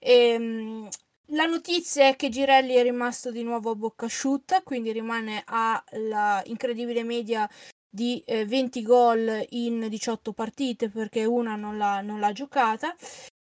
[0.00, 0.88] E, ehm,
[1.32, 6.42] la notizia è che Girelli è rimasto di nuovo a bocca asciutta, quindi rimane alla
[6.46, 7.48] incredibile media
[7.90, 12.94] di eh, 20 gol in 18 partite perché una non l'ha, non l'ha giocata,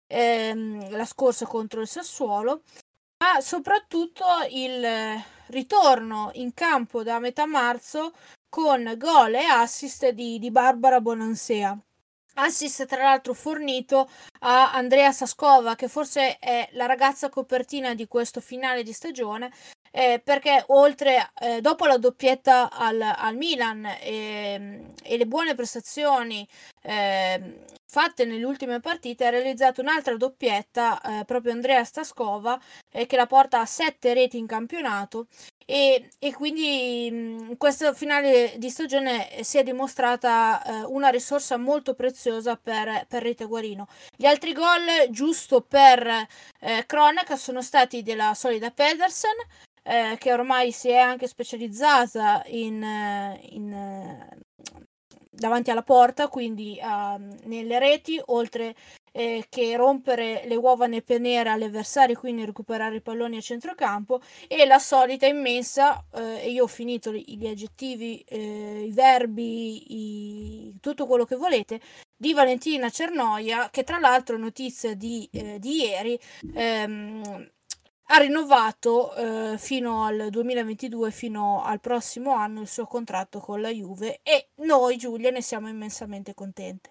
[0.07, 2.63] ehm, la scorsa contro il Sassuolo,
[3.19, 4.85] ma soprattutto il
[5.49, 8.13] ritorno in campo da metà marzo
[8.49, 11.79] con gol e assist di, di Barbara Bonansea
[12.37, 14.09] assist tra l'altro fornito
[14.41, 19.51] a Andrea Saskova che forse è la ragazza copertina di questo finale di stagione
[19.97, 26.47] eh, perché oltre eh, dopo la doppietta al, al Milan e, e, le buone prestazioni
[26.83, 32.61] eh, fatte nelle ultime partite ha realizzato un'altra doppietta eh, proprio Andrea Staskova
[32.93, 35.29] eh, che la porta a sette reti in campionato
[35.65, 41.95] e, e quindi in questo finale di stagione si è dimostrata eh, una risorsa molto
[41.95, 43.89] preziosa per, per Rete Guarino.
[44.17, 46.07] Gli altri gol, giusto per
[46.61, 49.35] eh, cronaca, sono stati della solida Pedersen,
[49.87, 54.39] eh, che ormai si è anche specializzata in, eh, in, eh,
[55.31, 58.75] davanti alla porta, quindi uh, nelle reti, oltre
[59.13, 64.67] eh, che rompere le uova neppe nere all'avversario, quindi recuperare i palloni a centrocampo, e
[64.67, 71.07] la solita immensa, eh, e io ho finito gli aggettivi, eh, i verbi, i, tutto
[71.07, 71.81] quello che volete,
[72.17, 76.19] di Valentina Cernoia, che tra l'altro notizia di, eh, di ieri,
[76.55, 77.51] ehm,
[78.09, 83.71] ha rinnovato eh, fino al 2022, fino al prossimo anno, il suo contratto con la
[83.71, 86.91] Juve e noi, Giulia, ne siamo immensamente contente.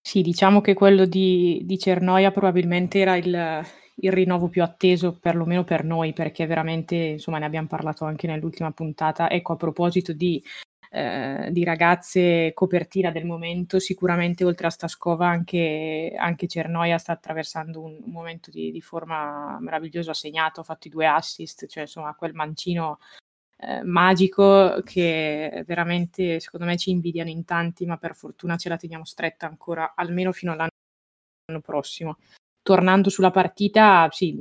[0.00, 3.62] Sì, diciamo che quello di, di Cernoia probabilmente era il,
[3.96, 8.70] il, rinnovo più atteso, perlomeno per noi, perché veramente, insomma, ne abbiamo parlato anche nell'ultima
[8.70, 9.28] puntata.
[9.28, 10.42] Ecco, a proposito di,
[10.90, 17.82] eh, di ragazze copertina del momento, sicuramente oltre a Staskova anche, anche Cernoia sta attraversando
[17.82, 21.82] un, un momento di, di, forma meraviglioso, ha segnato, ha fatto i due assist, cioè
[21.82, 22.98] insomma quel mancino
[23.58, 28.76] eh, magico che veramente secondo me ci invidiano in tanti, ma per fortuna ce la
[28.76, 32.18] teniamo stretta ancora almeno fino all'anno prossimo.
[32.62, 34.36] Tornando sulla partita, sì,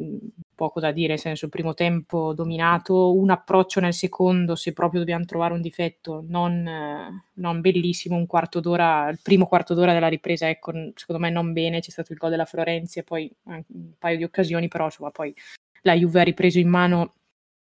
[0.57, 5.23] poco da dire, nel senso primo tempo dominato, un approccio nel secondo, se proprio dobbiamo
[5.23, 10.49] trovare un difetto, non, non bellissimo, un quarto d'ora, il primo quarto d'ora della ripresa,
[10.49, 13.63] ecco, secondo me non bene, c'è stato il gol della Florenzi e poi un
[13.99, 15.31] paio di occasioni, però insomma poi
[15.83, 17.13] la Juve ha ripreso in mano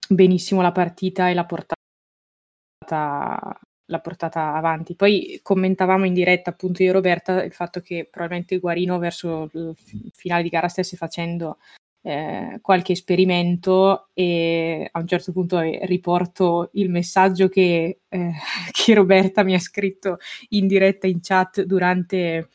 [0.08, 1.78] benissimo la partita e l'ha portata,
[3.86, 4.94] l'ha portata avanti.
[4.94, 9.74] Poi commentavamo in diretta appunto io e Roberta il fatto che probabilmente Guarino verso il
[10.12, 11.58] finale di gara stesse facendo
[12.06, 18.32] eh, qualche esperimento e a un certo punto eh, riporto il messaggio che, eh,
[18.70, 20.18] che, Roberta mi ha scritto
[20.50, 22.50] in diretta in chat durante,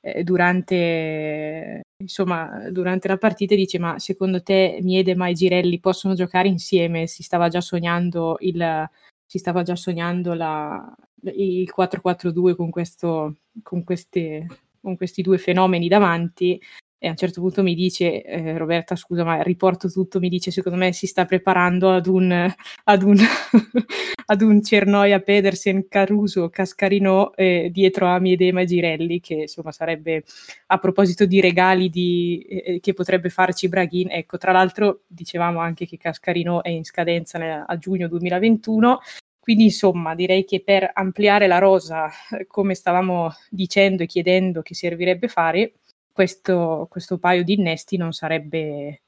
[0.00, 6.46] eh, durante insomma, durante la partita dice ma secondo te Miedema e Girelli possono giocare
[6.46, 7.08] insieme?
[7.08, 8.88] Si stava già sognando il,
[9.26, 10.94] si stava già sognando la,
[11.34, 14.46] il 4-4-2 con, questo, con, queste,
[14.80, 16.60] con questi due fenomeni davanti
[17.04, 20.52] e a un certo punto mi dice, eh, Roberta scusa ma riporto tutto, mi dice
[20.52, 23.16] secondo me si sta preparando ad un, ad un,
[24.26, 30.22] ad un Cernoia, Pedersen, Caruso, Cascarino eh, dietro a Miedema e Girelli che insomma sarebbe
[30.66, 35.86] a proposito di regali di, eh, che potrebbe farci Braghin, ecco tra l'altro dicevamo anche
[35.86, 39.00] che Cascarino è in scadenza nel, a giugno 2021
[39.42, 42.08] quindi insomma direi che per ampliare la rosa,
[42.46, 45.72] come stavamo dicendo e chiedendo che servirebbe fare,
[46.12, 49.02] questo, questo paio di innesti non sarebbe,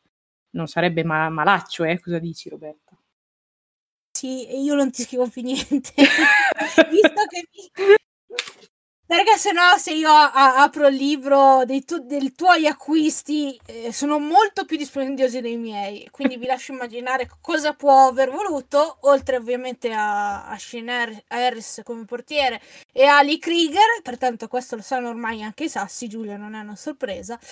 [0.50, 2.00] non sarebbe ma- malaccio, eh?
[2.00, 2.96] Cosa dici Roberta?
[4.10, 5.92] Sì, io non ti scrivo più niente,
[6.88, 7.94] visto che mi...
[9.14, 13.92] Perché se no, se io a- apro il libro dei, tu- dei tuoi acquisti, eh,
[13.92, 16.08] sono molto più dispendiosi dei miei.
[16.10, 22.04] Quindi vi lascio immaginare cosa può aver voluto, oltre ovviamente a, a Shane Harris come
[22.06, 22.60] portiere
[22.92, 24.02] e a Lee Krieger.
[24.02, 26.08] Pertanto, questo lo sanno ormai anche i sassi.
[26.08, 27.38] Giulia non è una sorpresa.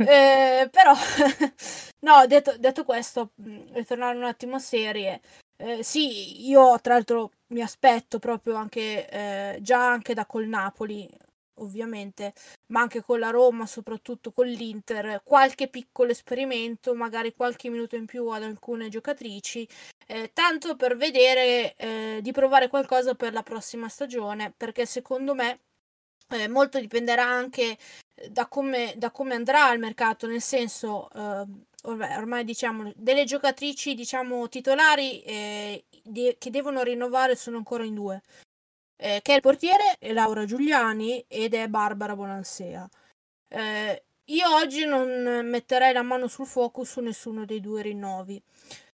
[0.00, 0.94] Eh, però,
[2.00, 3.32] no, detto, detto questo,
[3.72, 5.20] ritornare un attimo a serie.
[5.60, 11.08] Eh, sì, io tra l'altro mi aspetto proprio anche eh, già anche da col Napoli
[11.60, 12.32] ovviamente,
[12.66, 18.06] ma anche con la Roma, soprattutto con l'Inter, qualche piccolo esperimento, magari qualche minuto in
[18.06, 19.68] più ad alcune giocatrici,
[20.06, 25.58] eh, tanto per vedere eh, di provare qualcosa per la prossima stagione, perché secondo me
[26.28, 27.76] eh, molto dipenderà anche
[28.30, 31.08] da come, da come andrà il mercato, nel senso,
[31.82, 38.22] ormai diciamo, delle giocatrici diciamo, titolari eh, di, che devono rinnovare sono ancora in due,
[38.96, 42.88] eh, che è il portiere è Laura Giuliani ed è Barbara Bonansea.
[43.48, 48.42] Eh, io oggi non metterei la mano sul fuoco su nessuno dei due rinnovi.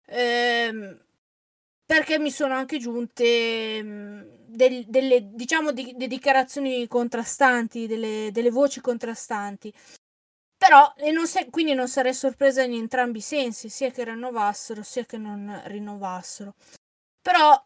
[0.06, 0.96] Eh,
[1.88, 8.50] perché mi sono anche giunte mh, del, delle, diciamo, di, di dichiarazioni contrastanti, delle, delle,
[8.50, 9.72] voci contrastanti.
[10.58, 15.04] Però, non se, quindi non sarei sorpresa in entrambi i sensi, sia che rinnovassero sia
[15.04, 16.54] che non rinnovassero.
[17.22, 17.64] Però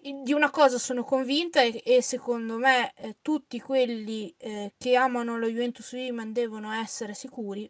[0.00, 5.36] di una cosa sono convinta e, e secondo me eh, tutti quelli eh, che amano
[5.36, 7.68] lo Juventus Women devono essere sicuri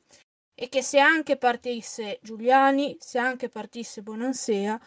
[0.55, 4.79] e che se anche partisse Giuliani, se anche partisse Bonansea,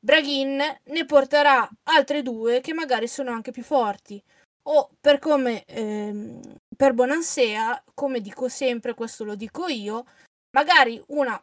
[0.00, 4.20] Braghin ne porterà altre due che magari sono anche più forti.
[4.64, 6.40] O per come ehm,
[6.82, 10.04] per Bonansea, come dico sempre, questo lo dico io,
[10.50, 11.40] magari una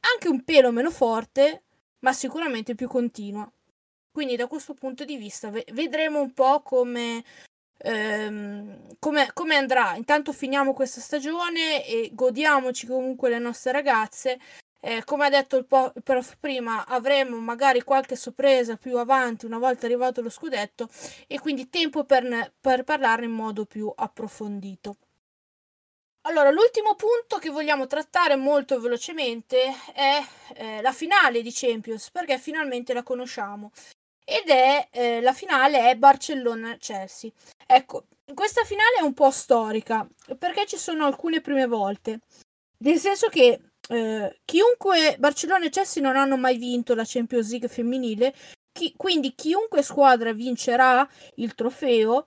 [0.00, 1.62] anche un pelo meno forte,
[2.00, 3.50] ma sicuramente più continua.
[4.12, 7.24] Quindi da questo punto di vista vedremo un po' come,
[7.78, 9.96] ehm, come, come andrà.
[9.96, 14.38] Intanto finiamo questa stagione e godiamoci comunque le nostre ragazze
[14.86, 19.44] eh, come ha detto il, po- il prof prima, avremo magari qualche sorpresa più avanti
[19.44, 20.88] una volta arrivato lo scudetto
[21.26, 24.96] e quindi tempo per, ne- per parlarne in modo più approfondito.
[26.22, 30.24] Allora, l'ultimo punto che vogliamo trattare molto velocemente è
[30.54, 33.72] eh, la finale di Champions, perché finalmente la conosciamo.
[34.24, 37.30] Ed è eh, la finale è Barcellona-Chelsea.
[37.66, 40.06] Ecco, questa finale è un po' storica,
[40.38, 42.20] perché ci sono alcune prime volte.
[42.78, 47.68] Nel senso che eh, chiunque Barcellona e Chelsea non hanno mai vinto la Champions League
[47.68, 48.34] femminile,
[48.72, 52.26] chi, quindi chiunque squadra vincerà il trofeo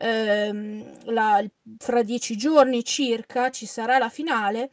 [0.00, 1.44] ehm, la,
[1.78, 4.70] fra dieci giorni circa ci sarà la finale.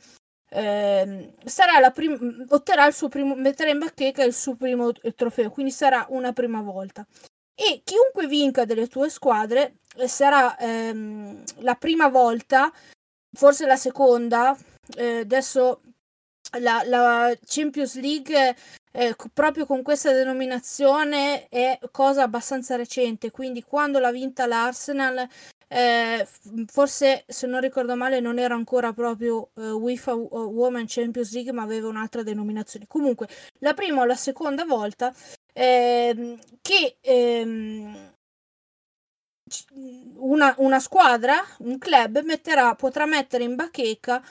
[0.49, 5.49] Eh, sarà la prim- otterrà il suo primo metterà in bacheca il suo primo trofeo
[5.49, 7.05] quindi sarà una prima volta
[7.53, 12.71] e chiunque vinca delle tue squadre eh, sarà ehm, la prima volta
[13.38, 14.55] forse la seconda
[14.95, 15.81] eh, adesso
[16.59, 18.55] la, la Champions League
[18.91, 25.27] eh, proprio con questa denominazione è cosa abbastanza recente, quindi quando l'ha vinta l'Arsenal
[25.69, 26.25] eh,
[26.67, 31.63] forse se non ricordo male non era ancora proprio eh, UEFA Women Champions League ma
[31.63, 32.87] aveva un'altra denominazione.
[32.87, 33.27] Comunque
[33.59, 35.13] la prima o la seconda volta
[35.53, 38.13] ehm, che ehm,
[40.15, 44.21] una, una, squadra, un club metterà, potrà mettere in bacheca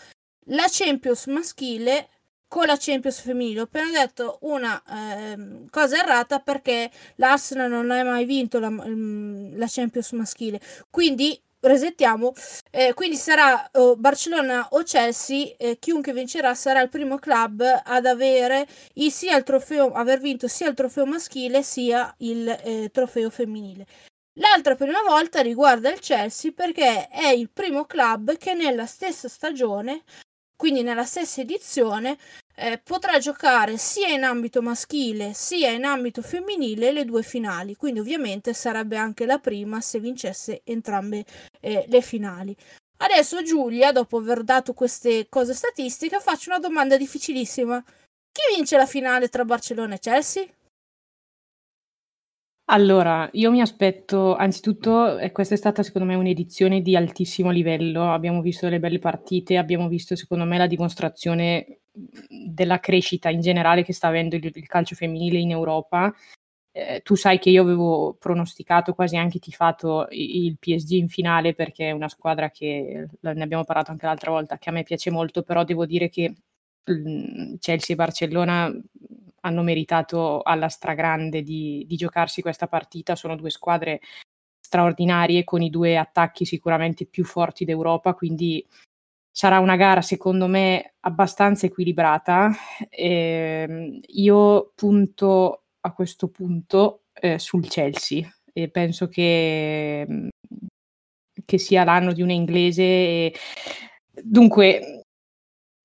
[0.51, 2.09] la Champions maschile
[2.49, 3.61] con la Champions femminile.
[3.61, 9.67] Ho appena detto una eh, cosa errata perché l'Arsenal non ha mai vinto la, la
[9.69, 10.61] Champions maschile.
[10.91, 12.33] Quindi resettiamo.
[12.71, 18.07] Eh, quindi sarà oh, Barcellona o Chelsea, eh, chiunque vincerà sarà il primo club ad
[18.07, 23.31] avere il, sia il trofeo, aver vinto sia il trofeo maschile sia il eh, trofeo
[23.31, 23.87] femminile.
[24.39, 30.03] L'altra prima volta riguarda il Chelsea perché è il primo club che nella stessa stagione
[30.57, 32.19] quindi nella stessa edizione
[32.57, 38.01] eh, potrà giocare sia in ambito maschile sia in ambito femminile le due finali, quindi
[38.01, 41.25] ovviamente sarebbe anche la prima se vincesse entrambe
[41.61, 42.57] eh, le finali.
[42.99, 47.83] Adesso Giulia, dopo aver dato queste cose statistiche, faccio una domanda difficilissima.
[48.33, 50.47] Chi vince la finale tra Barcellona e Chelsea?
[52.69, 58.11] Allora, io mi aspetto anzitutto, eh, questa è stata secondo me un'edizione di altissimo livello,
[58.13, 61.83] abbiamo visto delle belle partite, abbiamo visto secondo me la dimostrazione
[62.29, 66.13] della crescita in generale che sta avendo il, il calcio femminile in Europa.
[66.73, 71.89] Eh, tu sai che io avevo pronosticato, quasi anche tifato il PSG in finale perché
[71.89, 75.43] è una squadra che, ne abbiamo parlato anche l'altra volta, che a me piace molto,
[75.43, 76.35] però devo dire che
[76.85, 78.73] mh, Chelsea e Barcellona
[79.47, 83.15] hanno meritato alla stragrande di, di giocarsi questa partita.
[83.15, 84.01] Sono due squadre
[84.61, 88.67] straordinarie con i due attacchi sicuramente più forti d'Europa, quindi
[89.31, 92.51] sarà una gara secondo me abbastanza equilibrata.
[92.91, 100.31] Eh, io punto a questo punto eh, sul Chelsea e penso che,
[101.45, 102.83] che sia l'anno di una inglese.
[102.83, 103.35] E...
[104.11, 105.06] Dunque,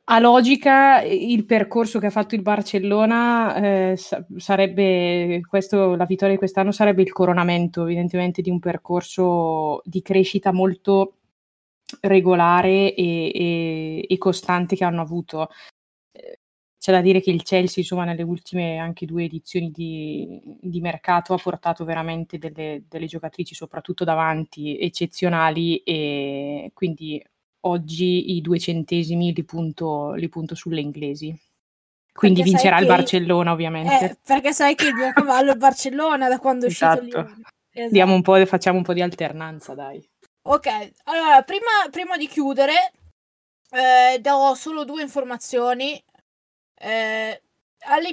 [0.05, 3.55] a logica, il percorso che ha fatto il Barcellona
[3.91, 3.97] eh,
[4.37, 10.51] sarebbe questo, la vittoria di quest'anno sarebbe il coronamento, evidentemente, di un percorso di crescita
[10.51, 11.17] molto
[12.01, 15.49] regolare e, e, e, costante che hanno avuto.
[16.81, 21.33] C'è da dire che il Chelsea, insomma, nelle ultime anche due edizioni di, di mercato
[21.35, 27.23] ha portato veramente delle, delle, giocatrici, soprattutto davanti, eccezionali e quindi
[27.61, 31.35] oggi i due centesimi li punto, li punto sulle inglesi.
[32.13, 34.05] Quindi perché vincerà il Barcellona, ovviamente.
[34.05, 37.35] Eh, perché sai che il mio cavallo è il Barcellona da quando è uscito esatto.
[37.71, 38.11] esatto.
[38.11, 40.05] Un po', facciamo un po' di alternanza, dai.
[40.43, 42.91] Ok, allora, prima, prima di chiudere,
[43.71, 46.03] eh, do solo due informazioni.
[46.75, 47.41] Eh,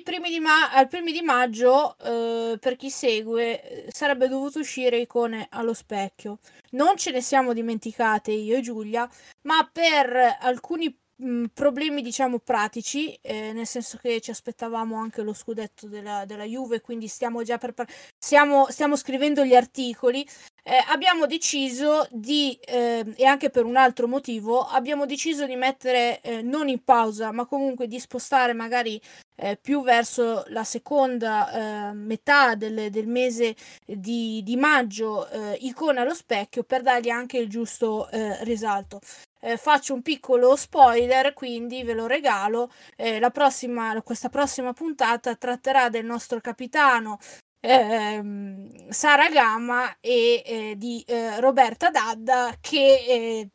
[0.03, 5.47] primi di ma- al primi di maggio, eh, per chi segue, sarebbe dovuto uscire Icone
[5.51, 6.39] allo specchio.
[6.73, 9.09] Non ce ne siamo dimenticate io e Giulia,
[9.43, 15.33] ma per alcuni mh, problemi diciamo pratici, eh, nel senso che ci aspettavamo anche lo
[15.33, 17.75] scudetto della, della Juve, quindi stiamo già per,
[18.19, 20.27] stiamo, stiamo scrivendo gli articoli
[20.69, 26.21] eh, abbiamo deciso di, eh, e anche per un altro motivo, abbiamo deciso di mettere
[26.21, 29.01] eh, non in pausa, ma comunque di spostare magari
[29.41, 33.55] eh, più verso la seconda eh, metà del, del mese
[33.87, 38.09] di, di maggio eh, icona allo specchio per dargli anche il giusto
[38.43, 39.01] risalto.
[39.41, 42.71] Eh, faccio un piccolo spoiler, quindi ve lo regalo.
[42.97, 47.19] Eh, la prossima, questa prossima puntata tratterà del nostro capitano
[47.61, 53.49] ehm, Sara Gama e eh, di eh, Roberta Dadda che eh,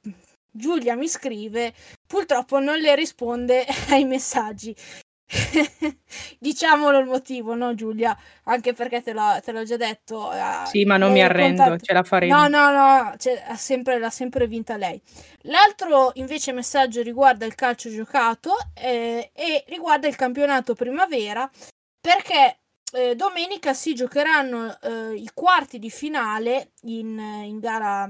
[0.52, 1.74] Giulia mi scrive,
[2.08, 4.76] purtroppo non le risponde ai messaggi.
[6.40, 8.16] Diciamolo il motivo, no Giulia?
[8.44, 10.32] Anche perché te l'ho, te l'ho già detto.
[10.32, 11.86] Eh, sì, ma non mi arrendo, contatto...
[11.86, 12.36] ce la faremo.
[12.36, 15.02] No, no, no, cioè, ha sempre, l'ha sempre vinta lei.
[15.44, 21.50] L'altro invece messaggio riguarda il calcio giocato eh, e riguarda il campionato primavera
[22.00, 22.60] perché
[22.94, 28.10] eh, domenica si giocheranno eh, i quarti di finale in, in gara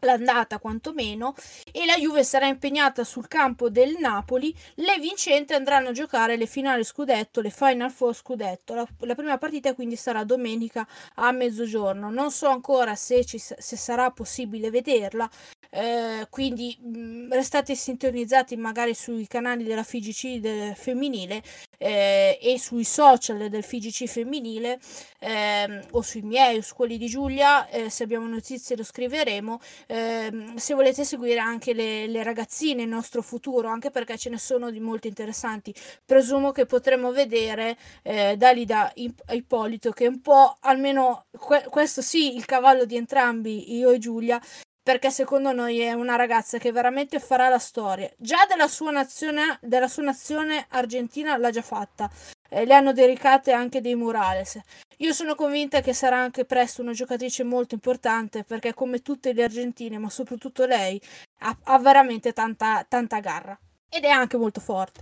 [0.00, 1.34] l'andata quantomeno
[1.72, 6.46] e la Juve sarà impegnata sul campo del Napoli le vincenti andranno a giocare le
[6.46, 8.74] finali scudetto le final four scudetto.
[8.74, 10.86] La, la prima partita quindi sarà domenica
[11.16, 12.10] a mezzogiorno.
[12.10, 15.28] Non so ancora se, ci, se sarà possibile vederla
[15.74, 21.42] eh, quindi mh, mm, restate sintonizzati magari sui canali della FIGC del femminile
[21.78, 24.78] eh, e sui social del FIGC femminile
[25.18, 29.60] eh, o sui miei o su quelli di Giulia eh, se abbiamo notizie lo scriveremo
[29.94, 34.38] ehm, se volete seguire anche le, le, ragazzine il nostro futuro anche perché ce ne
[34.38, 35.72] sono di molto interessanti
[36.04, 42.34] presumo che potremo vedere eh, Dalida Ippolito che è un po' almeno que- questo sì
[42.34, 44.40] il cavallo di entrambi io e Giulia
[44.82, 48.10] perché secondo noi è una ragazza che veramente farà la storia.
[48.18, 52.10] Già della sua nazione, della sua nazione argentina l'ha già fatta.
[52.54, 54.60] Eh, le hanno dedicate anche dei murales.
[54.98, 59.42] Io sono convinta che sarà anche presto una giocatrice molto importante perché come tutte le
[59.42, 61.00] argentine, ma soprattutto lei,
[61.40, 63.58] ha, ha veramente tanta, tanta garra
[63.88, 65.00] ed è anche molto forte.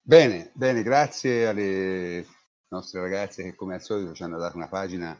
[0.00, 2.24] Bene, bene, grazie alle
[2.68, 5.14] nostre ragazze che come al solito ci hanno dato una pagina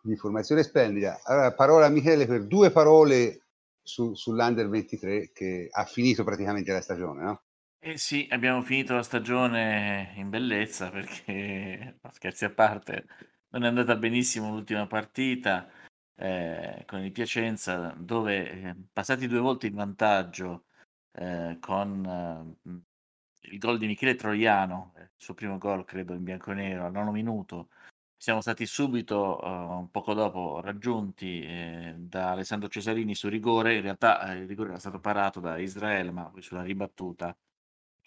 [0.00, 1.20] di informazione splendida.
[1.24, 3.40] Allora, parola a Michele per due parole
[3.82, 7.42] su, sull'Under 23 che ha finito praticamente la stagione, no?
[7.88, 13.06] Eh sì, abbiamo finito la stagione in bellezza perché, scherzi a parte,
[13.48, 15.66] non è andata benissimo l'ultima partita
[16.14, 20.66] eh, con il Piacenza dove eh, passati due volte in vantaggio
[21.12, 22.04] eh, con
[22.62, 27.10] eh, il gol di Michele Troiano, il suo primo gol credo in bianco-nero al nono
[27.10, 27.70] minuto,
[28.14, 33.76] siamo stati subito, uh, poco dopo, raggiunti eh, da Alessandro Cesarini su rigore.
[33.76, 37.34] In realtà eh, il rigore era stato parato da Israele, ma poi sulla ribattuta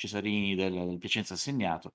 [0.01, 1.93] Cesarini del, del Piacenza ha segnato.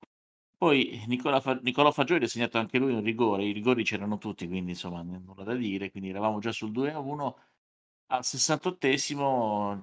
[0.57, 1.61] Poi Nicola Fa-
[1.93, 3.45] Fagioli ha segnato anche lui un rigore.
[3.45, 5.91] I rigori c'erano tutti, quindi insomma, nulla da dire.
[5.91, 7.39] Quindi eravamo già sul 2 a 1.
[8.09, 9.83] Al 68esimo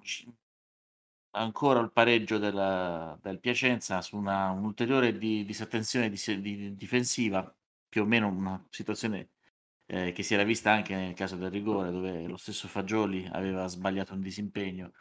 [1.35, 7.53] ancora il pareggio della, del Piacenza su una, un'ulteriore di, disattenzione di, di, difensiva
[7.89, 9.29] più o meno una situazione
[9.87, 13.67] eh, che si era vista anche nel caso del rigore, dove lo stesso Fagioli aveva
[13.67, 14.93] sbagliato un disimpegno.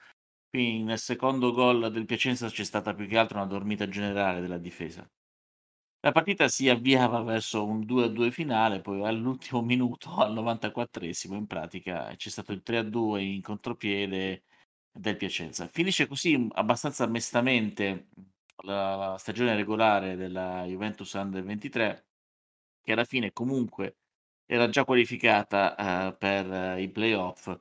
[0.52, 4.58] Qui nel secondo gol del Piacenza c'è stata più che altro una dormita generale della
[4.58, 5.10] difesa.
[6.00, 12.12] La partita si avviava verso un 2-2 finale, poi all'ultimo minuto, al 94esimo, in pratica
[12.16, 14.42] c'è stato il 3-2 in contropiede
[14.92, 15.66] del Piacenza.
[15.68, 18.08] Finisce così abbastanza mestamente
[18.64, 22.04] la stagione regolare della Juventus Under 23
[22.82, 23.96] che alla fine comunque
[24.44, 27.58] era già qualificata eh, per eh, i playoff,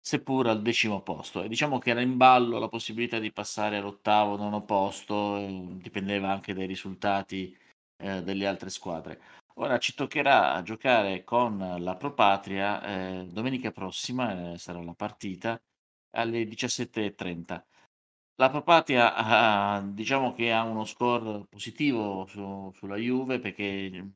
[0.00, 1.42] seppur al decimo posto.
[1.42, 5.36] E diciamo che era in ballo la possibilità di passare all'ottavo, nono posto,
[5.72, 7.56] dipendeva anche dai risultati
[7.98, 9.20] eh, delle altre squadre.
[9.54, 15.60] Ora ci toccherà giocare con la Pro Patria eh, domenica prossima, eh, sarà la partita,
[16.12, 17.62] alle 17.30.
[18.40, 24.12] La Propatia ha, diciamo che ha uno score positivo su, sulla Juve perché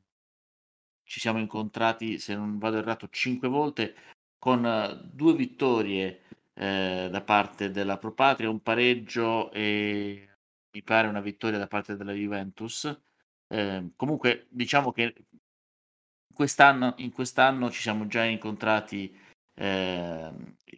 [1.03, 3.95] ci siamo incontrati, se non vado errato, cinque volte
[4.39, 6.21] con eh, due vittorie
[6.53, 10.29] eh, da parte della Propatria, un pareggio e
[10.71, 12.85] mi pare una vittoria da parte della Juventus.
[13.47, 15.13] Eh, comunque diciamo che
[16.33, 19.15] quest'anno, in quest'anno ci siamo già incontrati
[19.55, 20.31] eh,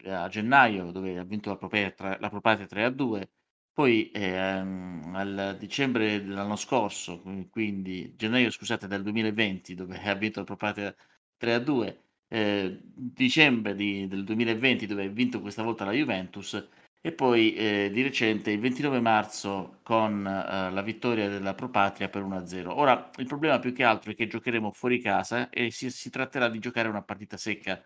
[0.05, 3.29] a gennaio dove ha vinto la la Propatria 3 a 2
[3.77, 7.21] poi ehm, al dicembre dell'anno scorso,
[7.51, 10.95] quindi gennaio scusate del 2020 dove ha vinto la Propatria
[11.38, 16.67] 3 a 2, eh, dicembre di, del 2020 dove ha vinto questa volta la Juventus
[17.01, 22.23] e poi eh, di recente il 29 marzo con eh, la vittoria della Propatria per
[22.23, 22.67] 1-0.
[22.67, 26.49] Ora il problema più che altro è che giocheremo fuori casa e si, si tratterà
[26.49, 27.81] di giocare una partita secca.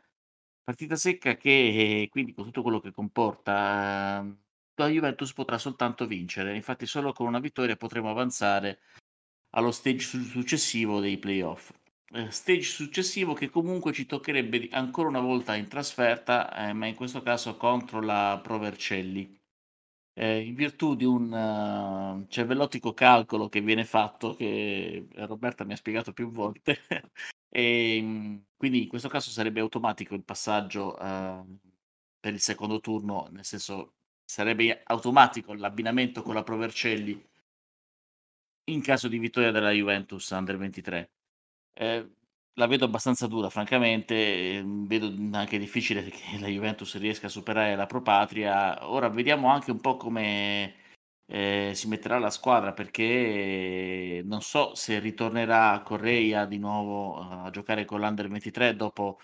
[0.63, 4.38] Partita secca che quindi con tutto quello che comporta ehm,
[4.76, 8.80] la Juventus potrà soltanto vincere, infatti solo con una vittoria potremo avanzare
[9.51, 11.72] allo stage successivo dei playoff.
[12.14, 16.96] Eh, stage successivo che comunque ci toccherebbe ancora una volta in trasferta, eh, ma in
[16.96, 19.40] questo caso contro la Provercelli.
[20.14, 25.78] Eh, in virtù di un uh, cervellotico calcolo che viene fatto, che Roberta mi ha
[25.78, 26.80] spiegato più volte,
[27.50, 31.60] e ehm, quindi in questo caso sarebbe automatico il passaggio uh,
[32.20, 33.94] per il secondo turno, nel senso
[34.26, 37.30] sarebbe automatico l'abbinamento con la Provercelli
[38.66, 41.10] in caso di vittoria della Juventus Under 23.
[41.73, 42.10] Eh,
[42.56, 45.07] la vedo abbastanza dura, francamente, eh, vedo
[45.38, 48.89] anche difficile che la Juventus riesca a superare la Propatria.
[48.89, 50.76] Ora vediamo anche un po' come
[51.26, 57.85] eh, si metterà la squadra perché non so se ritornerà Correia di nuovo a giocare
[57.85, 59.19] con l'Under 23 dopo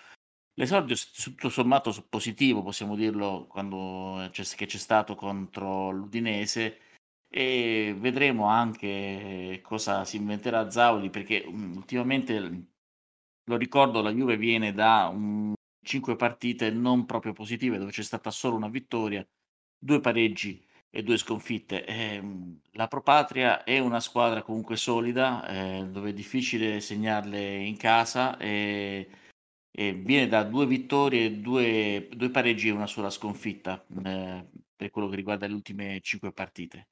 [0.59, 6.79] L'esordio tutto sommato positivo, possiamo dirlo, quando c'è, che c'è stato contro l'Udinese
[7.29, 12.39] e vedremo anche cosa si inventerà Zauli perché um, ultimamente
[13.43, 18.29] lo ricordo la Juve viene da un, 5 partite non proprio positive dove c'è stata
[18.31, 19.25] solo una vittoria,
[19.77, 21.85] due pareggi e due sconfitte.
[21.85, 22.21] Eh,
[22.71, 29.09] la Propatria è una squadra comunque solida eh, dove è difficile segnarle in casa e
[29.79, 34.43] e viene da due vittorie, due, due pareggi e una sola sconfitta eh,
[34.75, 36.87] per quello che riguarda le ultime cinque partite.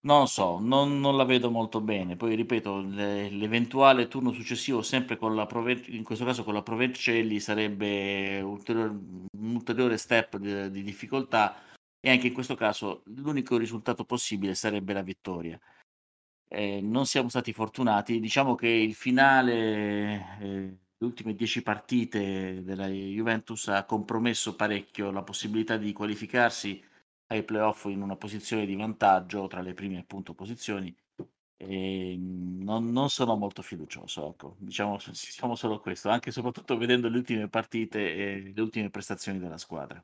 [0.00, 2.16] Non so, non, non la vedo molto bene.
[2.16, 6.62] Poi ripeto, le, l'eventuale turno successivo, sempre con la Prove, in questo caso con la
[6.62, 11.60] Provencelli, sarebbe ulteriore, un ulteriore step di, di difficoltà
[12.00, 15.58] e anche in questo caso l'unico risultato possibile sarebbe la vittoria.
[16.50, 22.88] Eh, non siamo stati fortunati, diciamo che il finale eh, le ultime 10 partite della
[22.88, 26.82] Juventus ha compromesso parecchio la possibilità di qualificarsi
[27.28, 30.94] ai playoff in una posizione di vantaggio tra le prime appunto posizioni.
[31.60, 34.56] E non, non sono molto fiducioso ecco.
[34.58, 39.38] Diciamo, diciamo solo questo anche e soprattutto vedendo le ultime partite e le ultime prestazioni
[39.38, 40.02] della squadra.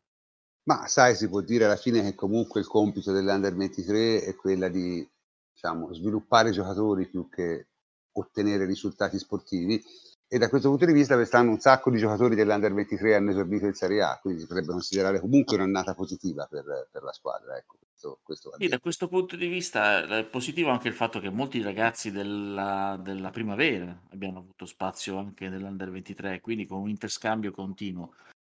[0.64, 4.68] Ma sai si può dire alla fine che comunque il compito dell'Under 23 è quella
[4.68, 5.06] di
[5.52, 7.68] diciamo, sviluppare giocatori più che
[8.12, 9.82] ottenere risultati sportivi
[10.28, 13.66] e da questo punto di vista quest'anno un sacco di giocatori dell'Under 23 hanno esordito
[13.66, 17.56] in Serie A, quindi si potrebbe considerare comunque un'annata positiva per, per la squadra.
[17.56, 21.30] Ecco, questo, questo sì, da questo punto di vista è positivo anche il fatto che
[21.30, 27.52] molti ragazzi della, della primavera abbiano avuto spazio anche nell'Under 23, quindi con un interscambio
[27.52, 28.14] continuo.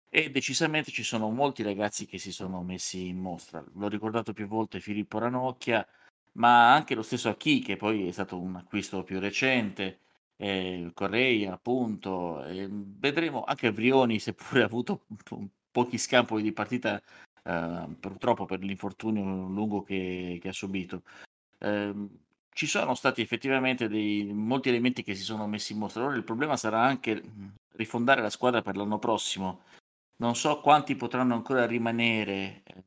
[0.09, 3.61] E decisamente ci sono molti ragazzi che si sono messi in mostra.
[3.73, 5.85] L'ho ricordato più volte Filippo Ranocchia,
[6.33, 9.99] ma anche lo stesso Acchi, che poi è stato un acquisto più recente
[10.37, 17.01] eh, Correia, appunto, eh, vedremo anche Vrioni, seppure ha avuto po- pochi scampoli di partita,
[17.43, 21.03] eh, purtroppo per l'infortunio lungo che, che ha subito.
[21.59, 21.93] Eh,
[22.55, 26.01] ci sono stati effettivamente dei, molti elementi che si sono messi in mostra.
[26.01, 27.21] Allora il problema sarà anche
[27.73, 29.63] rifondare la squadra per l'anno prossimo.
[30.17, 32.83] Non so quanti potranno ancora rimanere, eh,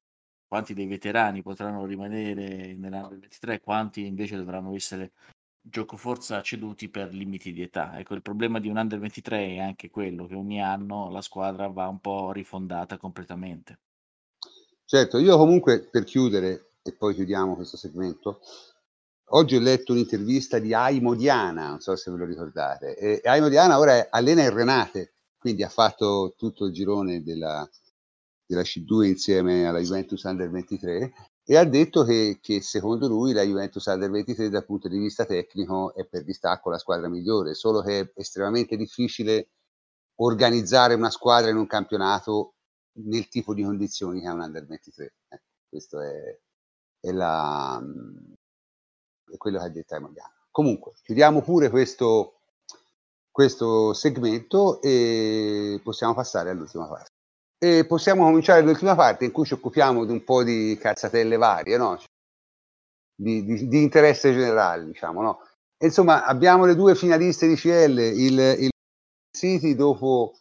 [0.47, 5.13] quanti dei veterani potranno rimanere nell'anno 23, quanti invece dovranno essere
[5.71, 7.99] gioco forza ceduti per limiti di età.
[7.99, 11.69] Ecco, il problema di un under 23 è anche quello che ogni anno la squadra
[11.69, 13.79] va un po' rifondata completamente.
[14.85, 18.41] Certo, io comunque per chiudere e poi chiudiamo questo segmento,
[19.31, 23.49] oggi ho letto un'intervista di Aimo Diana, non so se ve lo ricordate, e Aimo
[23.49, 27.69] Diana ora è, allena il Renate, quindi ha fatto tutto il girone della,
[28.47, 31.13] della C2 insieme alla Juventus Under 23
[31.51, 35.25] e ha detto che, che, secondo lui la Juventus Under 23 dal punto di vista
[35.25, 39.49] tecnico è per distacco la squadra migliore, solo che è estremamente difficile
[40.17, 42.57] organizzare una squadra in un campionato
[43.05, 45.15] nel tipo di condizioni che ha un under 23.
[45.29, 46.39] Eh, questo è,
[47.01, 47.83] è, la,
[49.33, 50.35] è quello che ha detto Emiliano.
[50.51, 52.41] Comunque, chiudiamo pure questo,
[53.31, 57.18] questo segmento e possiamo passare all'ultima parte.
[57.59, 61.77] E possiamo cominciare l'ultima parte in cui ci occupiamo di un po' di cazzatelle varie,
[61.77, 61.99] no?
[63.21, 65.23] di, di, di, interesse generale, diciamo.
[65.23, 65.41] No?
[65.79, 68.71] Insomma, abbiamo le due finaliste di CL, il, il
[69.37, 70.37] City dopo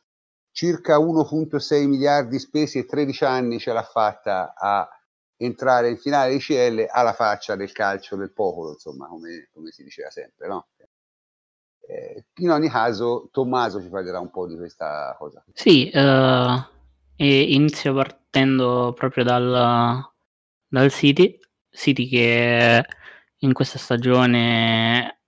[0.51, 4.87] circa 1.6 miliardi spesi e 13 anni ce l'ha fatta a
[5.37, 9.83] entrare in finale di CL alla faccia del calcio del popolo, insomma, come, come si
[9.83, 10.67] diceva sempre, no?
[11.89, 15.43] Eh, in ogni caso, Tommaso ci parlerà un po' di questa cosa.
[15.53, 16.75] Sì, uh,
[17.25, 20.03] inizio partendo proprio dal,
[20.67, 21.37] dal City,
[21.71, 22.85] City che
[23.39, 25.21] in questa stagione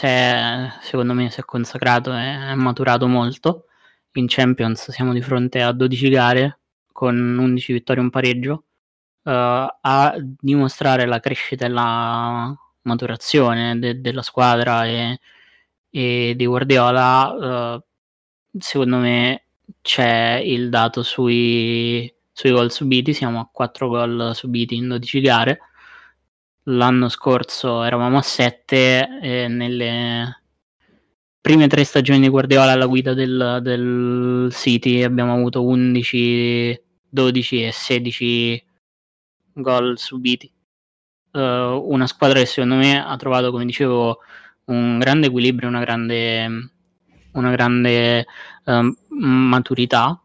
[0.00, 3.66] è, secondo me si è consacrato e è maturato molto.
[4.14, 6.60] In Champions siamo di fronte a 12 gare
[6.92, 8.64] con 11 vittorie e un pareggio
[9.22, 15.20] uh, a dimostrare la crescita e la maturazione de- della squadra e,
[15.90, 17.84] e di Guardiola, uh,
[18.58, 19.44] secondo me
[19.80, 25.58] c'è il dato sui, sui gol subiti, siamo a 4 gol subiti in 12 gare.
[26.64, 30.42] L'anno scorso eravamo a 7 e nelle
[31.40, 37.72] prime tre stagioni di Guardiola alla guida del, del City abbiamo avuto 11, 12 e
[37.72, 38.64] 16
[39.54, 40.52] gol subiti.
[41.32, 41.38] Uh,
[41.92, 44.18] una squadra che secondo me ha trovato, come dicevo,
[44.66, 46.72] un grande equilibrio, una grande,
[47.32, 48.26] una grande
[48.64, 50.20] uh, maturità.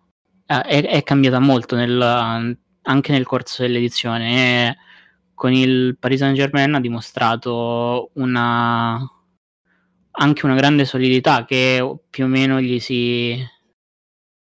[0.47, 4.69] Uh, è, è, cambiata molto nel, anche nel corso dell'edizione.
[4.69, 4.77] E
[5.33, 8.99] con il Paris Saint Germain ha dimostrato una,
[10.11, 13.37] anche una grande solidità che più o meno gli si,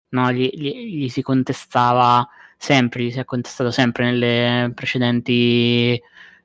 [0.09, 2.27] no, gli, gli, gli si contestava
[2.57, 6.01] sempre, si è contestato sempre nelle precedenti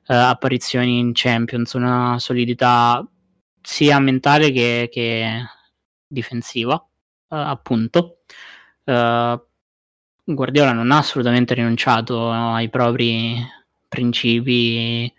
[0.07, 3.05] uh, apparizioni in Champions, una solidità
[3.61, 5.45] sia mentale che, che
[6.11, 8.17] difensiva, uh, appunto.
[8.83, 9.39] Uh,
[10.23, 13.35] Guardiola non ha assolutamente rinunciato ai propri
[13.87, 15.11] principi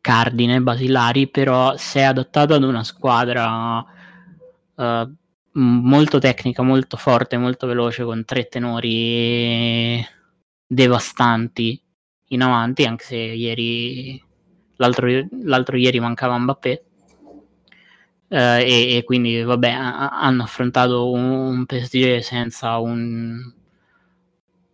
[0.00, 3.84] cardine basilari, però si è adattato ad una squadra
[4.74, 5.14] uh,
[5.52, 10.04] molto tecnica, molto forte, molto veloce, con tre tenori
[10.66, 11.80] devastanti
[12.30, 14.22] in avanti, anche se ieri
[14.76, 15.08] l'altro,
[15.42, 16.84] l'altro ieri mancava Mbappé.
[18.28, 23.40] Uh, e, e, quindi vabbè a, hanno affrontato un, un PSG senza un,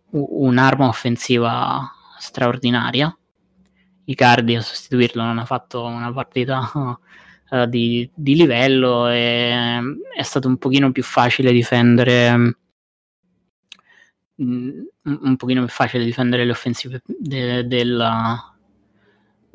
[0.09, 3.15] un'arma offensiva straordinaria.
[4.05, 9.79] Icardi a sostituirlo non ha fatto una partita uh, di, di, livello e
[10.15, 12.37] è stato un pochino più facile difendere
[14.41, 18.52] mm, un pochino più facile difendere le offensive de, della,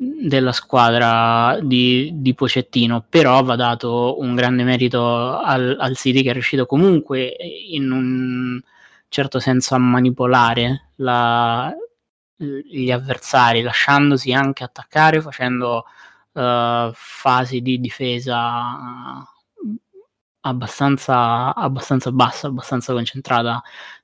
[0.01, 6.29] della squadra di, di, Pocettino, però va dato un grande merito al, al City che
[6.29, 7.35] è riuscito comunque
[7.69, 8.61] in un
[9.09, 11.75] certo senso a manipolare la,
[12.37, 15.83] gli avversari, lasciandosi anche attaccare, facendo
[16.31, 19.27] uh, fasi di difesa
[20.41, 23.61] abbastanza, abbastanza bassa, abbastanza concentrata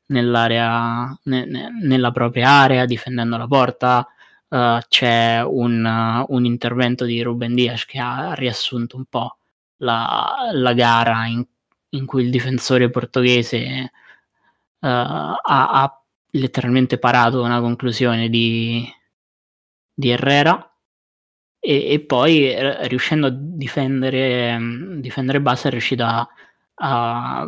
[0.08, 4.08] nell'area, ne, ne, nella propria area, difendendo la porta.
[4.56, 9.36] Uh, c'è un, uh, un, intervento di Ruben Diaz che ha riassunto un po'
[9.80, 11.46] la, la gara in,
[11.90, 13.92] in, cui il difensore portoghese
[14.80, 16.02] uh, ha, ha
[16.32, 18.88] letteralmente parato una conclusione di,
[19.94, 20.74] di Herrera
[21.60, 24.58] e, e, poi eh, riuscendo a difendere,
[25.02, 26.30] difendere bassa è riuscita
[26.76, 27.48] a,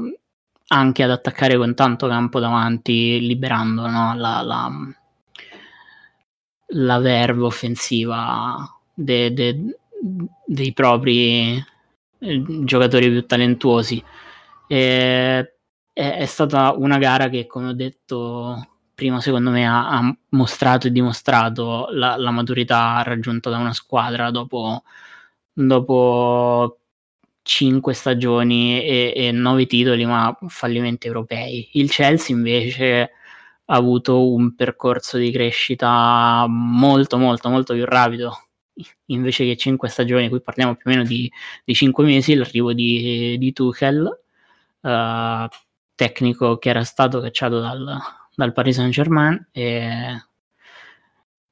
[0.68, 4.70] anche ad attaccare con tanto campo davanti liberando no, la, la,
[6.72, 8.58] la verve offensiva
[8.94, 9.78] de, de,
[10.46, 11.64] dei propri
[12.20, 14.04] eh, giocatori più talentuosi.
[14.68, 15.54] E,
[15.94, 18.68] è, è stata una gara che, come ho detto
[18.98, 24.32] prima secondo me ha, ha mostrato e dimostrato la, la, maturità raggiunta da una squadra
[24.32, 24.82] dopo,
[25.54, 26.80] dopo
[27.44, 31.70] 5 stagioni e, e 9 titoli ma fallimenti europei.
[31.74, 33.12] Il Chelsea invece
[33.68, 38.42] avuto un percorso di crescita molto molto molto più rapido.
[39.08, 41.32] Invece che 5 stagioni, qui parliamo più o meno di,
[41.66, 44.20] di 5 mesi, l'arrivo di, di Tuchel,
[44.82, 45.48] uh,
[45.96, 47.98] tecnico che era stato cacciato dal,
[48.36, 50.22] dal Paris Saint Germain e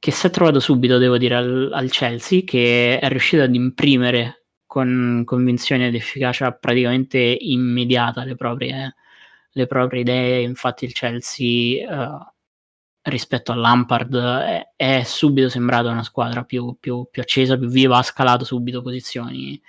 [0.05, 4.45] che si è trovato subito, devo dire, al, al, Chelsea, che è riuscito ad imprimere
[4.67, 8.95] con convinzione ed efficacia praticamente immediata le proprie,
[9.57, 12.26] le proprie idee, infatti il Chelsea uh,
[13.03, 18.03] rispetto all'Ampard è, è, subito sembrata una squadra più, più, più, accesa, più viva, ha
[18.03, 19.60] scalato subito posizioni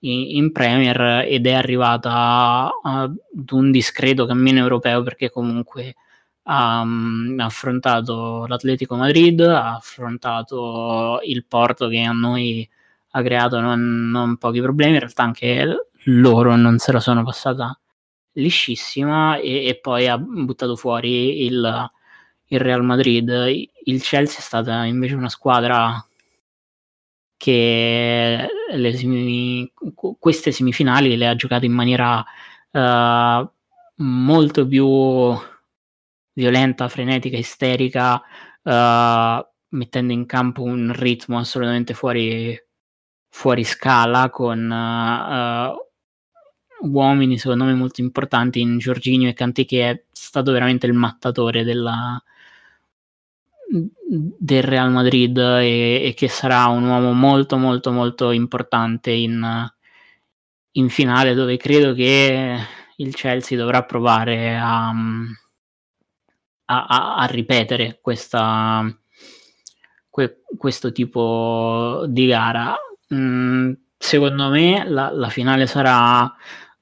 [0.00, 3.16] in, in Premier ed è arrivata ad
[3.50, 5.94] un discreto cammino europeo perché comunque
[6.44, 12.68] ha, ha affrontato l'Atletico Madrid, ha affrontato il Porto che a noi
[13.12, 17.78] ha creato non, non pochi problemi, in realtà anche loro non se la sono passata
[18.38, 21.90] liscissima e, e poi ha buttato fuori il,
[22.46, 23.28] il, Real Madrid.
[23.84, 26.02] Il Chelsea è stata invece una squadra
[27.36, 28.48] che
[28.94, 29.72] semi,
[30.18, 32.24] queste semifinali le ha giocate in maniera
[32.70, 33.48] uh,
[33.96, 35.38] molto più
[36.32, 38.22] violenta, frenetica, isterica,
[38.62, 42.56] uh, mettendo in campo un ritmo assolutamente fuori,
[43.28, 45.87] fuori scala con uh,
[46.80, 51.64] uomini secondo me molto importanti in Giorginio e Kanté che è stato veramente il mattatore
[51.64, 52.22] della,
[53.68, 59.68] del Real Madrid e, e, che sarà un uomo molto molto molto importante in,
[60.72, 62.56] in finale dove credo che
[62.96, 64.92] il Chelsea dovrà provare a,
[66.66, 68.84] a, a ripetere questa,
[70.10, 72.76] que, questo tipo di gara.
[73.14, 76.32] Mm, secondo me la, la finale sarà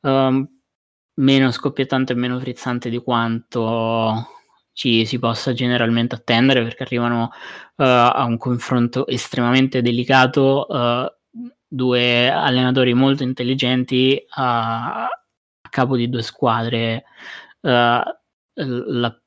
[0.06, 0.48] um,
[1.14, 4.28] meno scoppiettante e meno frizzante di quanto
[4.72, 7.30] ci si possa generalmente attendere perché arrivano
[7.76, 11.06] uh, a un confronto estremamente delicato uh,
[11.66, 15.08] due allenatori molto intelligenti a, a
[15.70, 17.04] capo di due squadre
[17.60, 18.00] uh,
[18.54, 19.20] la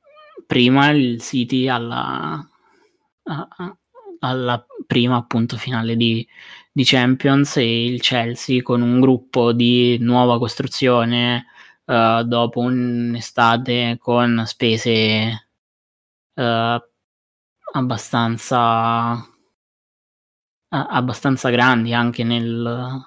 [0.45, 2.43] prima il City alla,
[4.19, 6.27] alla prima appunto finale di,
[6.79, 11.47] di Champions e il Chelsea con un gruppo di nuova costruzione
[11.83, 15.47] uh, dopo un'estate con spese
[16.35, 16.81] uh,
[17.73, 19.25] abbastanza, uh,
[20.69, 22.97] abbastanza grandi anche nel,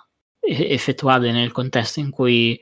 [0.41, 2.61] effettuate nel contesto in cui,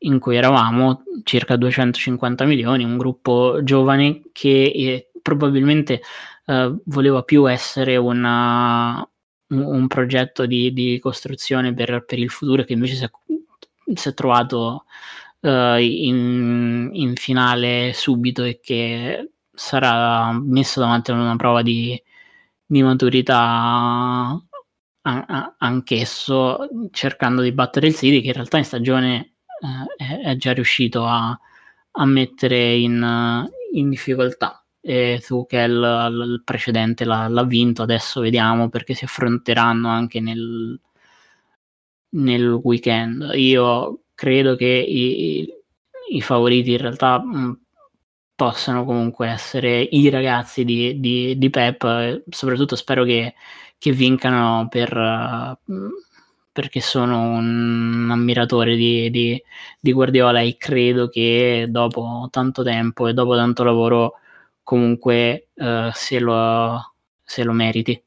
[0.00, 6.02] in cui eravamo, circa 250 milioni, un gruppo giovane che eh, probabilmente
[6.44, 9.08] uh, voleva più essere una,
[9.60, 13.10] un progetto di, di costruzione per, per, il futuro che invece si è,
[13.94, 14.84] si è trovato
[15.40, 22.00] uh, in, in, finale subito e che sarà messo davanti a una prova di,
[22.66, 24.40] di maturità
[25.58, 29.34] anch'esso cercando di battere il City che in realtà in stagione
[29.96, 31.38] è, è, già riuscito a,
[31.90, 35.70] a mettere in, in difficoltà e Tuchel
[36.12, 40.78] il precedente l'ha, l'ha, vinto, adesso vediamo perché si affronteranno anche nel,
[42.10, 43.30] nel weekend.
[43.34, 45.48] Io credo che i,
[46.10, 47.52] i favoriti in realtà mm,
[48.34, 53.34] possano comunque essere i ragazzi di, di, di Pep, soprattutto spero che,
[53.78, 55.58] che vincano per...
[56.52, 63.34] Perché sono un ammiratore di, di Guardiola e credo che dopo tanto tempo e dopo
[63.34, 64.18] tanto lavoro
[64.64, 68.02] comunque uh, se, lo, se, lo, meriti.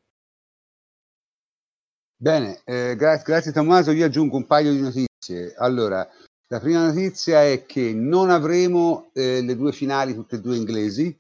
[2.19, 5.53] Bene, eh, gra- grazie Tommaso, io aggiungo un paio di notizie.
[5.55, 6.05] Allora,
[6.47, 11.15] la prima notizia è che non avremo eh, le due finali tutte e due inglesi,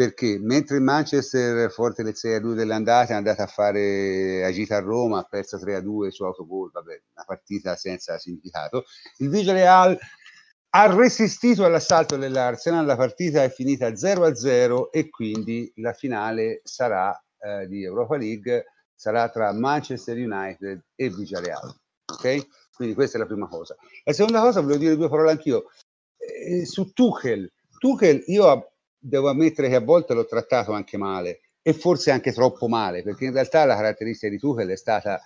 [0.00, 4.76] perché mentre Manchester, forte le 6 a 2 delle andate, è andata a fare agita
[4.76, 8.84] a Roma, ha perso 3 a 2 su autogol, vabbè, una partita senza significato.
[9.18, 9.98] Il Villarreal
[10.70, 17.66] ha resistito all'assalto dell'Arsenal, la partita è finita 0-0 e quindi la finale sarà eh,
[17.66, 18.66] di Europa League
[19.00, 21.74] sarà tra Manchester United e Villarreal.
[22.12, 22.46] Ok?
[22.74, 23.74] Quindi questa è la prima cosa.
[24.04, 25.70] La seconda cosa, volevo dire due parole anch'io.
[26.18, 27.50] Eh, su Tuchel.
[27.78, 32.68] Tuchel, io devo ammettere che a volte l'ho trattato anche male e forse anche troppo
[32.68, 35.18] male, perché in realtà la caratteristica di Tuchel è stata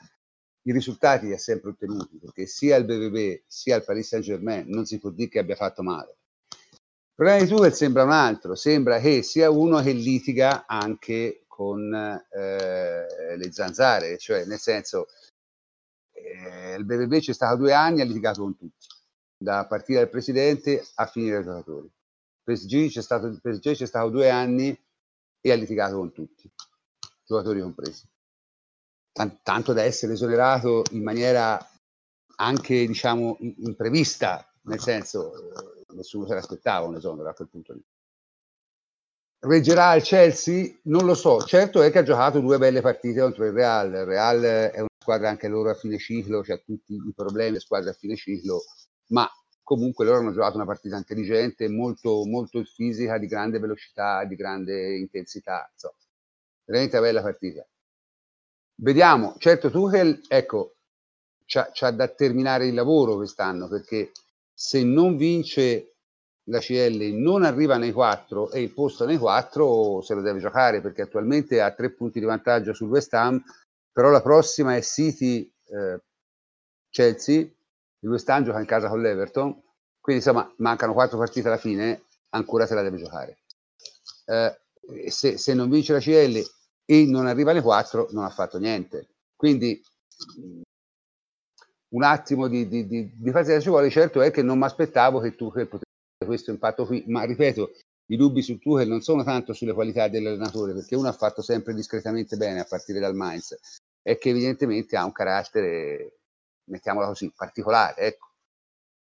[0.66, 4.66] i risultati li ha sempre ottenuti, perché sia il BBB sia il Paris Saint Germain
[4.68, 6.16] non si può dire che abbia fatto male.
[6.48, 11.92] Il problema di Tuchel sembra un altro, sembra che sia uno che litiga anche con
[11.94, 15.06] eh, le zanzare, cioè nel senso
[16.12, 18.86] eh, il BBB c'è stato due anni, ha litigato con tutti,
[19.36, 21.90] da partire dal presidente a finire ai giocatori.
[22.42, 24.76] PSG c'è stato, PSG c'è stato due anni
[25.40, 26.50] e ha litigato con tutti,
[27.24, 28.08] giocatori compresi
[29.42, 31.58] tanto da essere esonerato in maniera
[32.36, 37.84] anche diciamo imprevista, nel senso eh, nessuno se l'aspettava un esonero a quel punto lì.
[39.38, 40.74] Reggerà il Chelsea?
[40.84, 44.04] Non lo so, certo è che ha giocato due belle partite contro il Real, il
[44.04, 47.92] Real è una squadra anche loro a fine ciclo, c'ha tutti i problemi, squadre a
[47.92, 48.62] fine ciclo,
[49.08, 49.30] ma
[49.62, 54.96] comunque loro hanno giocato una partita intelligente, molto, molto fisica, di grande velocità, di grande
[54.96, 55.94] intensità, insomma,
[56.64, 57.66] veramente bella partita.
[58.76, 60.76] Vediamo, certo Tuchel, ecco,
[61.46, 64.12] c'ha da terminare il lavoro quest'anno, perché
[64.52, 65.94] se non vince
[66.48, 70.82] la CL non arriva nei quattro e il posto nei quattro se lo deve giocare
[70.82, 73.42] perché attualmente ha tre punti di vantaggio sul West Ham
[73.90, 76.02] però la prossima è City eh,
[76.90, 79.59] Chelsea il West Ham gioca in casa con l'Everton
[80.05, 82.02] quindi insomma mancano quattro partite alla fine
[82.34, 83.38] ancora se la deve giocare.
[84.26, 86.42] Eh, se, se, non vince la CL
[86.85, 89.09] e non arriva alle quattro non ha fatto niente.
[89.36, 89.82] Quindi
[91.94, 95.20] un attimo di, di, di, di pazienza ci vuole certo è che non mi aspettavo
[95.20, 95.85] che tu che potessi
[96.24, 97.73] questo impatto qui, ma ripeto,
[98.06, 101.74] i dubbi su Tuchel non sono tanto sulle qualità dell'allenatore, perché uno ha fatto sempre
[101.74, 103.56] discretamente bene a partire dal Mainz,
[104.02, 106.19] è che evidentemente ha un carattere,
[106.65, 108.32] mettiamola così, particolare, ecco,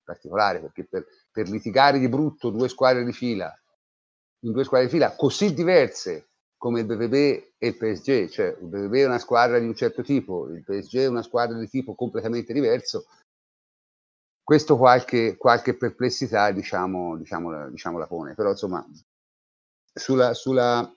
[0.04, 3.54] particolare, perché per, per litigare di brutto due squadre di fila,
[4.44, 6.31] in due squadre di fila così diverse
[6.62, 7.14] come il BVB
[7.58, 10.98] e il PSG, cioè il BVB è una squadra di un certo tipo, il PSG
[10.98, 13.08] è una squadra di tipo completamente diverso,
[14.44, 18.88] questo qualche, qualche perplessità diciamo, diciamo, diciamo la pone, però insomma
[19.92, 20.96] sulla, sulla,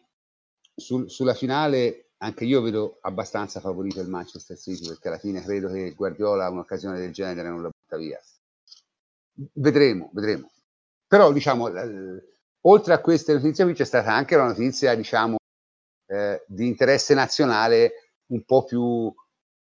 [0.75, 5.69] sul, sulla finale anche io vedo abbastanza favorito il Manchester City perché alla fine credo
[5.69, 8.21] che Guardiola un'occasione del genere non la butta via.
[9.55, 10.51] Vedremo, vedremo.
[11.07, 11.71] Però diciamo,
[12.67, 15.39] oltre a queste notizie qui c'è stata anche una notizia diciamo
[16.07, 19.13] eh, di interesse nazionale un po' più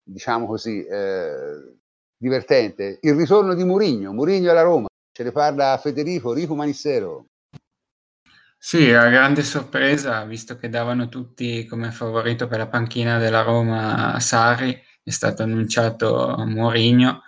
[0.02, 1.76] diciamo così eh,
[2.16, 2.98] divertente.
[3.02, 4.86] Il ritorno di Murigno, Murigno alla Roma.
[5.12, 7.26] Ce ne parla Federico Rico Manissero.
[8.58, 14.14] Sì, a grande sorpresa, visto che davano tutti come favorito per la panchina della Roma
[14.14, 17.22] a Sarri, è stato annunciato Mourinho.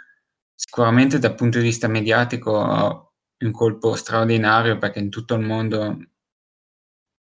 [0.55, 5.97] Sicuramente dal punto di vista mediatico un colpo straordinario perché in tutto il mondo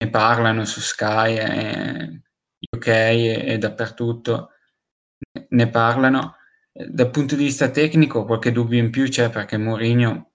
[0.01, 2.21] ne parlano su Sky, e
[2.75, 4.49] UK e, e dappertutto
[5.49, 6.35] ne parlano.
[6.73, 10.31] Dal punto di vista tecnico qualche dubbio in più c'è perché Mourinho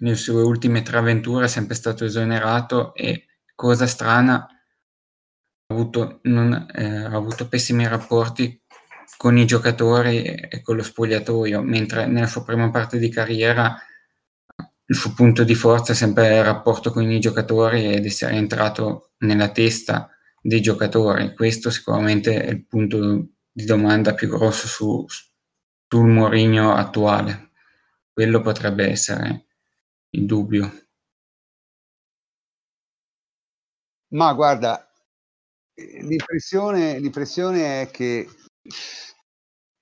[0.00, 6.66] nelle sue ultime tre avventure è sempre stato esonerato e cosa strana ha avuto, non,
[6.74, 8.60] eh, ha avuto pessimi rapporti
[9.16, 13.78] con i giocatori e con lo spogliatoio, mentre nella sua prima parte di carriera
[14.86, 19.12] il suo punto di forza è sempre il rapporto con i giocatori ed essere entrato
[19.18, 21.34] nella testa dei giocatori.
[21.34, 25.06] Questo sicuramente è il punto di domanda più grosso su,
[25.88, 27.52] sul Mourinho attuale.
[28.12, 29.46] Quello potrebbe essere
[30.10, 30.82] il dubbio.
[34.08, 34.88] Ma guarda,
[35.74, 38.28] l'impressione, l'impressione è che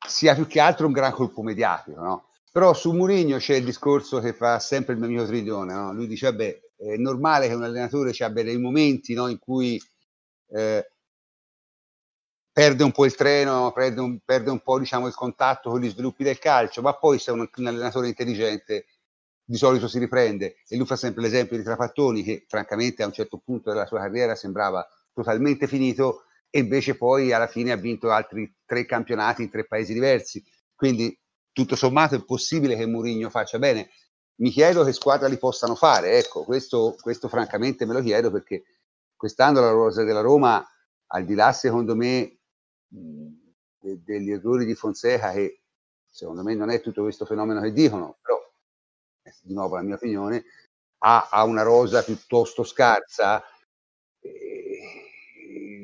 [0.07, 2.32] sia più che altro un gran colpo mediatico, no?
[2.53, 5.93] Però su Mourinho c'è il discorso che fa sempre il mio amico Tridone, no?
[5.95, 9.81] Lui dice, vabbè, è normale che un allenatore abbia dei momenti no, in cui
[10.49, 10.87] eh,
[12.53, 15.89] perde un po' il treno, perde un, perde un po' diciamo, il contatto con gli
[15.89, 18.87] sviluppi del calcio, ma poi se un, un, allenatore intelligente
[19.45, 23.13] di solito si riprende e lui fa sempre l'esempio di Trapattoni che francamente a un
[23.13, 28.11] certo punto della sua carriera sembrava totalmente finito e invece poi alla fine ha vinto
[28.11, 31.19] altri tre campionati in tre paesi diversi, quindi
[31.53, 33.91] tutto sommato è possibile che Mourinho faccia bene.
[34.37, 38.65] Mi chiedo che squadra li possano fare, ecco, questo, questo francamente me lo chiedo perché
[39.15, 40.67] quest'anno la rosa della Roma,
[41.09, 42.39] al di là secondo me
[42.89, 45.63] de, degli errori di Fonseca che
[46.09, 48.39] secondo me non è tutto questo fenomeno che dicono, però
[49.43, 50.45] di nuovo la mia opinione,
[50.99, 53.43] ha, ha una rosa piuttosto scarsa.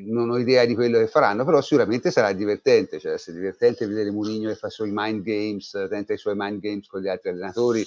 [0.09, 3.87] Non ho idea di quello che faranno, però sicuramente sarà divertente, cioè se è divertente
[3.87, 7.09] vedere Mourinho che fa i suoi mind games, tenta i suoi mind games con gli
[7.09, 7.85] altri allenatori.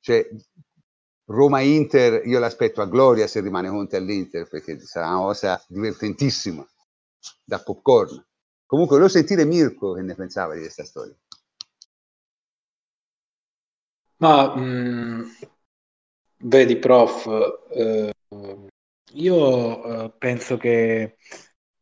[0.00, 0.28] Cioè,
[1.26, 6.66] Roma-Inter, io l'aspetto a gloria se rimane Conte all'Inter, perché sarà una cosa divertentissima
[7.42, 8.22] da popcorn.
[8.66, 11.14] Comunque volevo sentire Mirko che ne pensava di questa storia.
[14.16, 15.22] Ma mh, mm,
[16.44, 17.26] vedi, prof,
[17.70, 18.12] eh,
[19.14, 21.16] io eh, penso che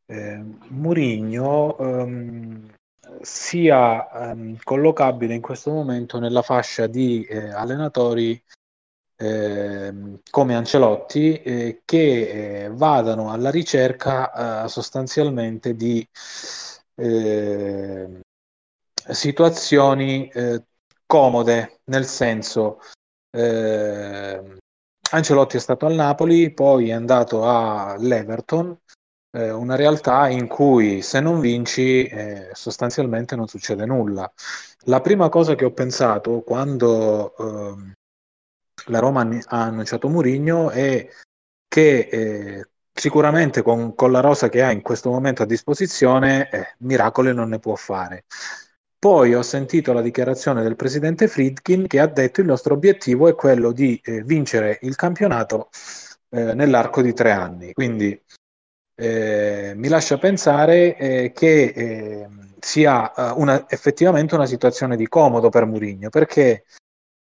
[0.06, 2.74] eh, Murigno ehm,
[3.20, 8.42] sia ehm, collocabile in questo momento nella fascia di eh, allenatori
[9.22, 16.04] Ehm, come Ancelotti eh, che eh, vadano alla ricerca eh, sostanzialmente di
[16.96, 18.20] ehm,
[19.12, 20.64] situazioni eh,
[21.06, 22.80] comode, nel senso
[23.30, 24.58] ehm,
[25.14, 28.74] Ancelotti è stato al Napoli, poi è andato all'Everton,
[29.32, 34.30] eh, una realtà in cui se non vinci eh, sostanzialmente non succede nulla.
[34.86, 37.94] la prima cosa che ho pensato quando eh,
[38.86, 41.06] la Roma ha annunciato Murigno è
[41.68, 46.74] che eh, sicuramente con, con, la rosa che ha in questo momento a disposizione eh,
[46.78, 48.24] miracoli non ne può fare.
[49.02, 53.34] Poi ho sentito la dichiarazione del presidente Friedkin che ha detto il nostro obiettivo è
[53.34, 55.70] quello di eh, vincere il campionato
[56.30, 57.72] eh, nell'arco di tre anni.
[57.72, 58.16] Quindi
[58.94, 62.28] eh, mi lascia pensare eh, che eh,
[62.60, 66.66] sia eh, una, effettivamente una situazione di comodo per Murigno perché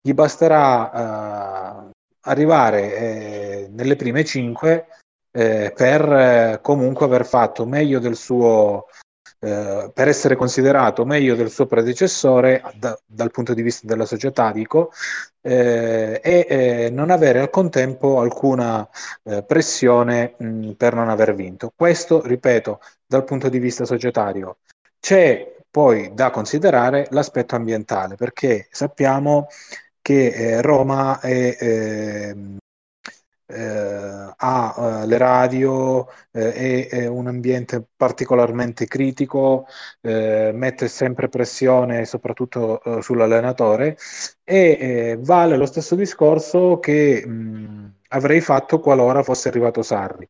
[0.00, 1.92] gli basterà
[2.22, 4.86] arrivare nelle prime cinque
[5.30, 8.86] per comunque aver fatto meglio del suo
[9.40, 14.50] eh, per essere considerato meglio del suo predecessore da, dal punto di vista della società,
[14.52, 14.90] dico,
[15.40, 18.88] eh, e eh, non avere al contempo alcuna
[19.24, 21.72] eh, pressione mh, per non aver vinto.
[21.74, 24.58] Questo, ripeto, dal punto di vista societario.
[25.00, 29.46] C'è poi da considerare l'aspetto ambientale, perché sappiamo
[30.00, 32.56] che eh, Roma è ehm,
[33.48, 39.66] eh, ha eh, le radio, eh, è, è, un ambiente particolarmente critico,
[40.02, 43.96] eh, mette sempre pressione soprattutto eh, sull'allenatore
[44.44, 50.28] e eh, vale lo stesso discorso che mh, avrei fatto qualora fosse arrivato Sarri.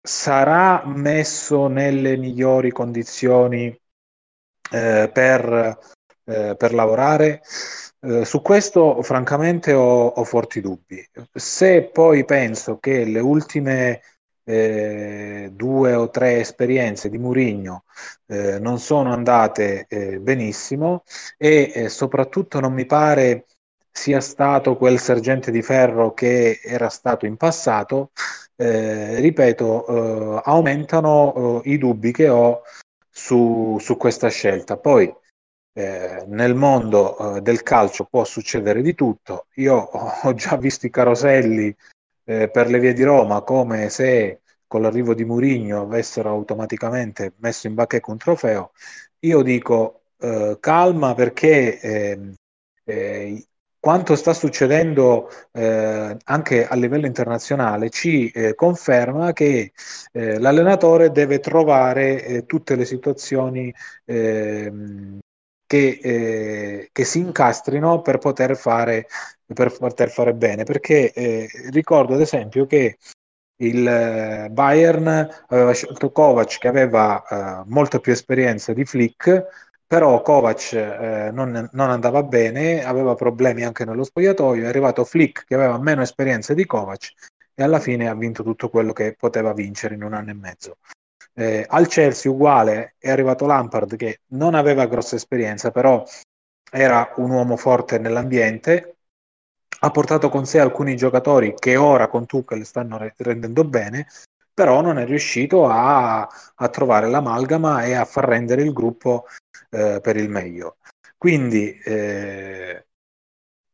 [0.00, 3.76] sarà messo nelle migliori condizioni
[4.70, 5.78] per,
[6.24, 7.42] per lavorare?
[8.04, 11.02] Eh, su questo francamente ho, ho, forti dubbi.
[11.32, 14.02] Se poi penso che le ultime
[14.44, 17.84] eh, due o tre esperienze di Murigno
[18.26, 21.04] eh, non sono andate eh, benissimo
[21.38, 23.46] e eh, soprattutto non mi pare
[23.90, 28.10] sia stato quel sergente di ferro che era stato in passato,
[28.56, 32.62] ripeto, aumentano i dubbi che ho
[33.08, 34.76] su, su questa scelta.
[34.76, 35.12] Poi
[35.74, 39.46] eh, nel mondo eh, del calcio può succedere di tutto.
[39.56, 39.76] Io
[40.22, 41.74] ho già visto i caroselli
[42.24, 47.66] eh, per le vie di Roma come se con l'arrivo di Murigno avessero automaticamente messo
[47.66, 48.72] in bacheca un trofeo.
[49.20, 52.34] Io dico eh, calma perché ehm,
[52.84, 53.46] eh,
[53.78, 59.72] quanto sta succedendo eh, anche a livello internazionale ci eh, conferma che
[60.12, 63.72] eh, l'allenatore deve trovare tutte le situazioni
[64.06, 65.18] ehm,
[65.74, 69.06] che, eh, che, si incastrino per poter fare,
[69.44, 70.62] per poter fare bene.
[70.62, 72.98] Perché eh, ricordo ad esempio che
[73.56, 79.46] il eh, Bayern aveva scelto Kovac che aveva eh, molta più esperienza di Flick,
[79.86, 85.44] però Kovac eh, non, non, andava bene, aveva problemi anche nello spogliatoio, è arrivato Flick
[85.44, 87.12] che aveva meno esperienza di Kovac
[87.54, 90.76] e alla fine ha vinto tutto quello che poteva vincere in un anno e mezzo.
[91.36, 96.04] Eh, al Chelsea uguale è arrivato Lampard che non aveva grossa esperienza, però
[96.70, 98.96] era un uomo forte nell'ambiente,
[99.80, 104.06] ha portato con sé alcuni giocatori che ora con Tuchel stanno re- rendendo bene,
[104.52, 109.26] però non è riuscito a, a, trovare l'amalgama e a far rendere il gruppo
[109.70, 110.76] eh, per il meglio.
[111.18, 112.86] Quindi eh,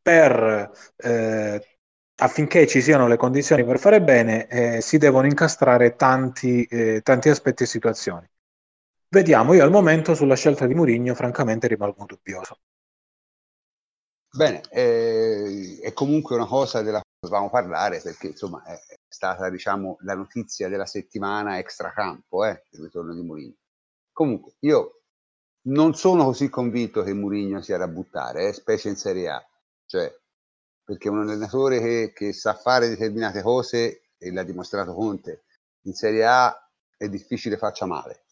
[0.02, 1.78] per eh,
[2.20, 7.28] affinché ci siano le condizioni per fare bene, eh, si devono incastrare tanti, eh, tanti,
[7.28, 8.28] aspetti e situazioni.
[9.08, 12.58] Vediamo, io al momento sulla scelta di Murigno francamente rimango dubbioso.
[14.32, 18.78] Bene, eh, è comunque una cosa della quale dovevamo parlare perché insomma è
[19.08, 23.56] stata diciamo la notizia della settimana extracampo, eh, il ritorno di Murigno.
[24.12, 25.00] Comunque io
[25.62, 29.44] non sono così convinto che Murigno sia da buttare, eh, specie in Serie A.
[29.86, 30.14] Cioè,
[30.90, 35.44] perché un allenatore che, che sa fare determinate cose, e l'ha dimostrato Conte,
[35.82, 38.24] in Serie A è difficile faccia male.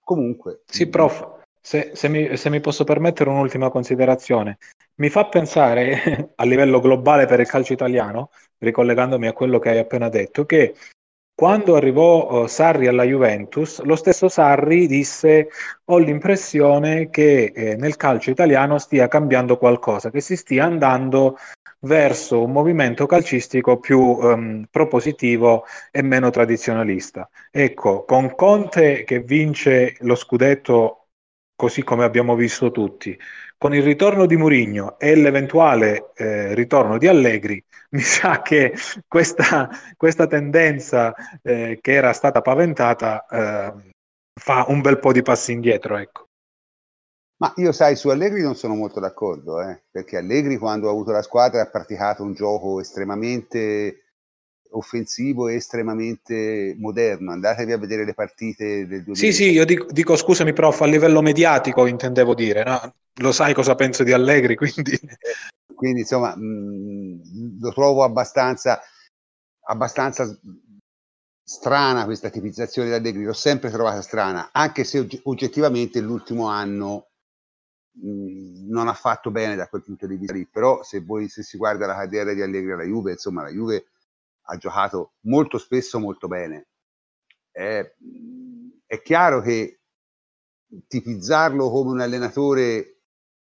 [0.00, 0.62] Comunque...
[0.66, 4.58] Sì, prof, se, se, mi, se mi posso permettere un'ultima considerazione,
[4.96, 9.78] mi fa pensare a livello globale per il calcio italiano, ricollegandomi a quello che hai
[9.78, 10.74] appena detto, che
[11.36, 15.50] quando arrivò uh, Sarri alla Juventus, lo stesso Sarri disse
[15.84, 21.36] ho l'impressione che eh, nel calcio italiano stia cambiando qualcosa, che si stia andando
[21.80, 27.28] verso un movimento calcistico più um, propositivo e meno tradizionalista.
[27.50, 31.08] Ecco, con Conte che vince lo scudetto
[31.54, 33.18] così come abbiamo visto tutti,
[33.58, 38.74] con il ritorno di Murigno e l'eventuale eh, ritorno di Allegri, mi sa che
[39.06, 43.92] questa, questa tendenza eh, che era stata paventata eh,
[44.38, 45.96] fa un bel po' di passi indietro.
[45.96, 46.24] Ecco.
[47.38, 51.12] Ma io sai, su Allegri non sono molto d'accordo, eh, perché Allegri quando ha avuto
[51.12, 54.02] la squadra ha praticato un gioco estremamente
[54.70, 57.32] offensivo e estremamente moderno.
[57.32, 59.14] Andatevi a vedere le partite del 2000.
[59.14, 62.94] Sì, sì, io dico, dico, scusami, prof, a livello mediatico intendevo dire, no?
[63.16, 64.98] Lo sai cosa penso di Allegri, quindi...
[65.76, 68.80] Quindi insomma mh, lo trovo abbastanza,
[69.66, 70.26] abbastanza
[71.44, 77.10] strana questa tipizzazione di Allegri, l'ho sempre trovata strana, anche se oggettivamente l'ultimo anno
[77.92, 81.42] mh, non ha fatto bene da quel punto di vista lì, però se, voi, se
[81.42, 83.88] si guarda la carriera di Allegri alla Juve, insomma la Juve
[84.48, 86.68] ha giocato molto spesso molto bene.
[87.50, 87.94] È,
[88.86, 89.80] è chiaro che
[90.88, 92.95] tipizzarlo come un allenatore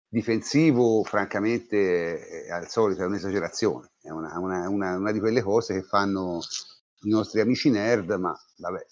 [0.09, 5.75] difensivo, francamente, è, al solito è un'esagerazione, è una, una, una, una, di quelle cose
[5.75, 6.39] che fanno
[7.01, 8.85] i nostri amici nerd, ma vabbè,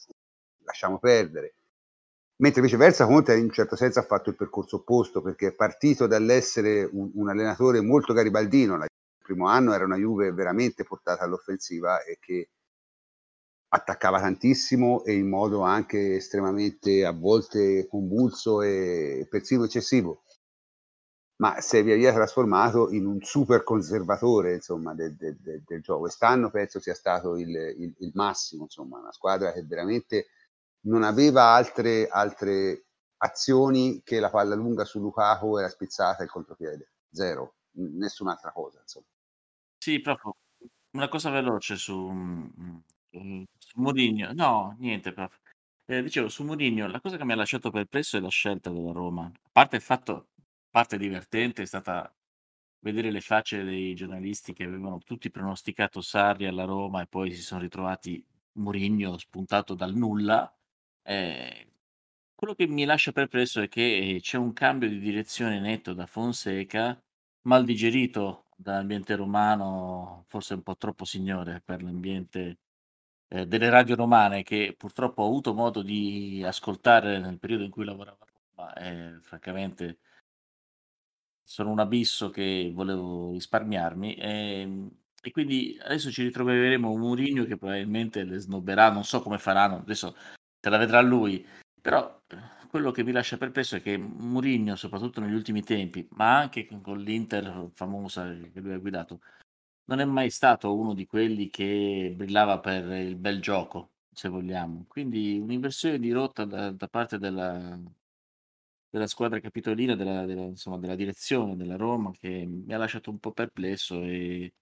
[0.64, 1.56] lasciamo perdere.
[2.38, 6.06] Mentre viceversa Conte in un certo senso ha fatto il percorso opposto, perché è partito
[6.06, 8.86] dall'essere un, un allenatore molto garibaldino, la
[9.28, 12.50] primo anno era una Juve veramente portata all'offensiva e che
[13.70, 20.22] attaccava tantissimo e in modo anche estremamente a volte convulso e persino eccessivo
[21.38, 25.82] ma si è via via trasformato in un super conservatore insomma, del, del, del, del
[25.82, 26.02] gioco.
[26.02, 30.30] Quest'anno penso sia stato il, il, il, massimo, insomma, una squadra che veramente
[30.82, 32.86] non aveva altre, altre
[33.18, 38.80] azioni che la palla lunga su Lukaku era spizzata il contropiede, zero, nessun'altra cosa.
[38.82, 39.06] Insomma.
[39.78, 40.36] Sì, proprio
[40.92, 44.34] una cosa veloce su, mm, su Mourinho.
[44.34, 45.38] No, niente, prof.
[45.86, 48.92] Eh, dicevo, su Mourinho, la cosa che mi ha lasciato perplesso è la scelta della
[48.92, 49.26] Roma.
[49.26, 50.30] A parte il fatto,
[50.70, 52.14] parte divertente è stata
[52.80, 57.42] vedere le facce dei giornalisti che avevano tutti pronosticato Sarri alla Roma e poi si
[57.42, 58.24] sono ritrovati
[58.54, 60.52] Mourinho spuntato dal nulla.
[61.04, 61.68] Eh,
[62.36, 67.02] quello che mi lascia perplesso è che c'è un cambio di direzione netto da Fonseca,
[67.44, 72.60] mal digerito dall'ambiente romano, forse un po' troppo signore per l'ambiente
[73.30, 77.86] eh, delle radio romane che purtroppo ho avuto modo di ascoltare nel periodo in cui
[77.86, 80.00] lavoravo a Roma e francamente
[81.48, 84.92] sono un abisso che volevo risparmiarmi ehm,
[85.22, 89.78] e quindi adesso ci ritroveremo un Mourinho che probabilmente le snobberà, non so come faranno,
[89.78, 90.14] adesso
[90.60, 91.46] te la vedrà lui,
[91.82, 92.22] però
[92.68, 97.00] quello che mi lascia perplesso è che Mourinho, soprattutto negli ultimi tempi, ma anche con
[97.00, 99.22] l'Inter famosa che lui ha guidato,
[99.86, 104.84] non è mai stato uno di quelli che brillava per il bel gioco, se vogliamo.
[104.86, 107.80] Quindi un'inversione di rotta da, da parte della,
[108.98, 113.20] della squadra capitolina, della, della, insomma, della direzione della Roma, che mi ha lasciato un
[113.20, 114.54] po' perplesso e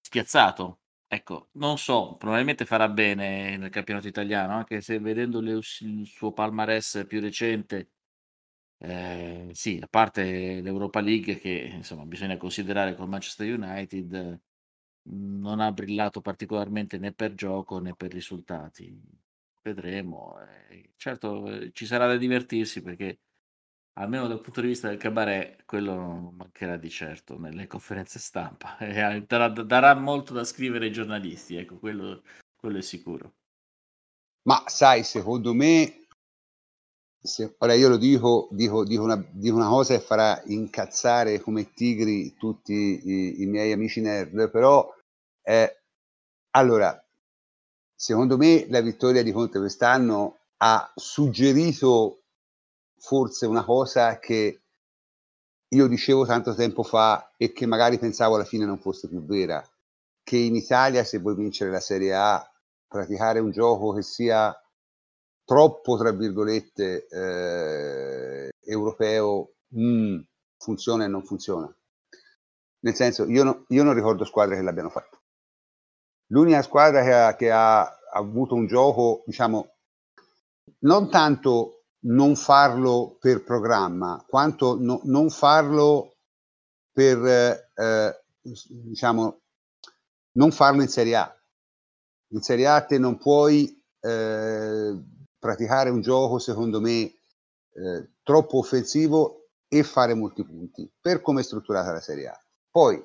[0.00, 0.80] spiazzato.
[1.06, 6.32] Ecco, non so, probabilmente farà bene nel campionato italiano, anche se vedendo le il suo
[6.32, 7.90] palmarès più recente,
[8.78, 14.40] ehm, sì, a parte l'Europa League che, insomma, bisogna considerare col Manchester United,
[15.10, 19.00] non ha brillato particolarmente né per gioco né per risultati.
[19.62, 23.20] Vedremo, ehm, certo, ehm, ci sarà da divertirsi perché
[23.94, 28.78] Almeno dal punto di vista del cabaret, quello non mancherà di certo nelle conferenze stampa
[28.80, 32.22] e darà, darà molto da scrivere ai giornalisti, ecco, quello,
[32.56, 33.34] quello è sicuro.
[34.44, 36.06] Ma sai, secondo me,
[37.20, 41.74] se, ora io lo dico, dico, dico, una, dico, una, cosa e farà incazzare come
[41.74, 44.90] tigri tutti i, i miei amici nerd, però
[45.42, 45.82] eh,
[46.52, 46.98] allora,
[48.02, 52.24] secondo me la vittoria di Conte quest'anno ha suggerito
[52.98, 54.62] forse una cosa che
[55.68, 59.64] io dicevo tanto tempo fa e che magari pensavo alla fine non fosse più vera,
[60.24, 62.44] che in Italia se vuoi vincere la Serie A,
[62.88, 64.52] praticare un gioco che sia
[65.44, 70.18] troppo, tra virgolette, eh, europeo, mm,
[70.58, 71.72] funziona e non funziona.
[72.80, 75.21] Nel senso, io, no, io, non ricordo squadre che l'abbiano fatto.
[76.32, 79.74] L'unica squadra che ha, che ha avuto un gioco, diciamo,
[80.80, 86.16] non tanto non farlo per programma, quanto no, non farlo
[86.90, 89.40] per, eh, diciamo,
[90.32, 91.36] non farlo in Serie A.
[92.28, 94.98] In Serie A te non puoi eh,
[95.38, 97.14] praticare un gioco, secondo me,
[97.74, 102.44] eh, troppo offensivo e fare molti punti, per come è strutturata la Serie A.
[102.70, 103.00] Poi,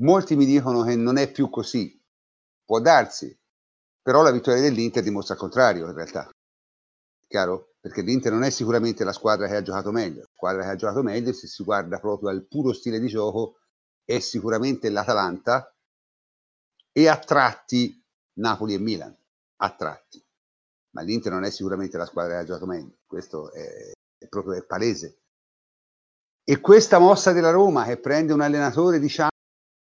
[0.00, 1.95] molti mi dicono che non è più così,
[2.66, 3.34] può darsi,
[4.02, 6.28] però la vittoria dell'Inter dimostra il contrario in realtà.
[7.26, 7.76] Chiaro?
[7.86, 10.74] perché l'Inter non è sicuramente la squadra che ha giocato meglio, la squadra che ha
[10.74, 13.60] giocato meglio se si guarda proprio al puro stile di gioco
[14.04, 15.72] è sicuramente l'Atalanta
[16.90, 18.04] e a tratti
[18.40, 19.16] Napoli e Milan,
[19.58, 20.20] a tratti.
[20.96, 24.54] Ma l'Inter non è sicuramente la squadra che ha giocato meglio, questo è, è proprio
[24.54, 25.20] è palese.
[26.42, 29.30] E questa mossa della Roma che prende un allenatore, diciamo,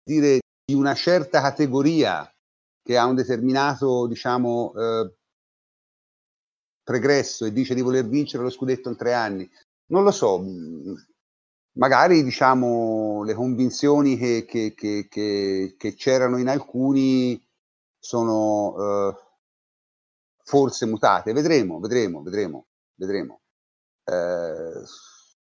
[0.04, 2.28] dire di una certa categoria
[2.84, 5.14] che ha un determinato, diciamo, eh,
[6.84, 9.50] pregresso e dice di voler vincere lo scudetto in tre anni.
[9.88, 10.94] Non lo so, mm,
[11.74, 17.42] magari diciamo le convinzioni che, che, che, che c'erano in alcuni
[18.00, 19.16] sono eh,
[20.44, 21.34] forse mutate.
[21.34, 23.42] Vedremo, vedremo, vedremo, vedremo.
[24.04, 24.84] Eh,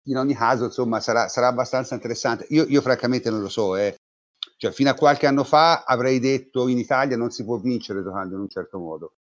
[0.07, 2.45] in ogni caso, insomma, sarà, sarà abbastanza interessante.
[2.49, 3.97] Io, io, francamente non lo so, eh.
[4.65, 8.33] Cioè, fino a qualche anno fa avrei detto in Italia non si può vincere giocando
[8.33, 9.15] in un certo modo.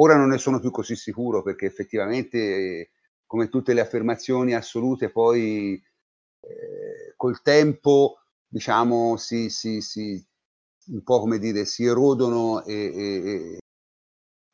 [0.00, 2.90] Ora non ne sono più così sicuro perché effettivamente,
[3.26, 5.80] come tutte le affermazioni assolute, poi
[6.40, 8.18] eh, col tempo,
[8.48, 10.26] diciamo, si, si, si,
[10.86, 13.58] un po' come dire, si erodono e, e, e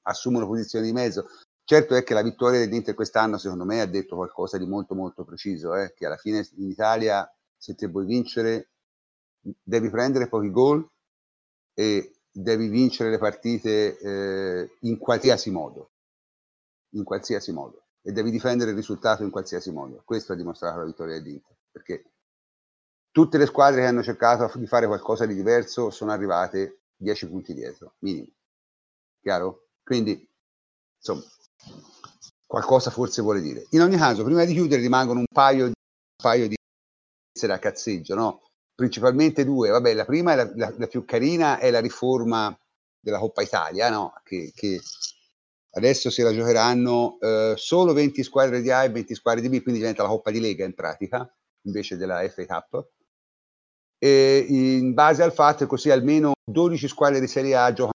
[0.02, 1.28] assumono posizioni di mezzo.
[1.64, 5.24] Certo è che la vittoria dell'Inter quest'anno, secondo me, ha detto qualcosa di molto molto
[5.24, 5.94] preciso, eh?
[5.94, 7.26] che alla fine in Italia,
[7.56, 8.72] se te vuoi vincere,
[9.62, 10.86] devi prendere pochi gol
[11.74, 15.90] e devi vincere le partite eh, in qualsiasi modo,
[16.90, 20.02] in qualsiasi modo, e devi difendere il risultato in qualsiasi modo.
[20.04, 22.10] Questo ha dimostrato la vittoria dell'Inter, perché
[23.10, 27.54] tutte le squadre che hanno cercato di fare qualcosa di diverso sono arrivate 10 punti
[27.54, 28.32] dietro, minimo.
[29.20, 29.68] Chiaro?
[29.82, 30.28] Quindi,
[30.98, 31.22] insomma,
[32.46, 33.66] qualcosa forse vuole dire.
[33.70, 36.54] In ogni caso, prima di chiudere rimangono un paio di, un paio di
[37.48, 38.42] a cazzeggio, no?
[38.76, 39.70] Principalmente due.
[39.70, 42.56] Vabbè, la prima, la, la, la, più carina, è la riforma
[43.00, 44.12] della Coppa Italia, no?
[44.22, 44.80] Che, che
[45.72, 49.62] adesso se la giocheranno eh, solo 20 squadre di A e 20 squadre di B,
[49.62, 51.28] quindi diventa la Coppa di Lega in pratica,
[51.62, 52.90] invece della FA Cup.
[53.98, 57.92] E in base al fatto che così almeno 12 squadre di Serie A giocano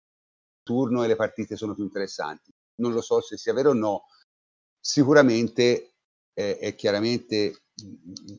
[0.64, 2.52] turno e le partite sono più interessanti
[2.82, 4.06] non lo so se sia vero o no,
[4.80, 5.94] sicuramente
[6.34, 7.64] eh, è chiaramente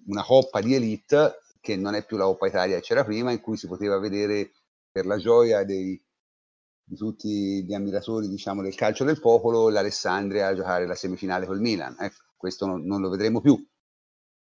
[0.06, 3.56] una coppa di elite che non è più la Coppa Italia c'era prima, in cui
[3.56, 4.50] si poteva vedere
[4.90, 5.98] per la gioia dei,
[6.82, 11.60] di tutti gli ammiratori diciamo, del calcio del popolo l'Alessandria a giocare la semifinale col
[11.60, 11.96] Milan.
[12.00, 13.56] Ecco, questo non, non lo vedremo più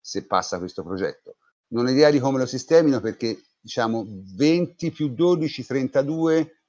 [0.01, 1.37] se passa questo progetto.
[1.73, 6.61] Non ho idea di come lo sistemino perché diciamo 20 più 12, 32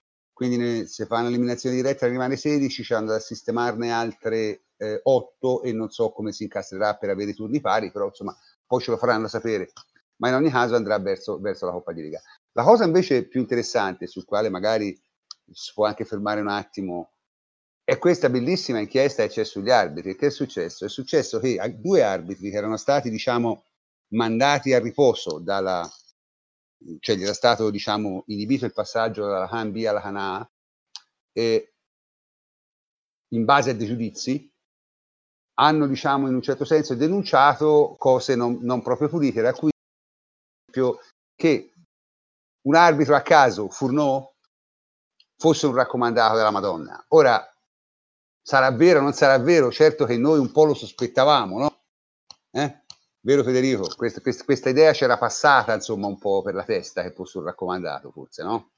[0.41, 5.71] quindi ne, se fanno l'eliminazione diretta rimane 16, c'è da sistemarne altre eh, 8 e
[5.71, 8.35] non so come si incastrerà per avere i turni pari, però insomma
[8.65, 9.71] poi ce lo faranno sapere,
[10.21, 12.21] ma in ogni caso andrà verso, verso la Coppa di Liga.
[12.51, 14.97] La cosa invece più interessante, sul quale magari
[15.51, 17.13] si può anche fermare un attimo,
[17.83, 20.15] è questa bellissima inchiesta che c'è sugli arbitri.
[20.15, 20.85] Che è successo?
[20.85, 23.65] È successo che due arbitri che erano stati, diciamo,
[24.09, 25.89] mandati a riposo dalla,
[26.99, 30.51] cioè gli era stato diciamo, inibito il passaggio dalla Han B alla Han A
[31.33, 31.73] e
[33.29, 34.51] in base a dei giudizi
[35.55, 39.71] hanno diciamo, in un certo senso denunciato cose non, non proprio pulite, da cui
[41.35, 41.73] che
[42.63, 44.31] un arbitro a caso, Fourneau,
[45.37, 47.03] fosse un raccomandato della Madonna.
[47.09, 47.43] Ora,
[48.41, 49.71] sarà vero o non sarà vero?
[49.71, 51.81] Certo che noi un po' lo sospettavamo, no?
[52.51, 52.83] Eh?
[53.21, 53.87] Vero Federico?
[53.95, 57.45] Questa, questa, questa idea c'era passata insomma un po' per la testa che fosse un
[57.45, 58.71] raccomandato forse, no?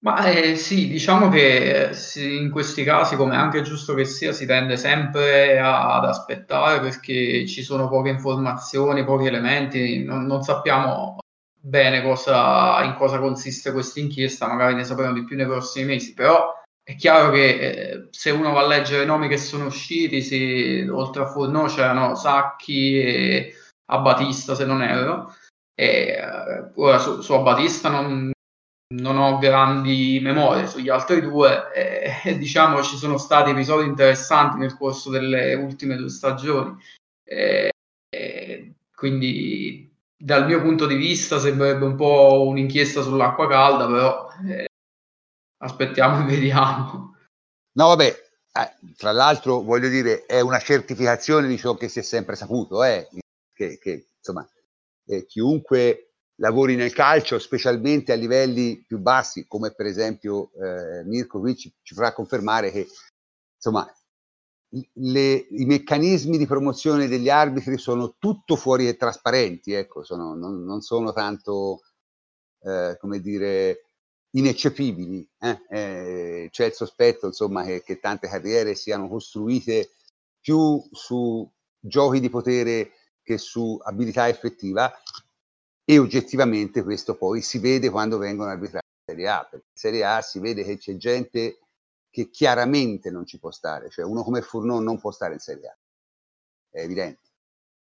[0.00, 4.32] Ma eh, sì, diciamo che sì, in questi casi, come è anche giusto che sia,
[4.32, 10.42] si tende sempre a, ad aspettare perché ci sono poche informazioni, pochi elementi, non, non
[10.42, 11.18] sappiamo
[11.60, 16.14] bene cosa, in cosa consiste questa inchiesta, magari ne sapremo di più nei prossimi mesi,
[16.14, 20.22] però è chiaro che eh, se uno va a leggere i nomi che sono usciti,
[20.22, 23.54] sì, oltre a Forno c'erano Sacchi e
[23.90, 25.34] a Batista se non erro.
[25.74, 28.32] E, uh, ora su, su Batista non,
[28.94, 34.76] non, ho grandi memorie, sugli altri due eh, diciamo ci sono stati episodi interessanti nel
[34.76, 36.76] corso delle ultime due stagioni.
[37.24, 37.70] Eh,
[38.94, 44.66] quindi dal mio punto di vista sembrerebbe un po' un'inchiesta sull'acqua calda, però eh,
[45.58, 47.16] aspettiamo e vediamo.
[47.72, 52.02] No, vabbè, eh, tra l'altro voglio dire, è una certificazione di ciò che si è
[52.02, 53.08] sempre saputo, eh
[53.54, 54.48] che, che insomma,
[55.06, 56.07] eh, chiunque
[56.38, 61.72] lavori nel calcio, specialmente a livelli più bassi, come per esempio eh, Mirko qui ci,
[61.82, 62.86] ci farà confermare che
[63.54, 63.90] insomma,
[64.94, 70.62] le, i meccanismi di promozione degli arbitri sono tutto fuori e trasparenti, ecco, sono, non,
[70.64, 71.80] non, sono tanto,
[72.62, 73.86] eh, come dire,
[74.30, 75.28] ineccepibili.
[75.38, 75.60] Eh?
[75.70, 79.92] Eh, c'è il sospetto, insomma, che, che, tante carriere siano costruite
[80.38, 81.50] più su
[81.80, 82.92] giochi di potere
[83.22, 84.92] che su abilità effettiva
[85.90, 90.04] e oggettivamente questo poi si vede quando vengono arbitrati in Serie A, perché in Serie
[90.04, 91.60] A si vede che c'è gente
[92.10, 95.66] che chiaramente non ci può stare, cioè uno come Furnon non può stare in Serie
[95.66, 95.76] A,
[96.72, 97.20] è evidente.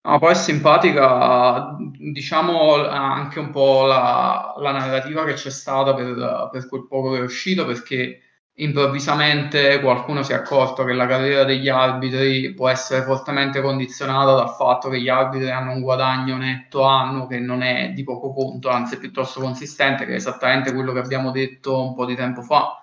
[0.06, 6.50] No, poi è simpatica, diciamo, anche un po' la, la narrativa che c'è stata per,
[6.52, 8.22] per, quel poco che è uscito, perché
[8.58, 14.50] improvvisamente qualcuno si è accorto che la carriera degli arbitri può essere fortemente condizionata dal
[14.56, 18.70] fatto che gli arbitri hanno un guadagno netto anno che non è di poco conto,
[18.70, 22.78] anzi piuttosto consistente, che è esattamente quello che abbiamo detto un po' di tempo fa.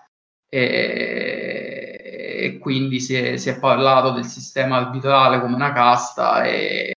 [0.48, 1.64] E,
[2.42, 6.92] e quindi si è, si è parlato del sistema arbitrale come una casta e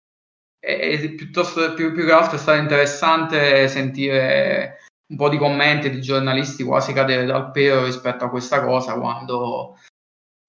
[0.63, 4.77] e piuttosto più, più che altro è stato interessante sentire
[5.11, 9.77] un po' di commenti di giornalisti quasi cadere dal pelo rispetto a questa cosa quando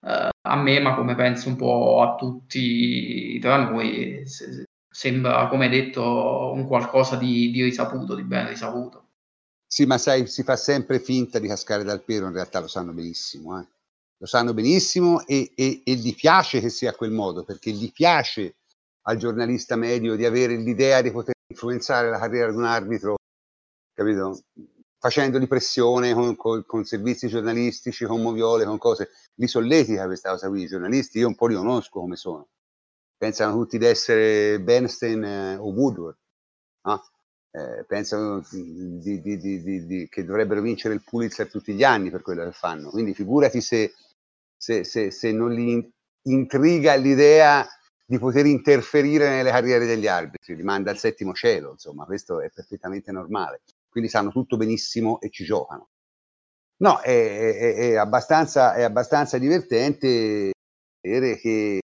[0.07, 5.69] eh, a me, ma come penso un po' a tutti tra noi, se, sembra, come
[5.69, 9.09] detto, un qualcosa di, di, risaputo, di ben risaputo.
[9.67, 12.93] Sì, ma sai, si fa sempre finta di cascare dal pelo, in realtà lo sanno
[12.93, 13.67] benissimo, eh?
[14.19, 17.91] lo sanno benissimo e, e, e gli piace che sia a quel modo, perché gli
[17.91, 18.57] piace
[19.07, 23.17] al giornalista medio di avere l'idea di poter influenzare la carriera di un arbitro,
[24.03, 24.43] capito?
[24.99, 29.11] Facendogli pressione con, con, con servizi giornalistici, con moviole, con cose.
[29.35, 32.49] Li solletica questa cosa qui, i giornalisti, io un po' li conosco come sono.
[33.17, 36.17] Pensano tutti di essere Bernstein eh, o Woodward.
[36.85, 37.03] No?
[37.51, 42.45] Eh, pensano di, di, di, che dovrebbero vincere il Pulitzer tutti gli anni per quello
[42.45, 42.91] che fanno.
[42.91, 43.95] Quindi figurati se,
[44.57, 45.93] se, se, se non li
[46.23, 47.67] intriga l'idea
[48.13, 52.51] di poter interferire nelle carriere degli arbitri, li manda al settimo cielo, insomma, questo è
[52.51, 53.63] perfettamente normale.
[53.93, 55.91] Quindi sanno tutto benissimo e ci giocano.
[56.79, 60.53] No, è, è, è, abbastanza, è abbastanza divertente
[60.99, 61.81] vedere che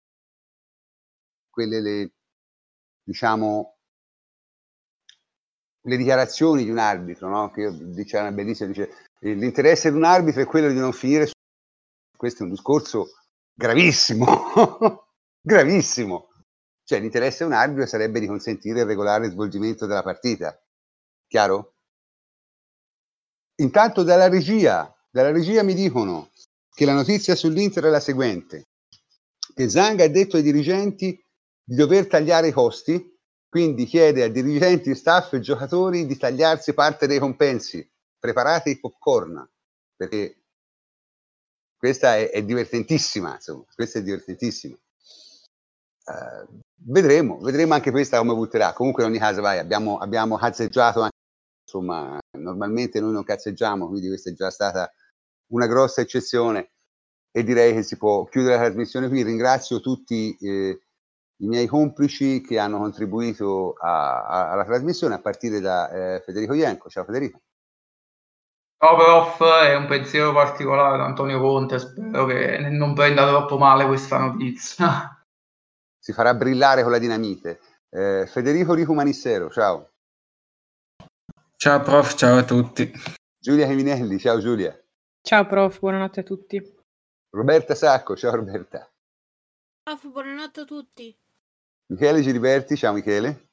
[1.48, 2.12] quelle, le,
[3.02, 3.76] diciamo,
[5.80, 7.50] le dichiarazioni di un arbitro, no?
[7.50, 11.32] che dice una bellissima, dice l'interesse di un arbitro è quello di non finire su...
[12.14, 13.06] Questo è un discorso
[13.54, 14.26] gravissimo.
[15.40, 16.28] gravissimo.
[16.84, 20.54] Cioè l'interesse di un arbitro sarebbe di consentire il regolare svolgimento della partita.
[21.26, 21.73] Chiaro?
[23.56, 26.30] Intanto dalla regia, dalla regia mi dicono
[26.72, 28.66] che la notizia sull'Inter è la seguente,
[29.54, 31.24] che Zanga ha detto ai dirigenti
[31.62, 33.16] di dover tagliare i costi,
[33.48, 37.88] quindi chiede a dirigenti, staff e giocatori di tagliarsi parte dei compensi.
[38.18, 39.48] Preparate i popcorn,
[39.94, 40.42] perché
[41.76, 44.76] questa è, è divertentissima, insomma, questa è divertentissima.
[46.06, 48.72] Uh, vedremo, vedremo anche questa come butterà.
[48.72, 51.06] Comunque in ogni caso, vai, abbiamo, abbiamo cazzeggiato
[51.64, 54.92] insomma, normalmente noi non cazzeggiamo, quindi questa è già stata
[55.52, 56.72] una grossa eccezione
[57.30, 59.22] e direi che si può chiudere la trasmissione qui.
[59.22, 60.80] Ringrazio tutti eh,
[61.38, 66.54] i miei complici che hanno contribuito a, a, alla trasmissione, a partire da eh, Federico
[66.54, 66.88] Ienco.
[66.88, 67.40] Ciao Federico.
[68.76, 73.86] Ciao prof, è un pensiero particolare da Antonio Conte, spero che non prenda troppo male
[73.86, 75.14] questa notizia
[76.04, 77.60] si farà brillare con la dinamite.
[77.88, 79.93] Eh, Federico Rico Manissero, ciao.
[81.64, 82.92] Ciao prof, ciao a tutti.
[83.40, 84.78] Giulia Chiminelli, ciao Giulia.
[85.22, 86.62] Ciao prof, buonanotte a tutti.
[87.30, 88.86] Roberta Sacco, ciao Roberta.
[89.82, 91.16] Prof, buonanotte a tutti.
[91.86, 93.48] Michele Giliberti, ciao Michele.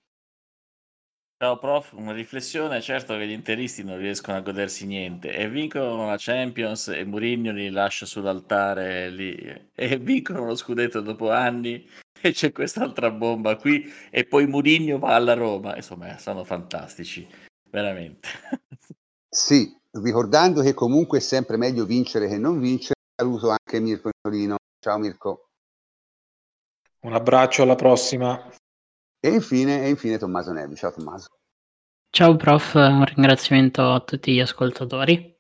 [1.42, 6.08] Ciao prof, una riflessione, certo che gli interisti non riescono a godersi niente e vincono
[6.08, 11.90] la Champions e Mourinho li lascia sull'altare lì e vincono lo scudetto dopo anni
[12.20, 17.26] e c'è quest'altra bomba qui e poi Mourinho va alla Roma, insomma sono fantastici,
[17.72, 18.30] veramente.
[19.34, 24.58] Sì, ricordando che comunque è sempre meglio vincere che non vincere, saluto anche Mirko Nolino.
[24.78, 25.46] Ciao Mirko.
[27.06, 28.52] Un abbraccio, alla prossima.
[29.22, 30.76] E infine, e infine Tommaso Nevi.
[30.76, 31.28] Ciao Tommaso.
[32.10, 35.34] Ciao prof, un ringraziamento a tutti gli ascoltatori.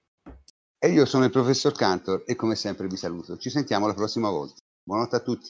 [0.79, 3.37] E io sono il professor Cantor e come sempre vi saluto.
[3.37, 4.61] Ci sentiamo la prossima volta.
[4.83, 5.49] Buonanotte a tutti.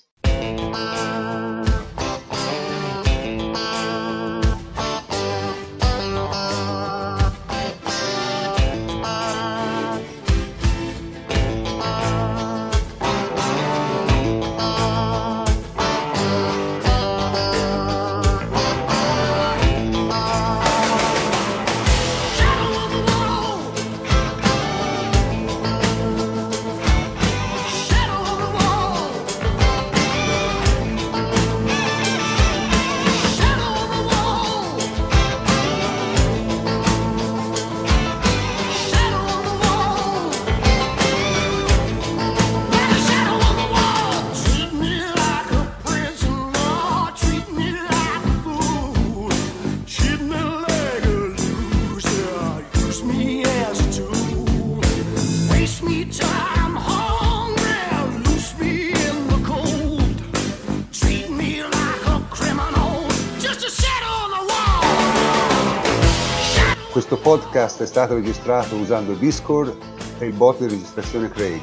[67.62, 69.76] Podcast è stato registrato usando Discord
[70.18, 71.62] e il bot di registrazione Craig.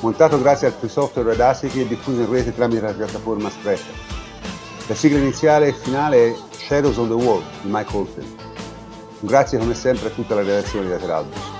[0.00, 3.94] Montato grazie al free software Audacity e diffuso in rete tramite la piattaforma Spreaker.
[4.86, 8.34] La sigla iniziale e finale è Shadows on the Wall di Mike Oldfield.
[9.20, 11.55] Grazie come sempre a tutta la redazione di Lateralbus.